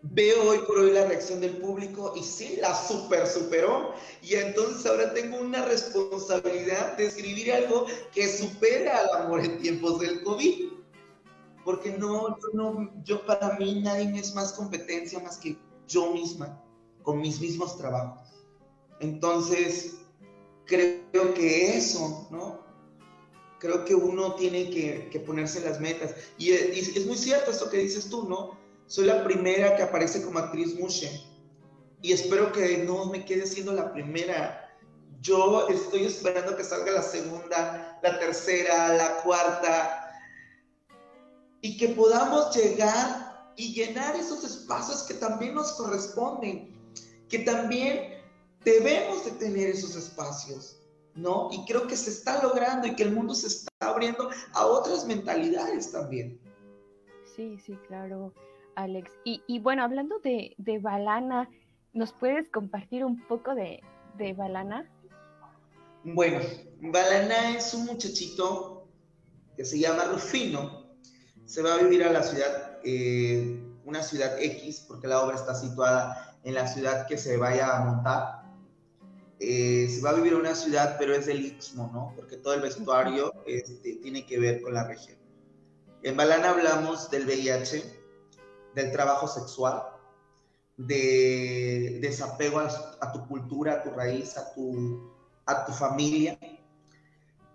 Veo 0.05 0.51
hoy 0.51 0.59
por 0.67 0.79
hoy 0.79 0.91
la 0.91 1.07
reacción 1.07 1.41
del 1.41 1.59
público 1.59 2.13
y 2.17 2.25
sí, 2.25 2.59
la 2.61 2.75
super 2.75 3.27
superó. 3.27 3.95
Y 4.21 4.35
entonces 4.35 4.85
ahora 4.87 5.15
tengo 5.15 5.39
una 5.39 5.65
responsabilidad 5.65 6.97
de 6.97 7.07
escribir 7.07 7.53
algo 7.53 7.87
que 8.13 8.29
supera 8.29 8.99
al 8.99 9.23
amor 9.23 9.45
en 9.45 9.59
tiempos 9.59 10.01
del 10.01 10.25
COVID. 10.25 10.73
Porque 11.65 11.93
no, 11.93 12.37
yo, 12.41 12.49
no, 12.53 12.93
yo 13.05 13.25
para 13.25 13.57
mí 13.59 13.81
nadie 13.81 14.19
es 14.19 14.35
más 14.35 14.53
competencia 14.55 15.21
más 15.21 15.39
que 15.39 15.57
yo 15.87 16.13
misma, 16.13 16.61
con 17.03 17.21
mis 17.21 17.41
mismos 17.41 17.79
trabajos. 17.79 18.29
Entonces, 18.99 19.99
creo 20.65 21.35
que 21.35 21.77
eso, 21.77 22.27
¿no? 22.31 22.61
Creo 23.61 23.85
que 23.85 23.95
uno 23.95 24.35
tiene 24.35 24.69
que, 24.71 25.21
ponerse 25.21 25.61
las 25.61 25.81
metas. 25.81 26.17
Y, 26.39 26.51
es 26.51 27.07
muy 27.07 27.17
cierto 27.17 27.53
esto 27.53 27.71
que 27.71 27.79
dices 27.79 28.09
tú, 28.09 28.29
¿no? 28.29 28.62
Soy 28.93 29.07
la 29.07 29.25
primera 29.25 29.75
que 29.75 29.85
aparece 29.85 30.23
como 30.23 30.39
actriz 30.39 30.79
Mushe. 30.79 31.25
Y 32.03 32.13
espero 32.13 32.53
que 32.53 32.85
no 32.85 33.07
me 33.07 33.25
quede 33.25 33.47
siendo 33.47 33.73
la 33.73 33.91
primera. 33.91 34.71
Yo 35.23 35.67
estoy 35.69 36.05
esperando 36.05 36.55
que 36.55 36.63
salga 36.63 36.93
la 36.93 37.03
segunda, 37.03 37.99
la 38.03 38.19
tercera, 38.19 38.93
la 38.93 39.23
cuarta. 39.23 40.13
Y 41.63 41.79
que 41.79 41.89
podamos 41.89 42.55
llegar 42.55 43.55
y 43.57 43.73
llenar 43.73 44.15
esos 44.15 44.45
espacios 44.45 45.05
que 45.05 45.15
también 45.15 45.55
nos 45.55 45.73
corresponden. 45.73 46.79
Que 47.31 47.39
también 47.39 48.23
debemos 48.63 49.25
de 49.25 49.31
tener 49.31 49.71
esos 49.71 49.97
espacios, 49.97 50.83
¿no? 51.15 51.49
Y 51.51 51.65
creo 51.65 51.87
que 51.87 51.97
se 51.97 52.11
está 52.11 52.43
logrando 52.43 52.87
y 52.89 52.95
que 52.95 53.05
el 53.05 53.13
mundo 53.13 53.35
se 53.35 53.47
está 53.47 53.71
abriendo 53.81 54.29
a 54.53 54.67
otras 54.67 55.07
mentalidades 55.07 55.91
también. 55.93 56.39
Sí, 57.35 57.59
sí, 57.59 57.79
claro, 57.89 58.35
Alex. 58.77 59.11
Y, 59.25 59.59
bueno, 59.61 59.83
hablando 59.83 60.19
de, 60.21 60.55
Balana, 60.81 61.49
¿nos 61.93 62.13
puedes 62.13 62.49
compartir 62.51 63.05
un 63.05 63.21
poco 63.27 63.55
de, 63.55 63.83
Balana? 64.37 64.91
Bueno, 66.05 66.41
Balana 66.81 67.57
es 67.57 67.75
un 67.75 67.87
muchachito 67.87 68.89
que 69.57 69.65
se 69.65 69.79
llama 69.79 70.05
Rufino. 70.05 70.87
Se 71.45 71.63
va 71.63 71.75
a 71.75 71.79
vivir 71.79 72.05
a 72.05 72.13
la 72.13 72.23
ciudad, 72.23 72.79
eh, 72.85 73.63
una 73.85 74.03
ciudad 74.03 74.41
X, 74.41 74.85
porque 74.89 75.07
la 75.07 75.21
obra 75.23 75.37
está 75.37 75.55
situada 75.55 76.37
en 76.45 76.55
la 76.55 76.67
ciudad 76.67 77.07
que 77.07 77.19
se 77.19 77.37
vaya 77.37 77.77
a 77.77 77.85
montar 77.85 78.43
eh, 79.45 79.89
se 79.89 80.01
va 80.03 80.11
a 80.11 80.13
vivir 80.13 80.35
en 80.35 80.39
una 80.39 80.55
ciudad, 80.55 80.95
pero 81.01 81.17
es 81.17 81.27
del 81.27 81.45
Istmo, 81.45 81.91
¿no? 81.93 82.13
Porque 82.15 82.37
todo 82.37 82.55
el 82.55 82.61
vestuario 82.61 83.33
este, 83.45 83.95
tiene 83.97 84.25
que 84.25 84.39
ver 84.39 84.63
con 84.63 84.73
la 84.73 84.87
región. 84.87 85.19
En 86.05 86.17
Balana 86.17 86.51
hablamos 86.51 87.11
del 87.11 87.27
VIH, 87.27 87.83
del 88.75 88.93
trabajo 88.93 89.29
sexual, 89.29 89.83
de 90.77 91.99
desapego 92.01 92.61
a, 92.61 93.13
tu 93.13 93.27
cultura, 93.29 93.75
a 93.75 93.83
tu 93.83 93.91
raíz, 93.91 94.37
a 94.37 94.53
tu, 94.55 95.13
a 95.47 95.67
familia. 95.73 96.39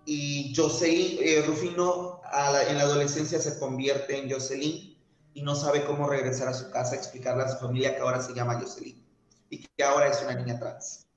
Y 0.05 0.53
Jocelyn, 0.55 1.17
eh, 1.21 1.43
Rufino 1.45 2.21
en 2.67 2.77
la 2.77 2.83
adolescencia 2.83 3.39
se 3.39 3.59
convierte 3.59 4.17
en 4.17 4.31
Jocelyn 4.31 4.97
y 5.33 5.41
no 5.41 5.55
sabe 5.55 5.85
cómo 5.85 6.07
regresar 6.07 6.47
a 6.47 6.53
su 6.53 6.71
casa, 6.71 6.95
explicarle 6.95 7.43
a 7.43 7.49
su 7.49 7.57
familia 7.57 7.95
que 7.95 8.01
ahora 8.01 8.21
se 8.21 8.33
llama 8.33 8.59
Jocelyn 8.59 9.05
y 9.49 9.65
que 9.65 9.83
ahora 9.83 10.07
es 10.07 10.21
una 10.21 10.35
niña 10.35 10.59
trans 10.59 11.07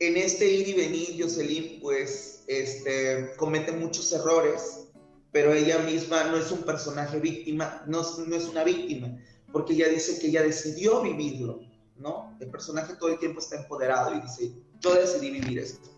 en 0.00 0.16
este 0.16 0.50
ir 0.50 0.68
y 0.68 0.72
venir, 0.72 1.22
Jocelyn, 1.22 1.78
pues, 1.80 2.42
este, 2.46 3.34
comete 3.36 3.70
muchos 3.70 4.10
errores, 4.12 4.88
pero 5.32 5.52
ella 5.52 5.78
misma 5.78 6.24
no 6.24 6.36
es 6.36 6.50
un 6.50 6.62
personaje 6.62 7.20
víctima, 7.20 7.82
no, 7.86 8.02
no 8.26 8.36
es 8.36 8.44
una 8.48 8.64
víctima, 8.64 9.16
porque 9.52 9.74
ella 9.74 9.88
dice 9.88 10.18
que 10.18 10.28
ella 10.28 10.42
decidió 10.42 11.02
vivirlo, 11.02 11.60
¿no? 11.96 12.36
El 12.40 12.50
personaje 12.50 12.94
todo 12.94 13.10
el 13.10 13.18
tiempo 13.18 13.40
está 13.40 13.56
empoderado 13.56 14.14
y 14.14 14.20
dice, 14.20 14.52
yo 14.80 14.94
decidí 14.94 15.30
vivir 15.30 15.58
esto. 15.58 15.90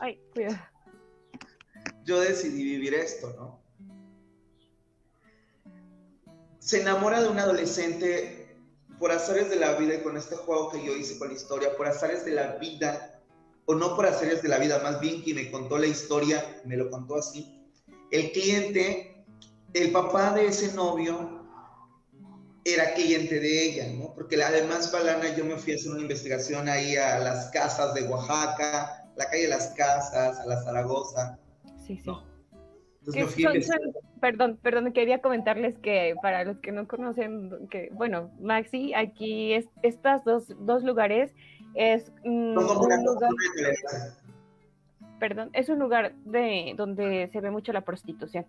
Ay, 0.00 0.20
cuidado. 0.32 0.56
Yo 2.04 2.20
decidí 2.20 2.64
vivir 2.64 2.94
esto, 2.94 3.34
¿no? 3.36 3.60
Se 6.58 6.80
enamora 6.80 7.22
de 7.22 7.28
un 7.28 7.38
adolescente 7.38 8.56
por 8.98 9.12
azares 9.12 9.50
de 9.50 9.56
la 9.56 9.74
vida 9.74 9.94
y 9.94 10.02
con 10.02 10.16
este 10.16 10.36
juego 10.36 10.70
que 10.70 10.84
yo 10.84 10.96
hice 10.96 11.18
con 11.18 11.28
la 11.28 11.34
historia, 11.34 11.76
por 11.76 11.86
azares 11.86 12.24
de 12.24 12.32
la 12.32 12.56
vida, 12.56 13.20
o 13.66 13.74
no 13.74 13.94
por 13.94 14.06
azares 14.06 14.42
de 14.42 14.48
la 14.48 14.58
vida, 14.58 14.80
más 14.82 15.00
bien 15.00 15.22
quien 15.22 15.36
me 15.36 15.50
contó 15.50 15.78
la 15.78 15.86
historia, 15.86 16.62
me 16.64 16.76
lo 16.76 16.88
contó 16.88 17.16
así. 17.16 17.55
El 18.10 18.32
cliente, 18.32 19.24
el 19.74 19.92
papá 19.92 20.32
de 20.32 20.46
ese 20.46 20.74
novio, 20.74 21.44
era 22.64 22.94
cliente 22.94 23.38
de 23.38 23.64
ella, 23.64 23.86
¿no? 23.96 24.12
Porque 24.14 24.42
además, 24.42 24.90
Balana, 24.90 25.36
yo 25.36 25.44
me 25.44 25.56
fui 25.56 25.72
a 25.72 25.76
hacer 25.76 25.92
una 25.92 26.02
investigación 26.02 26.68
ahí 26.68 26.96
a 26.96 27.18
las 27.20 27.50
casas 27.50 27.94
de 27.94 28.02
Oaxaca, 28.04 29.06
la 29.16 29.30
calle 29.30 29.42
de 29.44 29.48
las 29.48 29.68
Casas, 29.68 30.38
a 30.38 30.46
la 30.46 30.62
Zaragoza. 30.62 31.38
Sí, 31.86 31.96
sí 31.96 32.10
perdón, 34.20 34.58
perdón, 34.62 34.92
quería 34.92 35.20
comentarles 35.20 35.78
que 35.78 36.14
para 36.22 36.44
los 36.44 36.58
que 36.58 36.72
no 36.72 36.88
conocen, 36.88 37.68
que 37.70 37.90
bueno, 37.92 38.30
Maxi, 38.40 38.94
aquí 38.94 39.52
es, 39.52 39.66
estos 39.82 40.24
dos, 40.24 40.44
dos 40.60 40.82
lugares 40.82 41.32
es 41.74 42.10
mm, 42.24 42.56
un 42.58 43.04
lugar, 43.04 43.30
perdón, 45.18 45.50
es 45.52 45.68
un 45.68 45.78
lugar 45.78 46.14
de 46.24 46.74
donde 46.76 47.28
se 47.32 47.40
ve 47.40 47.50
mucho 47.50 47.72
la 47.72 47.82
prostitución. 47.82 48.46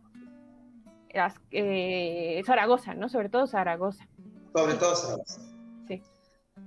Eh, 1.52 2.42
Zaragoza, 2.46 2.94
¿no? 2.94 3.10
Sobre 3.10 3.30
todo 3.30 3.48
Zaragoza. 3.48 4.08
Sobre 4.54 4.76
todo 4.76 4.96
Zaragoza. 4.96 5.42
Sí. 5.88 6.02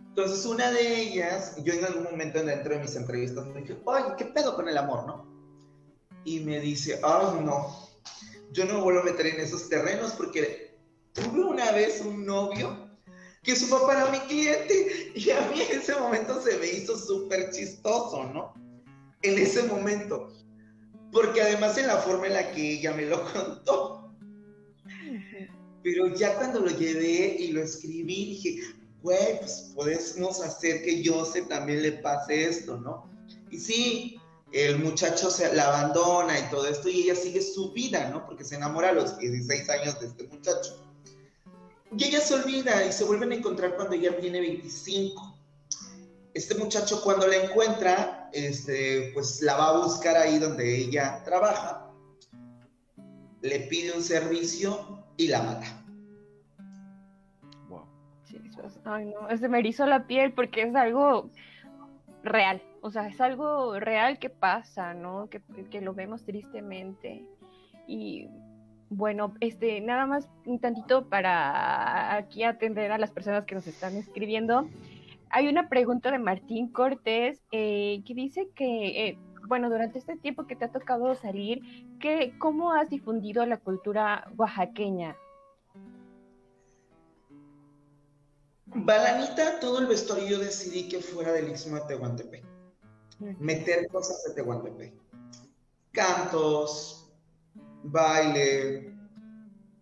Entonces, 0.08 0.44
una 0.46 0.70
de 0.72 1.02
ellas, 1.02 1.62
yo 1.64 1.72
en 1.72 1.84
algún 1.84 2.04
momento 2.04 2.42
dentro 2.42 2.74
de 2.74 2.80
mis 2.80 2.96
entrevistas 2.96 3.46
me 3.46 3.60
dije, 3.60 3.76
oye, 3.84 4.14
¿qué 4.18 4.24
pedo 4.24 4.56
con 4.56 4.68
el 4.68 4.76
amor, 4.76 5.06
no? 5.06 5.30
y 6.24 6.40
me 6.40 6.60
dice, 6.60 7.00
ay 7.02 7.44
no, 7.44 7.88
yo 8.52 8.64
no 8.66 8.82
vuelvo 8.82 9.00
a 9.00 9.04
meter 9.04 9.26
en 9.26 9.40
esos 9.40 9.68
terrenos 9.68 10.12
porque 10.12 10.78
tuve 11.12 11.42
una 11.44 11.72
vez 11.72 12.00
un 12.00 12.26
novio 12.26 12.88
que 13.42 13.56
su 13.56 13.70
papá 13.70 13.92
era 13.92 14.10
mi 14.10 14.18
cliente 14.20 15.12
y 15.14 15.30
a 15.30 15.40
mí 15.48 15.62
en 15.62 15.80
ese 15.80 15.94
momento 15.96 16.40
se 16.42 16.58
me 16.58 16.66
hizo 16.66 16.96
súper 16.98 17.50
chistoso, 17.50 18.24
¿no? 18.24 18.54
En 19.22 19.38
ese 19.38 19.62
momento. 19.64 20.32
Porque 21.12 21.42
además 21.42 21.76
en 21.78 21.88
la 21.88 21.96
forma 21.96 22.26
en 22.26 22.34
la 22.34 22.52
que 22.52 22.74
ella 22.74 22.92
me 22.92 23.06
lo 23.06 23.24
contó. 23.32 24.14
Pero 25.82 26.14
ya 26.14 26.36
cuando 26.36 26.60
lo 26.60 26.70
llevé 26.70 27.36
y 27.38 27.52
lo 27.52 27.62
escribí, 27.62 28.26
dije, 28.26 28.60
güey, 29.02 29.38
pues 29.38 29.72
podemos 29.74 30.40
hacer 30.40 30.82
que 30.82 31.02
Joseph 31.04 31.48
también 31.48 31.82
le 31.82 31.92
pase 31.92 32.44
esto, 32.44 32.78
¿no? 32.78 33.10
Y 33.50 33.58
sí, 33.58 34.20
el 34.52 34.78
muchacho 34.78 35.30
se 35.30 35.54
la 35.54 35.68
abandona 35.68 36.38
y 36.38 36.50
todo 36.50 36.66
esto, 36.66 36.88
y 36.88 37.02
ella 37.02 37.14
sigue 37.14 37.40
su 37.40 37.72
vida, 37.72 38.10
¿no? 38.10 38.26
Porque 38.26 38.44
se 38.44 38.56
enamora 38.56 38.90
a 38.90 38.92
los 38.92 39.18
16 39.18 39.68
años 39.70 40.00
de 40.00 40.06
este 40.08 40.24
muchacho. 40.24 40.84
Y 41.96 42.04
ella 42.04 42.20
se 42.20 42.34
olvida 42.34 42.84
y 42.84 42.92
se 42.92 43.04
vuelven 43.04 43.32
a 43.32 43.36
encontrar 43.36 43.74
cuando 43.76 43.94
ella 43.94 44.16
tiene 44.18 44.40
25. 44.40 45.29
Este 46.32 46.54
muchacho 46.54 47.02
cuando 47.02 47.26
la 47.26 47.36
encuentra, 47.36 48.30
este, 48.32 49.10
pues 49.14 49.42
la 49.42 49.56
va 49.56 49.68
a 49.68 49.78
buscar 49.78 50.16
ahí 50.16 50.38
donde 50.38 50.76
ella 50.76 51.22
trabaja, 51.24 51.90
le 53.42 53.60
pide 53.60 53.92
un 53.92 54.02
servicio 54.02 55.04
y 55.16 55.28
la 55.28 55.42
mata. 55.42 55.66
Wow. 57.68 57.84
Ay, 58.84 59.06
no, 59.06 59.36
se 59.36 59.48
me 59.48 59.58
erizó 59.58 59.86
la 59.86 60.06
piel 60.06 60.32
porque 60.32 60.62
es 60.62 60.74
algo 60.76 61.30
real, 62.22 62.62
o 62.82 62.90
sea, 62.90 63.08
es 63.08 63.20
algo 63.20 63.78
real 63.80 64.18
que 64.18 64.30
pasa, 64.30 64.94
¿no? 64.94 65.28
Que, 65.28 65.40
que 65.70 65.80
lo 65.80 65.94
vemos 65.94 66.22
tristemente. 66.22 67.24
Y 67.86 68.28
bueno, 68.88 69.34
este, 69.40 69.80
nada 69.80 70.06
más 70.06 70.28
un 70.44 70.58
tantito 70.58 71.08
para 71.08 72.14
aquí 72.16 72.42
atender 72.44 72.92
a 72.92 72.98
las 72.98 73.10
personas 73.10 73.44
que 73.44 73.54
nos 73.54 73.66
están 73.66 73.96
escribiendo. 73.96 74.68
Hay 75.30 75.46
una 75.48 75.68
pregunta 75.68 76.10
de 76.10 76.18
Martín 76.18 76.72
Cortés 76.72 77.40
eh, 77.52 78.02
que 78.04 78.14
dice 78.14 78.50
que, 78.54 79.08
eh, 79.08 79.18
bueno, 79.46 79.70
durante 79.70 79.98
este 79.98 80.16
tiempo 80.16 80.46
que 80.46 80.56
te 80.56 80.64
ha 80.64 80.72
tocado 80.72 81.14
salir, 81.14 81.62
que, 82.00 82.34
¿cómo 82.38 82.72
has 82.72 82.90
difundido 82.90 83.46
la 83.46 83.58
cultura 83.58 84.28
oaxaqueña? 84.36 85.16
Balanita, 88.66 89.60
todo 89.60 89.78
el 89.78 89.86
vestuario 89.86 90.38
decidí 90.38 90.88
que 90.88 91.00
fuera 91.00 91.32
del 91.32 91.50
Istmo 91.50 91.76
de 91.76 91.82
Tehuantepec. 91.82 92.44
Meter 93.38 93.86
cosas 93.88 94.24
de 94.24 94.34
Tehuantepec. 94.34 94.94
Cantos, 95.92 97.12
baile, 97.84 98.96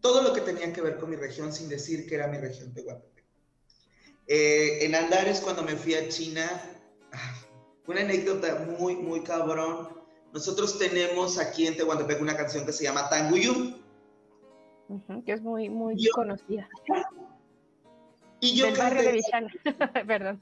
todo 0.00 0.22
lo 0.22 0.32
que 0.34 0.42
tenía 0.42 0.72
que 0.72 0.80
ver 0.82 0.98
con 0.98 1.08
mi 1.08 1.16
región 1.16 1.52
sin 1.52 1.68
decir 1.68 2.06
que 2.06 2.14
era 2.14 2.28
mi 2.28 2.38
región 2.38 2.72
de 2.74 2.84
Eh, 4.28 4.84
en 4.84 4.94
Andares, 4.94 5.40
cuando 5.40 5.62
me 5.62 5.74
fui 5.74 5.94
a 5.94 6.08
China, 6.08 6.46
una 7.86 8.00
anécdota 8.02 8.66
muy, 8.78 8.94
muy 8.96 9.22
cabrón. 9.22 9.88
Nosotros 10.32 10.78
tenemos 10.78 11.38
aquí 11.38 11.66
en 11.66 11.76
Tehuantepec 11.76 12.20
una 12.20 12.36
canción 12.36 12.66
que 12.66 12.72
se 12.72 12.84
llama 12.84 13.08
Tanguyú. 13.08 13.74
que 15.24 15.32
es 15.32 15.40
muy, 15.42 15.70
muy 15.70 15.96
conocida. 16.10 16.68
Y 18.40 18.54
yo 18.54 18.66
Del 18.66 18.76
barrio 18.76 19.02
de 19.02 19.12
Villana, 19.12 19.50
perdón. 20.06 20.40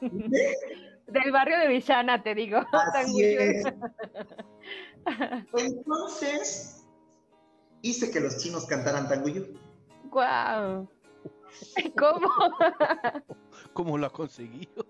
Del 1.07 1.33
barrio 1.33 1.59
de 1.59 1.69
Villana, 1.69 2.23
te 2.23 2.35
digo. 2.35 2.61
Entonces, 5.57 6.85
hice 7.83 8.11
que 8.11 8.21
los 8.21 8.39
chinos 8.39 8.67
cantaran 8.67 9.09
Tanguyu. 9.09 9.47
¡Guau! 10.11 10.89
¿Cómo? 11.97 12.29
¿Cómo 13.77 13.99
lo 13.99 14.07
ha 14.07 14.11
conseguido? 14.11 14.87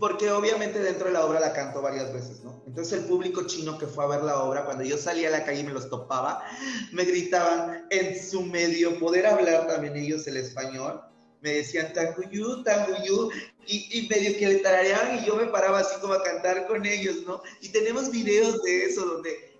Porque 0.00 0.28
obviamente 0.32 0.80
dentro 0.80 1.06
de 1.06 1.12
la 1.12 1.24
obra 1.24 1.38
la 1.38 1.52
canto 1.52 1.80
varias 1.80 2.12
veces, 2.12 2.42
¿no? 2.42 2.60
Entonces 2.66 2.98
el 2.98 3.04
público 3.04 3.46
chino 3.46 3.78
que 3.78 3.86
fue 3.86 4.02
a 4.02 4.08
ver 4.08 4.24
la 4.24 4.42
obra, 4.42 4.64
cuando 4.64 4.82
yo 4.82 4.98
salía 4.98 5.28
a 5.28 5.30
la 5.30 5.44
calle 5.44 5.60
y 5.60 5.64
me 5.64 5.72
los 5.72 5.88
topaba, 5.88 6.44
me 6.90 7.04
gritaban 7.04 7.86
en 7.90 8.20
su 8.20 8.42
medio 8.42 8.98
poder 8.98 9.26
hablar 9.26 9.68
también 9.68 9.94
ellos 9.94 10.26
el 10.26 10.38
español, 10.38 11.00
me 11.40 11.52
decían 11.52 11.92
Tanguyu, 11.92 12.64
Tanguyu, 12.64 13.30
y, 13.64 13.96
y 13.96 14.08
medio 14.08 14.36
que 14.36 14.48
le 14.48 14.56
tarareaban 14.56 15.20
y 15.20 15.24
yo 15.24 15.36
me 15.36 15.46
paraba 15.46 15.78
así 15.78 16.00
como 16.00 16.14
a 16.14 16.22
cantar 16.24 16.66
con 16.66 16.84
ellos, 16.84 17.18
¿no? 17.24 17.42
Y 17.60 17.68
tenemos 17.68 18.10
videos 18.10 18.60
de 18.64 18.86
eso 18.86 19.06
donde 19.06 19.56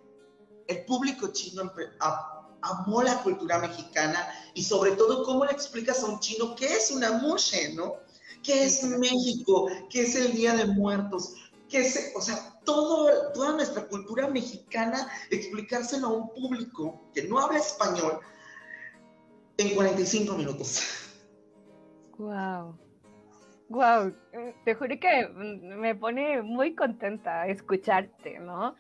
el 0.67 0.85
público 0.87 1.29
chino 1.33 1.73
amó 2.63 3.03
la 3.03 3.23
cultura 3.23 3.59
mexicana 3.59 4.29
y 4.55 4.63
sobre 4.63 4.93
todo 4.93 5.25
cómo 5.25 5.45
le 5.45 5.53
explicas 5.53 6.03
a 6.03 6.07
un 6.07 6.21
chino 6.21 6.55
qué 6.55 6.67
es 6.67 6.91
una 6.91 7.13
mushe, 7.13 7.75
¿no? 7.75 7.97
¿Qué 8.43 8.65
es 8.65 8.85
México? 8.85 9.69
¿Qué 9.91 10.03
es 10.03 10.15
el 10.15 10.33
Día 10.33 10.55
de 10.55 10.67
Muertos? 10.67 11.35
¿Qué 11.69 11.81
es, 11.81 12.13
o 12.17 12.21
sea, 12.21 12.59
todo, 12.65 13.33
toda 13.33 13.53
nuestra 13.53 13.87
cultura 13.89 14.29
mexicana, 14.29 15.09
explicárselo 15.31 16.07
a 16.07 16.13
un 16.13 16.29
público 16.29 17.01
que 17.15 17.25
no 17.25 17.39
habla 17.39 17.59
español 17.59 18.21
en 19.59 19.75
45 19.75 20.35
minutos. 20.37 20.83
Wow. 22.17 22.79
Wow, 23.69 24.15
te 24.65 24.75
juro 24.75 24.95
que 24.99 25.29
me 25.29 25.95
pone 25.95 26.43
muy 26.43 26.75
contenta 26.75 27.47
escucharte, 27.49 28.39
¿no? 28.39 28.75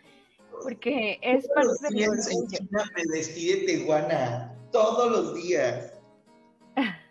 Porque 0.62 1.18
es 1.22 1.48
parte 1.48 1.88
de 1.88 1.94
mi 1.94 2.02
en 2.02 2.48
China 2.48 2.90
me 2.96 3.02
vestí 3.12 3.52
de 3.52 3.66
tehuana 3.66 4.54
todos 4.72 5.10
los 5.10 5.34
días. 5.34 5.94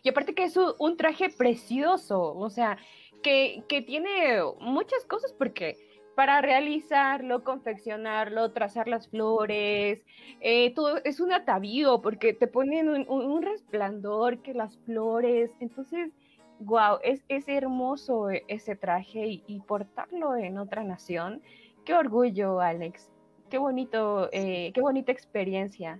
Y 0.00 0.10
aparte 0.10 0.32
que 0.32 0.44
es 0.44 0.56
un 0.56 0.96
traje 0.96 1.28
precioso, 1.28 2.32
o 2.32 2.50
sea, 2.50 2.78
que, 3.20 3.64
que 3.68 3.82
tiene 3.82 4.40
muchas 4.60 5.04
cosas 5.04 5.32
porque 5.32 5.76
para 6.18 6.40
realizarlo, 6.40 7.44
confeccionarlo, 7.44 8.50
trazar 8.50 8.88
las 8.88 9.06
flores, 9.06 10.04
eh, 10.40 10.74
todo 10.74 10.96
es 11.04 11.20
un 11.20 11.32
atavío 11.32 12.02
porque 12.02 12.32
te 12.32 12.48
ponen 12.48 12.88
un, 12.88 13.40
resplandor 13.40 14.42
que 14.42 14.52
las 14.52 14.76
flores, 14.78 15.52
entonces, 15.60 16.10
wow, 16.58 16.98
es, 17.04 17.24
es 17.28 17.46
hermoso 17.46 18.30
ese 18.48 18.74
traje 18.74 19.42
y, 19.46 19.60
portarlo 19.60 20.34
en 20.34 20.58
otra 20.58 20.82
nación. 20.82 21.40
Qué 21.88 21.94
orgullo, 21.94 22.60
Alex. 22.60 23.08
Qué 23.48 23.56
bonito, 23.56 24.28
eh, 24.30 24.72
qué 24.74 24.80
bonita 24.82 25.10
experiencia. 25.10 25.98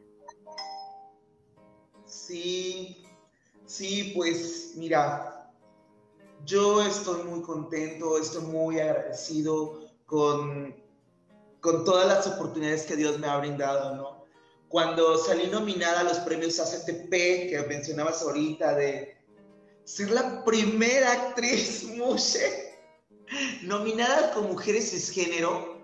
Sí, 2.04 3.06
sí, 3.64 4.12
pues 4.14 4.74
mira, 4.76 5.50
yo 6.44 6.82
estoy 6.82 7.22
muy 7.24 7.40
contento, 7.40 8.18
estoy 8.18 8.42
muy 8.42 8.78
agradecido 8.78 9.80
con, 10.04 10.76
con 11.60 11.86
todas 11.86 12.06
las 12.06 12.26
oportunidades 12.26 12.84
que 12.84 12.94
Dios 12.94 13.18
me 13.18 13.26
ha 13.26 13.38
brindado, 13.38 13.96
¿no? 13.96 14.26
Cuando 14.68 15.16
salí 15.16 15.46
nominada 15.46 16.00
a 16.00 16.04
los 16.04 16.18
premios 16.18 16.60
ACTP, 16.60 17.10
que 17.48 17.64
mencionabas 17.66 18.20
ahorita, 18.20 18.74
de 18.74 19.16
ser 19.84 20.10
la 20.10 20.44
primera 20.44 21.12
actriz 21.12 21.84
mushe 21.96 22.76
nominada 23.62 24.32
con 24.32 24.48
mujeres 24.48 24.90
cisgénero, 24.90 25.77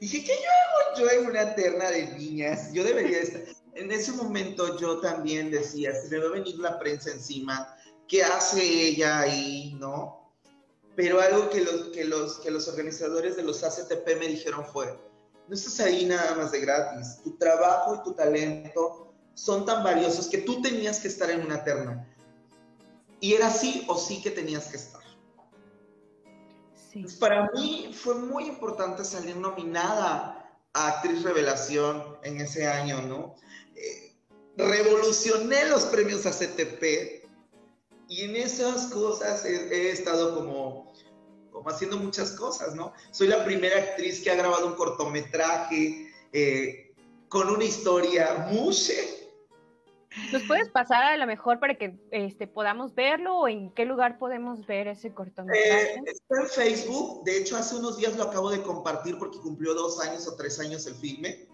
dije, 0.00 0.24
¿qué 0.24 0.32
yo 0.32 0.50
hago 0.50 0.98
yo 0.98 1.20
en 1.20 1.26
una 1.26 1.54
terna 1.54 1.90
de 1.90 2.06
niñas? 2.18 2.72
Yo 2.72 2.84
debería 2.84 3.20
estar... 3.20 3.42
En 3.74 3.92
ese 3.92 4.12
momento 4.12 4.78
yo 4.78 5.00
también 5.00 5.50
decía, 5.50 5.92
si 5.94 6.08
me 6.08 6.18
va 6.18 6.28
a 6.28 6.32
venir 6.32 6.58
la 6.58 6.78
prensa 6.78 7.10
encima, 7.10 7.76
¿qué 8.08 8.22
hace 8.22 8.62
ella 8.62 9.20
ahí, 9.20 9.76
no? 9.78 10.32
Pero 10.94 11.20
algo 11.20 11.50
que 11.50 11.60
los, 11.60 11.88
que 11.92 12.04
los, 12.04 12.38
que 12.38 12.50
los 12.50 12.68
organizadores 12.68 13.36
de 13.36 13.42
los 13.42 13.62
ACTP 13.62 14.18
me 14.18 14.28
dijeron 14.28 14.64
fue, 14.64 14.98
no 15.46 15.54
estás 15.54 15.78
ahí 15.80 16.06
nada 16.06 16.34
más 16.34 16.52
de 16.52 16.60
gratis, 16.60 17.18
tu 17.22 17.36
trabajo 17.36 17.96
y 17.96 18.02
tu 18.02 18.14
talento 18.14 19.14
son 19.34 19.66
tan 19.66 19.84
valiosos 19.84 20.28
que 20.28 20.38
tú 20.38 20.62
tenías 20.62 20.98
que 20.98 21.08
estar 21.08 21.30
en 21.30 21.42
una 21.42 21.62
terna. 21.62 22.08
Y 23.20 23.34
era 23.34 23.50
sí 23.50 23.84
o 23.88 23.96
sí 23.98 24.22
que 24.22 24.30
tenías 24.30 24.68
que 24.68 24.78
estar. 24.78 24.95
Pues 27.02 27.16
para 27.16 27.50
mí 27.50 27.90
fue 27.92 28.14
muy 28.14 28.44
importante 28.44 29.04
salir 29.04 29.36
nominada 29.36 30.50
a 30.72 30.88
Actriz 30.88 31.22
Revelación 31.22 32.02
en 32.22 32.40
ese 32.40 32.66
año, 32.66 33.02
¿no? 33.02 33.34
Eh, 33.74 34.14
revolucioné 34.56 35.66
los 35.66 35.84
premios 35.84 36.24
ACTP 36.24 37.24
y 38.08 38.22
en 38.22 38.36
esas 38.36 38.86
cosas 38.86 39.44
he, 39.44 39.90
estado 39.90 40.34
como, 40.34 40.92
como 41.50 41.68
haciendo 41.68 41.98
muchas 41.98 42.30
cosas, 42.32 42.74
¿no? 42.74 42.92
Soy 43.10 43.28
la 43.28 43.44
primera 43.44 43.78
actriz 43.78 44.22
que 44.22 44.30
ha 44.30 44.36
grabado 44.36 44.66
un 44.66 44.74
cortometraje 44.74 46.12
eh, 46.32 46.94
con 47.28 47.50
una 47.50 47.64
historia 47.64 48.46
mushe. 48.50 49.15
¿Nos 50.32 50.42
puedes 50.44 50.68
pasar 50.70 51.04
a 51.04 51.16
lo 51.16 51.26
mejor 51.26 51.60
para 51.60 51.74
que 51.74 51.98
este, 52.10 52.46
podamos 52.46 52.94
verlo 52.94 53.38
o 53.38 53.48
en 53.48 53.70
qué 53.70 53.84
lugar 53.84 54.18
podemos 54.18 54.66
ver 54.66 54.88
ese 54.88 55.12
cortometraje? 55.12 55.94
Eh, 55.94 56.02
está 56.06 56.40
en 56.40 56.48
Facebook, 56.48 57.24
de 57.24 57.38
hecho 57.38 57.56
hace 57.56 57.76
unos 57.76 57.98
días 57.98 58.16
lo 58.16 58.24
acabo 58.24 58.50
de 58.50 58.62
compartir 58.62 59.18
porque 59.18 59.38
cumplió 59.38 59.74
dos 59.74 60.00
años 60.00 60.26
o 60.26 60.36
tres 60.36 60.58
años 60.58 60.86
el 60.86 60.94
filme. 60.94 61.46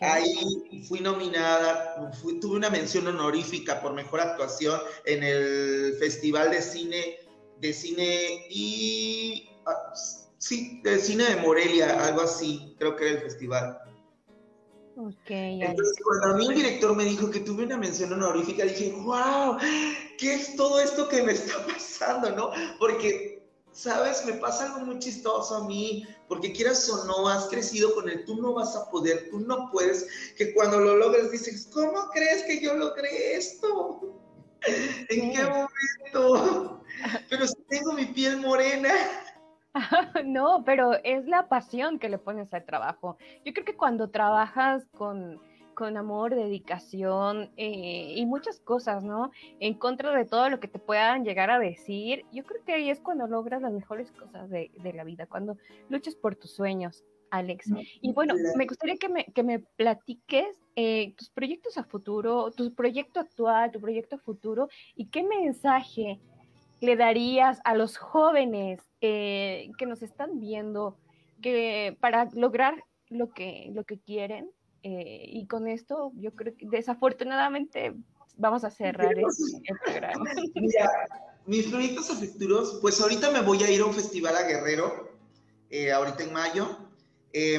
Ahí 0.00 0.84
fui 0.88 1.00
nominada, 1.00 2.10
tuve 2.40 2.56
una 2.56 2.70
mención 2.70 3.08
honorífica 3.08 3.80
por 3.80 3.92
mejor 3.92 4.20
actuación 4.20 4.80
en 5.04 5.22
el 5.24 5.96
Festival 5.98 6.52
de 6.52 6.62
Cine, 6.62 7.18
de 7.60 7.72
Cine 7.72 8.46
y... 8.50 9.50
Ah, 9.66 9.92
sí, 10.38 10.80
de 10.84 10.98
Cine 10.98 11.24
de 11.24 11.36
Morelia, 11.36 12.06
algo 12.06 12.20
así, 12.20 12.76
creo 12.78 12.94
que 12.94 13.08
era 13.08 13.16
el 13.16 13.22
festival. 13.22 13.78
Okay, 14.96 15.60
Entonces, 15.60 15.96
cuando 16.04 16.26
a 16.28 16.38
mí 16.38 16.46
un 16.46 16.54
director 16.54 16.94
me 16.94 17.04
dijo 17.04 17.28
que 17.28 17.40
tuve 17.40 17.64
una 17.64 17.76
mención 17.76 18.12
honorífica, 18.12 18.64
dije, 18.64 18.92
wow, 18.92 19.56
¿qué 20.18 20.34
es 20.34 20.54
todo 20.54 20.80
esto 20.80 21.08
que 21.08 21.22
me 21.22 21.32
está 21.32 21.66
pasando, 21.66 22.30
no? 22.30 22.50
Porque, 22.78 23.42
¿sabes? 23.72 24.24
Me 24.24 24.34
pasa 24.34 24.66
algo 24.66 24.86
muy 24.86 25.00
chistoso 25.00 25.56
a 25.56 25.66
mí, 25.66 26.06
porque 26.28 26.52
quieras 26.52 26.88
o 26.88 27.04
no, 27.06 27.28
has 27.28 27.46
crecido 27.46 27.92
con 27.94 28.08
el 28.08 28.24
tú 28.24 28.40
no 28.40 28.54
vas 28.54 28.76
a 28.76 28.88
poder, 28.88 29.30
tú 29.30 29.40
no 29.40 29.68
puedes, 29.72 30.06
que 30.36 30.54
cuando 30.54 30.78
lo 30.78 30.96
logras 30.96 31.32
dices, 31.32 31.68
¿cómo 31.72 32.08
crees 32.12 32.44
que 32.44 32.60
yo 32.60 32.74
logré 32.74 33.34
esto? 33.34 34.20
¿En 35.08 35.32
qué 35.32 35.42
momento? 35.42 36.84
Pero 37.28 37.46
si 37.48 37.54
tengo 37.68 37.92
mi 37.94 38.06
piel 38.06 38.36
morena. 38.36 38.92
no, 40.24 40.62
pero 40.64 40.94
es 41.02 41.26
la 41.26 41.48
pasión 41.48 41.98
que 41.98 42.08
le 42.08 42.18
pones 42.18 42.52
al 42.54 42.64
trabajo. 42.64 43.16
Yo 43.44 43.52
creo 43.52 43.64
que 43.64 43.76
cuando 43.76 44.10
trabajas 44.10 44.86
con, 44.96 45.40
con 45.74 45.96
amor, 45.96 46.34
dedicación 46.34 47.50
eh, 47.56 48.14
y 48.16 48.24
muchas 48.26 48.60
cosas, 48.60 49.02
¿no? 49.02 49.30
En 49.60 49.74
contra 49.74 50.16
de 50.16 50.24
todo 50.24 50.48
lo 50.48 50.60
que 50.60 50.68
te 50.68 50.78
puedan 50.78 51.24
llegar 51.24 51.50
a 51.50 51.58
decir, 51.58 52.24
yo 52.32 52.44
creo 52.44 52.64
que 52.64 52.74
ahí 52.74 52.90
es 52.90 53.00
cuando 53.00 53.26
logras 53.26 53.62
las 53.62 53.72
mejores 53.72 54.12
cosas 54.12 54.48
de, 54.48 54.70
de 54.82 54.92
la 54.92 55.04
vida, 55.04 55.26
cuando 55.26 55.56
luchas 55.88 56.14
por 56.14 56.36
tus 56.36 56.52
sueños. 56.52 57.04
Alex. 57.30 57.68
Y 58.00 58.12
bueno, 58.12 58.34
me 58.56 58.66
gustaría 58.66 58.96
que 58.96 59.08
me, 59.08 59.24
que 59.24 59.42
me 59.42 59.58
platiques 59.58 60.56
eh, 60.76 61.14
tus 61.16 61.30
proyectos 61.30 61.76
a 61.76 61.82
futuro, 61.82 62.52
tu 62.52 62.72
proyecto 62.72 63.18
actual, 63.18 63.72
tu 63.72 63.80
proyecto 63.80 64.18
futuro 64.18 64.68
y 64.94 65.06
qué 65.06 65.24
mensaje 65.24 66.20
le 66.80 66.96
darías 66.96 67.60
a 67.64 67.74
los 67.74 67.96
jóvenes 67.96 68.80
eh, 69.00 69.70
que 69.78 69.86
nos 69.86 70.02
están 70.02 70.40
viendo 70.40 70.98
que 71.42 71.96
para 72.00 72.28
lograr 72.32 72.82
lo 73.08 73.32
que, 73.32 73.70
lo 73.72 73.84
que 73.84 73.98
quieren. 73.98 74.50
Eh, 74.82 75.24
y 75.26 75.46
con 75.46 75.66
esto 75.66 76.12
yo 76.16 76.32
creo 76.34 76.54
que 76.56 76.66
desafortunadamente 76.66 77.94
vamos 78.36 78.64
a 78.64 78.70
cerrar 78.70 79.14
este, 79.18 79.62
el 79.64 79.78
programa. 79.82 80.30
Mira, 80.54 80.90
mis 81.46 81.66
proyectos 81.68 82.10
a 82.10 82.14
futuros, 82.14 82.78
pues 82.82 83.00
ahorita 83.00 83.30
me 83.30 83.40
voy 83.40 83.62
a 83.62 83.70
ir 83.70 83.80
a 83.80 83.86
un 83.86 83.94
festival 83.94 84.36
a 84.36 84.42
Guerrero, 84.42 85.10
eh, 85.70 85.92
ahorita 85.92 86.24
en 86.24 86.32
mayo. 86.32 86.78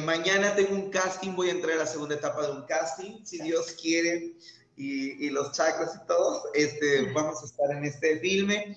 mañana 0.04 0.54
tengo 0.54 0.74
un 0.74 0.90
casting, 0.90 1.34
voy 1.34 1.48
a 1.48 1.52
entrar 1.52 1.74
a 1.74 1.80
la 1.80 1.86
segunda 1.86 2.14
etapa 2.14 2.46
de 2.46 2.52
un 2.52 2.62
casting, 2.66 3.24
si 3.24 3.42
Dios 3.42 3.72
quiere, 3.80 4.36
y, 4.76 5.26
y 5.26 5.30
los 5.30 5.52
chakras 5.52 6.00
y 6.02 6.06
todo, 6.06 6.42
este, 6.54 7.12
vamos 7.12 7.42
a 7.42 7.46
estar 7.46 7.70
en 7.70 7.84
este 7.84 8.18
filme 8.20 8.76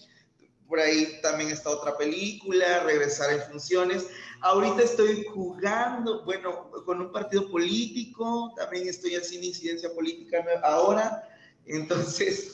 por 0.70 0.80
ahí 0.80 1.20
también 1.24 1.50
está 1.50 1.72
otra 1.72 1.98
película, 1.98 2.84
regresar 2.84 3.34
en 3.34 3.42
funciones. 3.50 4.08
Ahorita 4.42 4.84
estoy 4.84 5.26
jugando, 5.26 6.24
bueno, 6.24 6.70
con 6.86 7.02
un 7.02 7.12
partido 7.12 7.50
político, 7.50 8.54
también 8.56 8.88
estoy 8.88 9.16
haciendo 9.16 9.48
incidencia 9.48 9.92
política 9.94 10.46
ahora. 10.64 11.28
Entonces, 11.66 12.54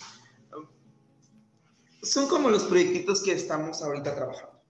son 2.02 2.28
como 2.30 2.50
los 2.50 2.64
proyectitos 2.64 3.22
que 3.22 3.34
estamos 3.34 3.84
ahorita 3.84 4.16
trabajando. 4.16 4.62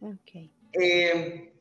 Ok. 0.00 0.50
Eh, 0.74 1.54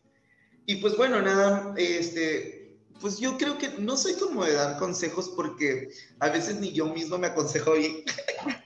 y 0.65 0.75
pues 0.75 0.97
bueno, 0.97 1.21
nada, 1.21 1.73
este, 1.77 2.77
pues 2.99 3.17
yo 3.17 3.37
creo 3.37 3.57
que 3.57 3.69
no 3.79 3.95
soy 3.95 4.15
como 4.15 4.43
de 4.43 4.53
dar 4.53 4.77
consejos 4.77 5.31
porque 5.35 5.89
a 6.19 6.29
veces 6.29 6.59
ni 6.59 6.73
yo 6.73 6.87
mismo 6.87 7.17
me 7.17 7.27
aconsejo 7.27 7.73
bien. 7.73 8.03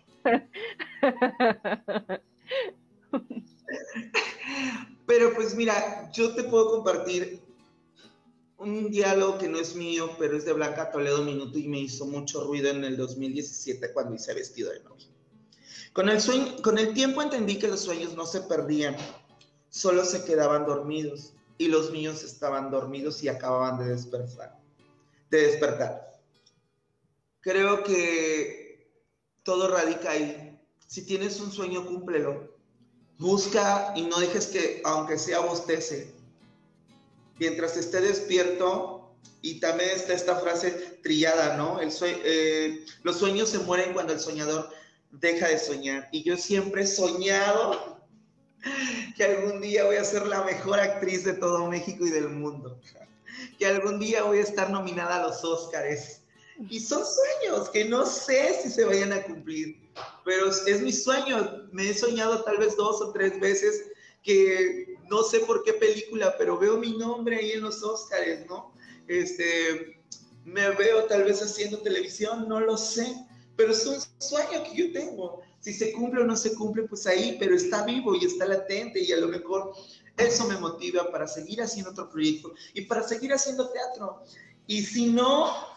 Pero 5.06 5.34
pues 5.34 5.56
mira, 5.56 6.12
yo 6.12 6.34
te 6.34 6.44
puedo 6.44 6.70
compartir 6.72 7.42
un 8.58 8.90
diálogo 8.90 9.38
que 9.38 9.48
no 9.48 9.60
es 9.60 9.76
mío, 9.76 10.10
pero 10.18 10.38
es 10.38 10.46
de 10.46 10.54
Blanca 10.54 10.92
Toledo 10.92 11.24
Minuto 11.24 11.58
y 11.58 11.68
me 11.68 11.80
hizo 11.80 12.06
mucho 12.06 12.44
ruido 12.46 12.70
en 12.70 12.84
el 12.84 12.98
2017 12.98 13.94
cuando 13.94 14.16
hice 14.16 14.34
vestido 14.34 14.72
de 14.72 14.80
novia. 14.82 15.08
Con 15.94 16.10
el, 16.10 16.20
sueño, 16.20 16.62
con 16.62 16.78
el 16.78 16.94
tiempo 16.94 17.22
entendí 17.22 17.58
que 17.58 17.68
los 17.68 17.82
sueños 17.82 18.16
no 18.16 18.26
se 18.26 18.42
perdían, 18.42 18.96
solo 19.70 20.04
se 20.04 20.26
quedaban 20.26 20.66
dormidos 20.66 21.34
y 21.58 21.68
los 21.68 21.92
míos 21.92 22.24
estaban 22.24 22.72
dormidos 22.72 23.24
y 23.24 23.30
acababan 23.30 23.78
de 23.78 23.86
despertar. 23.86 24.58
De 25.30 25.38
despertar. 25.48 26.20
Creo 27.40 27.84
que 27.84 28.90
todo 29.44 29.70
radica 29.70 30.12
ahí 30.12 30.45
si 30.88 31.06
tienes 31.06 31.40
un 31.40 31.52
sueño, 31.52 31.86
cúmplelo. 31.86 32.56
Busca 33.18 33.94
y 33.96 34.04
no 34.04 34.20
dejes 34.20 34.48
que, 34.48 34.82
aunque 34.84 35.18
sea 35.18 35.40
bostece, 35.40 36.14
mientras 37.40 37.78
esté 37.78 38.02
despierto, 38.02 38.96
y 39.42 39.60
también 39.60 39.92
está 39.92 40.14
esta 40.14 40.38
frase 40.38 40.72
trillada, 41.04 41.56
¿no? 41.56 41.80
El 41.80 41.92
eh, 42.02 42.84
los 43.04 43.18
sueños 43.18 43.50
se 43.50 43.60
mueren 43.60 43.94
cuando 43.94 44.14
el 44.14 44.20
soñador 44.20 44.72
deja 45.12 45.48
de 45.48 45.60
soñar. 45.60 46.10
Y 46.12 46.24
yo 46.24 46.36
siempre 46.36 46.84
he 46.84 46.88
soñado 46.88 48.02
que 49.16 49.24
algún 49.24 49.62
día 49.62 49.86
voy 49.86 49.98
a 49.98 50.04
ser 50.04 50.26
la 50.26 50.44
mejor 50.44 50.80
actriz 50.80 51.24
de 51.24 51.34
todo 51.34 51.68
México 51.68 52.06
y 52.06 52.10
del 52.10 52.30
mundo. 52.30 52.80
Que 53.60 53.68
algún 53.68 54.00
día 54.00 54.24
voy 54.24 54.40
a 54.40 54.42
estar 54.42 54.72
nominada 54.72 55.18
a 55.18 55.28
los 55.28 55.44
Óscares 55.44 56.22
y 56.70 56.80
son 56.80 57.04
sueños 57.06 57.70
que 57.70 57.86
no 57.86 58.06
sé 58.06 58.60
si 58.62 58.70
se 58.70 58.86
vayan 58.86 59.12
a 59.14 59.24
cumplir, 59.24 59.78
pero 60.24 60.50
es 60.50 60.82
mi 60.82 60.92
sueño. 60.92 61.68
Me 61.72 61.90
he 61.90 61.94
soñado 61.94 62.44
tal 62.44 62.58
vez 62.58 62.76
dos 62.78 63.02
o 63.02 63.12
tres 63.12 63.40
veces 63.40 63.86
que 64.24 64.96
no 65.10 65.24
sé 65.24 65.42
por 65.42 65.64
qué 65.64 65.74
película, 65.74 66.36
pero 66.38 66.58
veo 66.58 66.78
mi 66.78 66.98
nombre 66.98 67.38
ahí 67.38 67.52
en 67.52 67.62
los 67.62 67.84
Oscars, 67.84 68.46
¿no? 68.48 68.74
Este, 69.08 70.02
me 70.44 70.70
veo 70.72 71.06
tal 71.06 71.24
vez 71.26 71.42
haciendo 71.42 71.80
televisión, 71.80 72.48
no 72.48 72.60
lo 72.60 72.78
sé, 72.78 73.16
pero 73.56 73.72
es 73.72 73.86
un 73.86 73.98
sueño 74.20 74.64
que 74.64 74.76
yo 74.76 74.92
tengo. 74.92 75.42
Si 75.60 75.74
se 75.74 75.92
cumple 75.94 76.22
o 76.22 76.26
no 76.26 76.36
se 76.36 76.56
cumple, 76.56 76.84
pues 76.84 77.06
ahí, 77.08 77.38
pero 77.40 77.56
está 77.56 77.84
vivo 77.86 78.16
y 78.16 78.26
está 78.26 78.46
latente 78.46 79.00
y 79.00 79.12
a 79.12 79.18
lo 79.18 79.28
mejor 79.28 79.74
eso 80.18 80.48
me 80.48 80.58
motiva 80.58 81.12
para 81.12 81.28
seguir 81.28 81.62
haciendo 81.62 81.92
otro 81.92 82.10
proyecto 82.10 82.54
y 82.74 82.82
para 82.82 83.04
seguir 83.04 83.34
haciendo 83.34 83.70
teatro. 83.70 84.24
Y 84.68 84.82
si 84.82 85.08
no, 85.08 85.75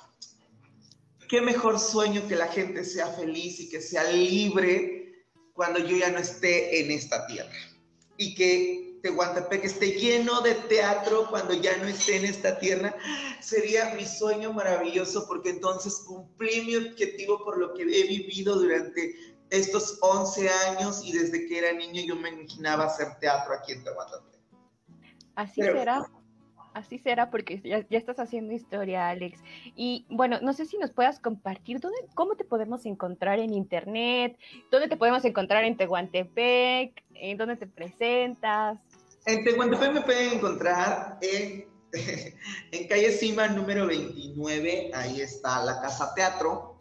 qué 1.28 1.40
mejor 1.40 1.78
sueño 1.78 2.26
que 2.26 2.36
la 2.36 2.48
gente 2.48 2.84
sea 2.84 3.06
feliz 3.09 3.60
y 3.60 3.68
que 3.68 3.80
sea 3.80 4.05
libre 4.10 5.26
cuando 5.52 5.78
yo 5.78 5.96
ya 5.96 6.10
no 6.10 6.18
esté 6.18 6.80
en 6.80 6.90
esta 6.90 7.26
tierra. 7.26 7.52
Y 8.16 8.34
que 8.34 8.98
Tehuantepec 9.02 9.64
esté 9.64 9.92
lleno 9.92 10.40
de 10.40 10.55
teatro 10.55 11.28
cuando 11.28 11.55
ya 11.55 11.76
no 11.76 11.86
esté 11.86 12.16
en 12.16 12.24
esta 12.24 12.59
tierra. 12.59 12.96
Sería 13.40 13.94
mi 13.94 14.05
sueño 14.05 14.52
maravilloso 14.52 15.26
porque 15.28 15.50
entonces 15.50 16.02
cumplí 16.06 16.62
mi 16.62 16.76
objetivo 16.76 17.44
por 17.44 17.59
lo 17.59 17.74
que 17.74 17.82
he 17.82 18.06
vivido 18.06 18.56
durante 18.56 19.14
estos 19.50 19.98
11 20.00 20.48
años 20.48 21.02
y 21.05 21.12
desde 21.12 21.46
que 21.46 21.59
era 21.59 21.72
niño 21.72 22.02
yo 22.06 22.16
me 22.16 22.30
imaginaba 22.30 22.84
hacer 22.84 23.18
teatro 23.20 23.55
aquí 23.55 23.72
en 23.72 23.84
Tehuantepec. 23.84 24.38
Así 25.36 25.62
será 25.62 26.05
así 26.78 26.98
será 26.98 27.30
porque 27.30 27.60
ya, 27.62 27.84
estás 27.90 28.18
haciendo 28.18 28.52
historia, 28.52 29.09
Alex. 29.09 29.40
Y 29.76 30.06
bueno, 30.09 30.38
no 30.42 30.52
sé 30.52 30.66
si 30.66 30.78
nos 30.78 30.90
puedas 30.90 31.20
compartir 31.20 31.80
dónde, 31.80 31.98
cómo 32.14 32.36
te 32.36 32.44
podemos 32.44 32.86
encontrar 32.86 33.38
en 33.38 33.52
internet, 33.52 34.38
dónde 34.70 34.88
te 34.88 34.96
podemos 34.96 35.24
encontrar 35.24 35.64
en 35.64 35.76
Tehuantepec, 35.76 37.02
en 37.14 37.36
dónde 37.36 37.56
te 37.56 37.66
presentas. 37.66 38.78
En 39.26 39.44
Tehuantepec 39.44 39.92
me 39.92 40.00
pueden 40.00 40.34
encontrar 40.34 41.18
en, 41.20 41.66
calle 42.88 43.10
Cima 43.12 43.48
número 43.48 43.86
29, 43.86 44.90
ahí 44.94 45.20
está 45.20 45.64
la 45.64 45.80
Casa 45.80 46.14
Teatro. 46.14 46.76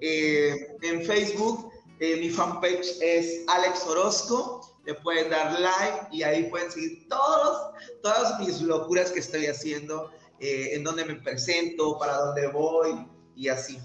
Eh, 0.00 0.76
en 0.82 1.02
Facebook, 1.02 1.72
eh, 1.98 2.16
mi 2.20 2.30
fanpage 2.30 3.00
es 3.00 3.44
Alex 3.48 3.84
Orozco 3.86 4.67
le 4.88 4.94
pueden 4.94 5.28
dar 5.30 5.60
like 5.60 6.06
y 6.10 6.22
ahí 6.22 6.44
pueden 6.44 6.70
seguir 6.70 7.06
todos, 7.10 7.74
todas 8.02 8.40
mis 8.40 8.62
locuras 8.62 9.12
que 9.12 9.20
estoy 9.20 9.44
haciendo, 9.44 10.10
eh, 10.40 10.70
en 10.72 10.82
dónde 10.82 11.04
me 11.04 11.16
presento, 11.16 11.98
para 11.98 12.14
dónde 12.14 12.46
voy 12.46 13.06
y 13.36 13.48
así. 13.48 13.78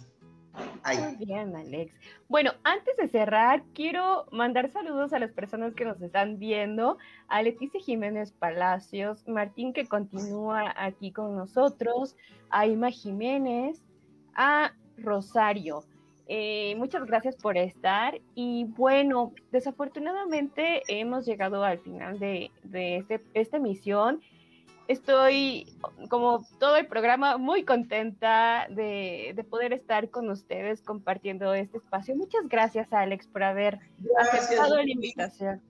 Ahí. 0.84 0.98
Muy 1.00 1.26
bien, 1.26 1.54
Alex. 1.58 1.94
Bueno, 2.30 2.54
antes 2.64 2.96
de 2.96 3.10
cerrar, 3.10 3.64
quiero 3.74 4.28
mandar 4.32 4.72
saludos 4.72 5.12
a 5.12 5.20
las 5.20 5.34
personas 5.34 5.74
que 5.74 5.84
nos 5.84 6.02
están 6.02 6.40
viendo, 6.40 6.98
a 7.28 7.42
Leticia 7.42 7.82
Jiménez 7.82 8.32
Palacios, 8.32 9.28
Martín 9.28 9.74
que 9.74 9.86
continúa 9.86 10.74
aquí 10.78 11.12
con 11.12 11.36
nosotros, 11.36 12.16
a 12.50 12.66
Ima 12.66 12.92
Jiménez, 12.92 13.84
a 14.36 14.72
Rosario. 14.98 15.84
Eh, 16.28 16.76
muchas 16.78 17.06
gracias 17.06 17.36
por 17.36 17.58
estar 17.58 18.20
y 18.34 18.64
bueno, 18.64 19.34
desafortunadamente 19.52 20.82
hemos 20.88 21.26
llegado 21.26 21.64
al 21.66 21.80
final 21.80 22.18
de, 22.18 22.50
este, 22.72 23.22
esta 23.34 23.58
emisión. 23.58 24.22
Estoy, 24.88 25.66
como 26.10 26.46
todo 26.60 26.78
el 26.78 26.88
programa, 26.88 27.38
muy 27.38 27.64
contenta 27.64 28.68
de, 28.70 29.46
poder 29.50 29.74
estar 29.74 30.10
con 30.10 30.30
ustedes 30.30 30.82
compartiendo 30.82 31.54
este 31.54 31.78
espacio. 31.78 32.16
Muchas 32.16 32.48
gracias, 32.48 32.92
Alex, 32.92 33.28
por 33.28 33.44
haber 33.44 33.80
aceptado 34.20 34.78
la 34.78 34.90
invitación. 34.90 35.62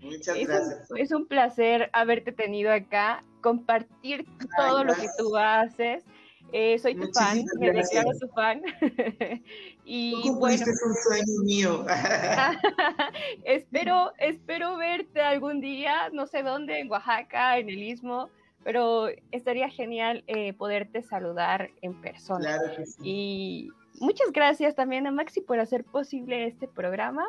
Muchas 0.00 0.38
gracias. 0.38 0.90
es 0.96 1.12
un 1.12 1.26
placer 1.26 1.90
haberte 1.92 2.32
tenido 2.32 2.72
acá, 2.72 3.24
compartir 3.40 4.26
todo 4.56 4.84
lo 4.84 4.94
que 4.94 5.08
tú 5.18 5.36
haces 5.36 6.04
Eh, 6.52 6.78
soy 6.78 6.94
tu 6.94 7.08
fan, 7.12 7.44
me 7.60 7.72
declaro 7.72 8.10
tu 8.18 8.28
fan. 8.28 8.62
y 9.84 10.22
Tú 10.22 10.34
bueno, 10.36 10.64
un 10.86 10.94
sueño 10.94 11.42
mío. 11.44 11.84
espero, 13.44 14.12
espero 14.18 14.76
verte 14.76 15.20
algún 15.20 15.60
día, 15.60 16.08
no 16.12 16.26
sé 16.26 16.42
dónde, 16.42 16.80
en 16.80 16.90
Oaxaca, 16.90 17.58
en 17.58 17.68
el 17.68 17.82
Istmo, 17.82 18.30
pero 18.64 19.08
estaría 19.30 19.68
genial 19.68 20.24
eh, 20.26 20.52
poderte 20.54 21.02
saludar 21.02 21.70
en 21.82 22.00
persona. 22.00 22.56
Claro 22.56 22.76
que 22.76 22.86
sí. 22.86 23.00
Y 23.02 23.68
muchas 24.00 24.32
gracias 24.32 24.74
también 24.74 25.06
a 25.06 25.10
Maxi 25.10 25.40
por 25.40 25.60
hacer 25.60 25.84
posible 25.84 26.46
este 26.46 26.66
programa. 26.66 27.24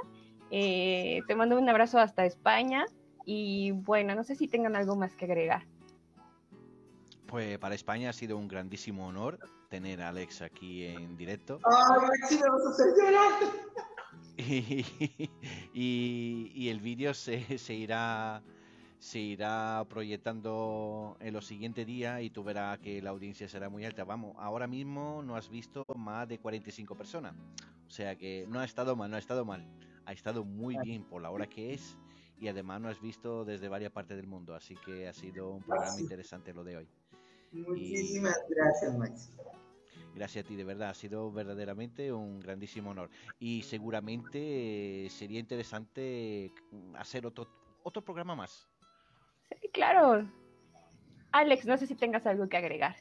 Eh, 0.52 1.22
te 1.28 1.36
mando 1.36 1.58
un 1.58 1.70
abrazo 1.70 2.00
hasta 2.00 2.26
España 2.26 2.86
y 3.26 3.72
bueno, 3.72 4.16
no 4.16 4.24
sé 4.24 4.36
si 4.36 4.48
tengan 4.48 4.76
algo 4.76 4.96
más 4.96 5.16
que 5.16 5.26
agregar. 5.26 5.64
Pues 7.30 7.60
para 7.60 7.76
España 7.76 8.10
ha 8.10 8.14
sido 8.14 8.38
un 8.38 8.48
grandísimo 8.48 9.08
honor 9.08 9.38
tener 9.70 10.02
a 10.02 10.10
Alex 10.10 10.42
aquí 10.42 10.86
en 10.86 11.16
directo. 11.16 11.60
¡Ay, 11.64 12.02
Maxi, 12.08 12.36
me 12.40 12.50
vas 12.50 12.66
a 12.66 12.70
hacer 12.72 12.88
llorar! 12.98 13.34
Y, 15.74 16.70
el 16.70 16.80
vídeo 16.80 17.14
se, 17.14 17.58
se, 17.58 17.74
irá 17.74 18.42
se 18.98 19.20
irá 19.20 19.86
proyectando 19.90 21.18
en 21.20 21.34
los 21.34 21.46
siguientes 21.46 21.86
días 21.86 22.22
y 22.22 22.30
tú 22.30 22.44
verás 22.44 22.80
que 22.80 23.02
la 23.02 23.12
audiencia 23.12 23.48
será 23.48 23.70
muy 23.70 23.86
alta. 23.86 24.04
Vamos, 24.06 24.36
ahora 24.40 24.66
mismo 24.66 25.22
no 25.24 25.36
has 25.36 25.50
visto 25.50 25.86
más 25.96 26.28
de 26.28 26.40
45 26.40 26.96
personas. 26.96 27.36
O 27.88 27.92
sea 27.92 28.16
que 28.16 28.46
no 28.48 28.60
ha 28.60 28.66
estado 28.66 28.96
mal, 28.96 29.12
no 29.12 29.18
ha 29.18 29.20
estado 29.20 29.46
mal. 29.46 29.68
Ha 30.06 30.14
estado 30.14 30.44
muy 30.44 30.78
bien 30.84 31.04
por 31.04 31.22
la 31.22 31.30
hora 31.30 31.48
que 31.48 31.74
es 31.74 31.98
y 32.40 32.48
además 32.48 32.82
no 32.82 32.90
has 32.90 33.02
visto 33.02 33.46
desde 33.46 33.68
varias 33.68 33.92
partes 33.92 34.18
del 34.18 34.28
mundo. 34.28 34.56
Así 34.56 34.76
que 34.86 35.08
ha 35.08 35.14
sido 35.14 35.52
un 35.52 35.64
programa 35.64 36.00
interesante 36.00 36.54
lo 36.54 36.64
de 36.64 36.78
hoy. 36.78 36.90
Muchísimas 37.52 38.38
gracias, 38.50 38.98
Max. 38.98 39.32
Gracias 40.16 40.44
a 40.44 40.48
ti, 40.48 40.56
de 40.56 40.64
verdad, 40.64 40.90
ha 40.90 40.94
sido 40.94 41.32
verdaderamente 41.32 42.12
un 42.12 42.40
grandísimo 42.40 42.92
honor. 42.92 43.10
Y 43.40 43.62
seguramente 43.64 45.06
eh, 45.06 45.10
sería 45.10 45.40
interesante 45.40 46.52
hacer 46.96 47.26
otro, 47.26 47.48
otro 47.84 48.04
programa 48.04 48.36
más. 48.36 48.68
Sí, 49.62 49.70
claro. 49.70 50.30
Alex, 51.32 51.66
no 51.66 51.78
sé 51.78 51.88
si 51.88 51.96
tengas 51.96 52.26
algo 52.26 52.50
que 52.50 52.58
agregar. 52.58 52.96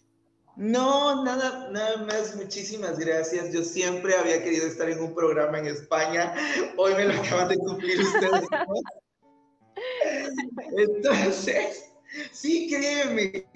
No, 0.56 1.24
nada, 1.24 1.70
nada 1.70 2.04
más, 2.04 2.34
muchísimas 2.36 2.98
gracias. 2.98 3.52
Yo 3.52 3.62
siempre 3.62 4.16
había 4.16 4.42
querido 4.42 4.66
estar 4.66 4.88
en 4.88 5.00
un 5.00 5.14
programa 5.14 5.58
en 5.60 5.66
España. 5.66 6.34
Hoy 6.76 6.94
me 6.94 7.04
lo 7.04 7.14
acaban 7.14 7.48
de 7.48 7.56
cumplir 7.58 8.00
ustedes. 8.00 8.44
Entonces, 10.76 11.87
Sí, 12.32 12.70
créeme, 12.70 13.46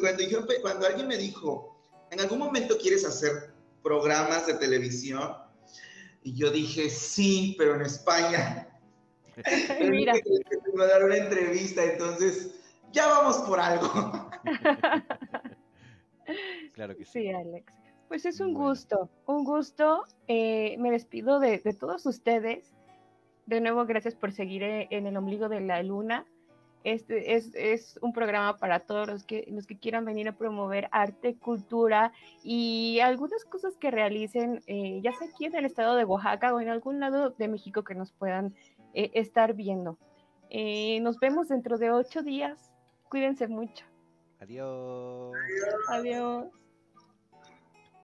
cuando, 0.00 0.24
cuando 0.62 0.86
alguien 0.86 1.06
me 1.06 1.16
dijo, 1.16 1.80
en 2.10 2.20
algún 2.20 2.38
momento 2.38 2.76
quieres 2.78 3.04
hacer 3.04 3.52
programas 3.82 4.46
de 4.46 4.54
televisión, 4.54 5.32
y 6.22 6.34
yo 6.34 6.50
dije, 6.50 6.90
sí, 6.90 7.54
pero 7.58 7.76
en 7.76 7.82
España. 7.82 8.68
Mira. 9.80 10.12
A 10.12 10.84
dar 10.84 11.04
una 11.04 11.16
entrevista, 11.16 11.84
entonces 11.84 12.54
ya 12.92 13.06
vamos 13.06 13.38
por 13.38 13.58
algo. 13.58 14.30
claro 16.74 16.96
que 16.96 17.04
sí. 17.04 17.12
Sí, 17.12 17.30
Alex. 17.30 17.72
Pues 18.08 18.26
es 18.26 18.40
un 18.40 18.54
gusto, 18.54 19.08
un 19.26 19.44
gusto. 19.44 20.04
Eh, 20.26 20.76
me 20.78 20.90
despido 20.90 21.38
de, 21.38 21.58
de, 21.58 21.72
todos 21.72 22.04
ustedes. 22.06 22.74
De 23.46 23.60
nuevo, 23.60 23.86
gracias 23.86 24.14
por 24.14 24.32
seguir 24.32 24.62
eh, 24.62 24.88
en 24.90 25.06
el 25.06 25.16
ombligo 25.16 25.48
de 25.48 25.60
la 25.60 25.82
luna. 25.82 26.26
Este 26.82 27.34
es, 27.34 27.54
es, 27.54 27.98
un 28.00 28.12
programa 28.12 28.56
para 28.56 28.80
todos 28.80 29.06
los 29.06 29.24
que, 29.24 29.46
los 29.50 29.66
que 29.66 29.78
quieran 29.78 30.04
venir 30.04 30.28
a 30.28 30.32
promover 30.32 30.88
arte, 30.92 31.36
cultura 31.36 32.12
y 32.42 33.00
algunas 33.00 33.44
cosas 33.44 33.76
que 33.76 33.90
realicen, 33.90 34.62
eh, 34.66 35.00
ya 35.02 35.12
sea 35.12 35.28
aquí 35.28 35.44
en 35.44 35.54
el 35.56 35.66
estado 35.66 35.94
de 35.96 36.04
Oaxaca 36.04 36.54
o 36.54 36.60
en 36.60 36.70
algún 36.70 36.98
lado 36.98 37.30
de 37.30 37.48
México 37.48 37.84
que 37.84 37.94
nos 37.94 38.12
puedan 38.12 38.54
eh, 38.94 39.10
estar 39.14 39.54
viendo. 39.54 39.98
Eh, 40.48 41.00
nos 41.00 41.18
vemos 41.18 41.48
dentro 41.48 41.76
de 41.76 41.90
ocho 41.90 42.22
días. 42.22 42.72
Cuídense 43.08 43.46
mucho. 43.46 43.84
Adiós. 44.40 45.34
Adiós. 45.88 46.59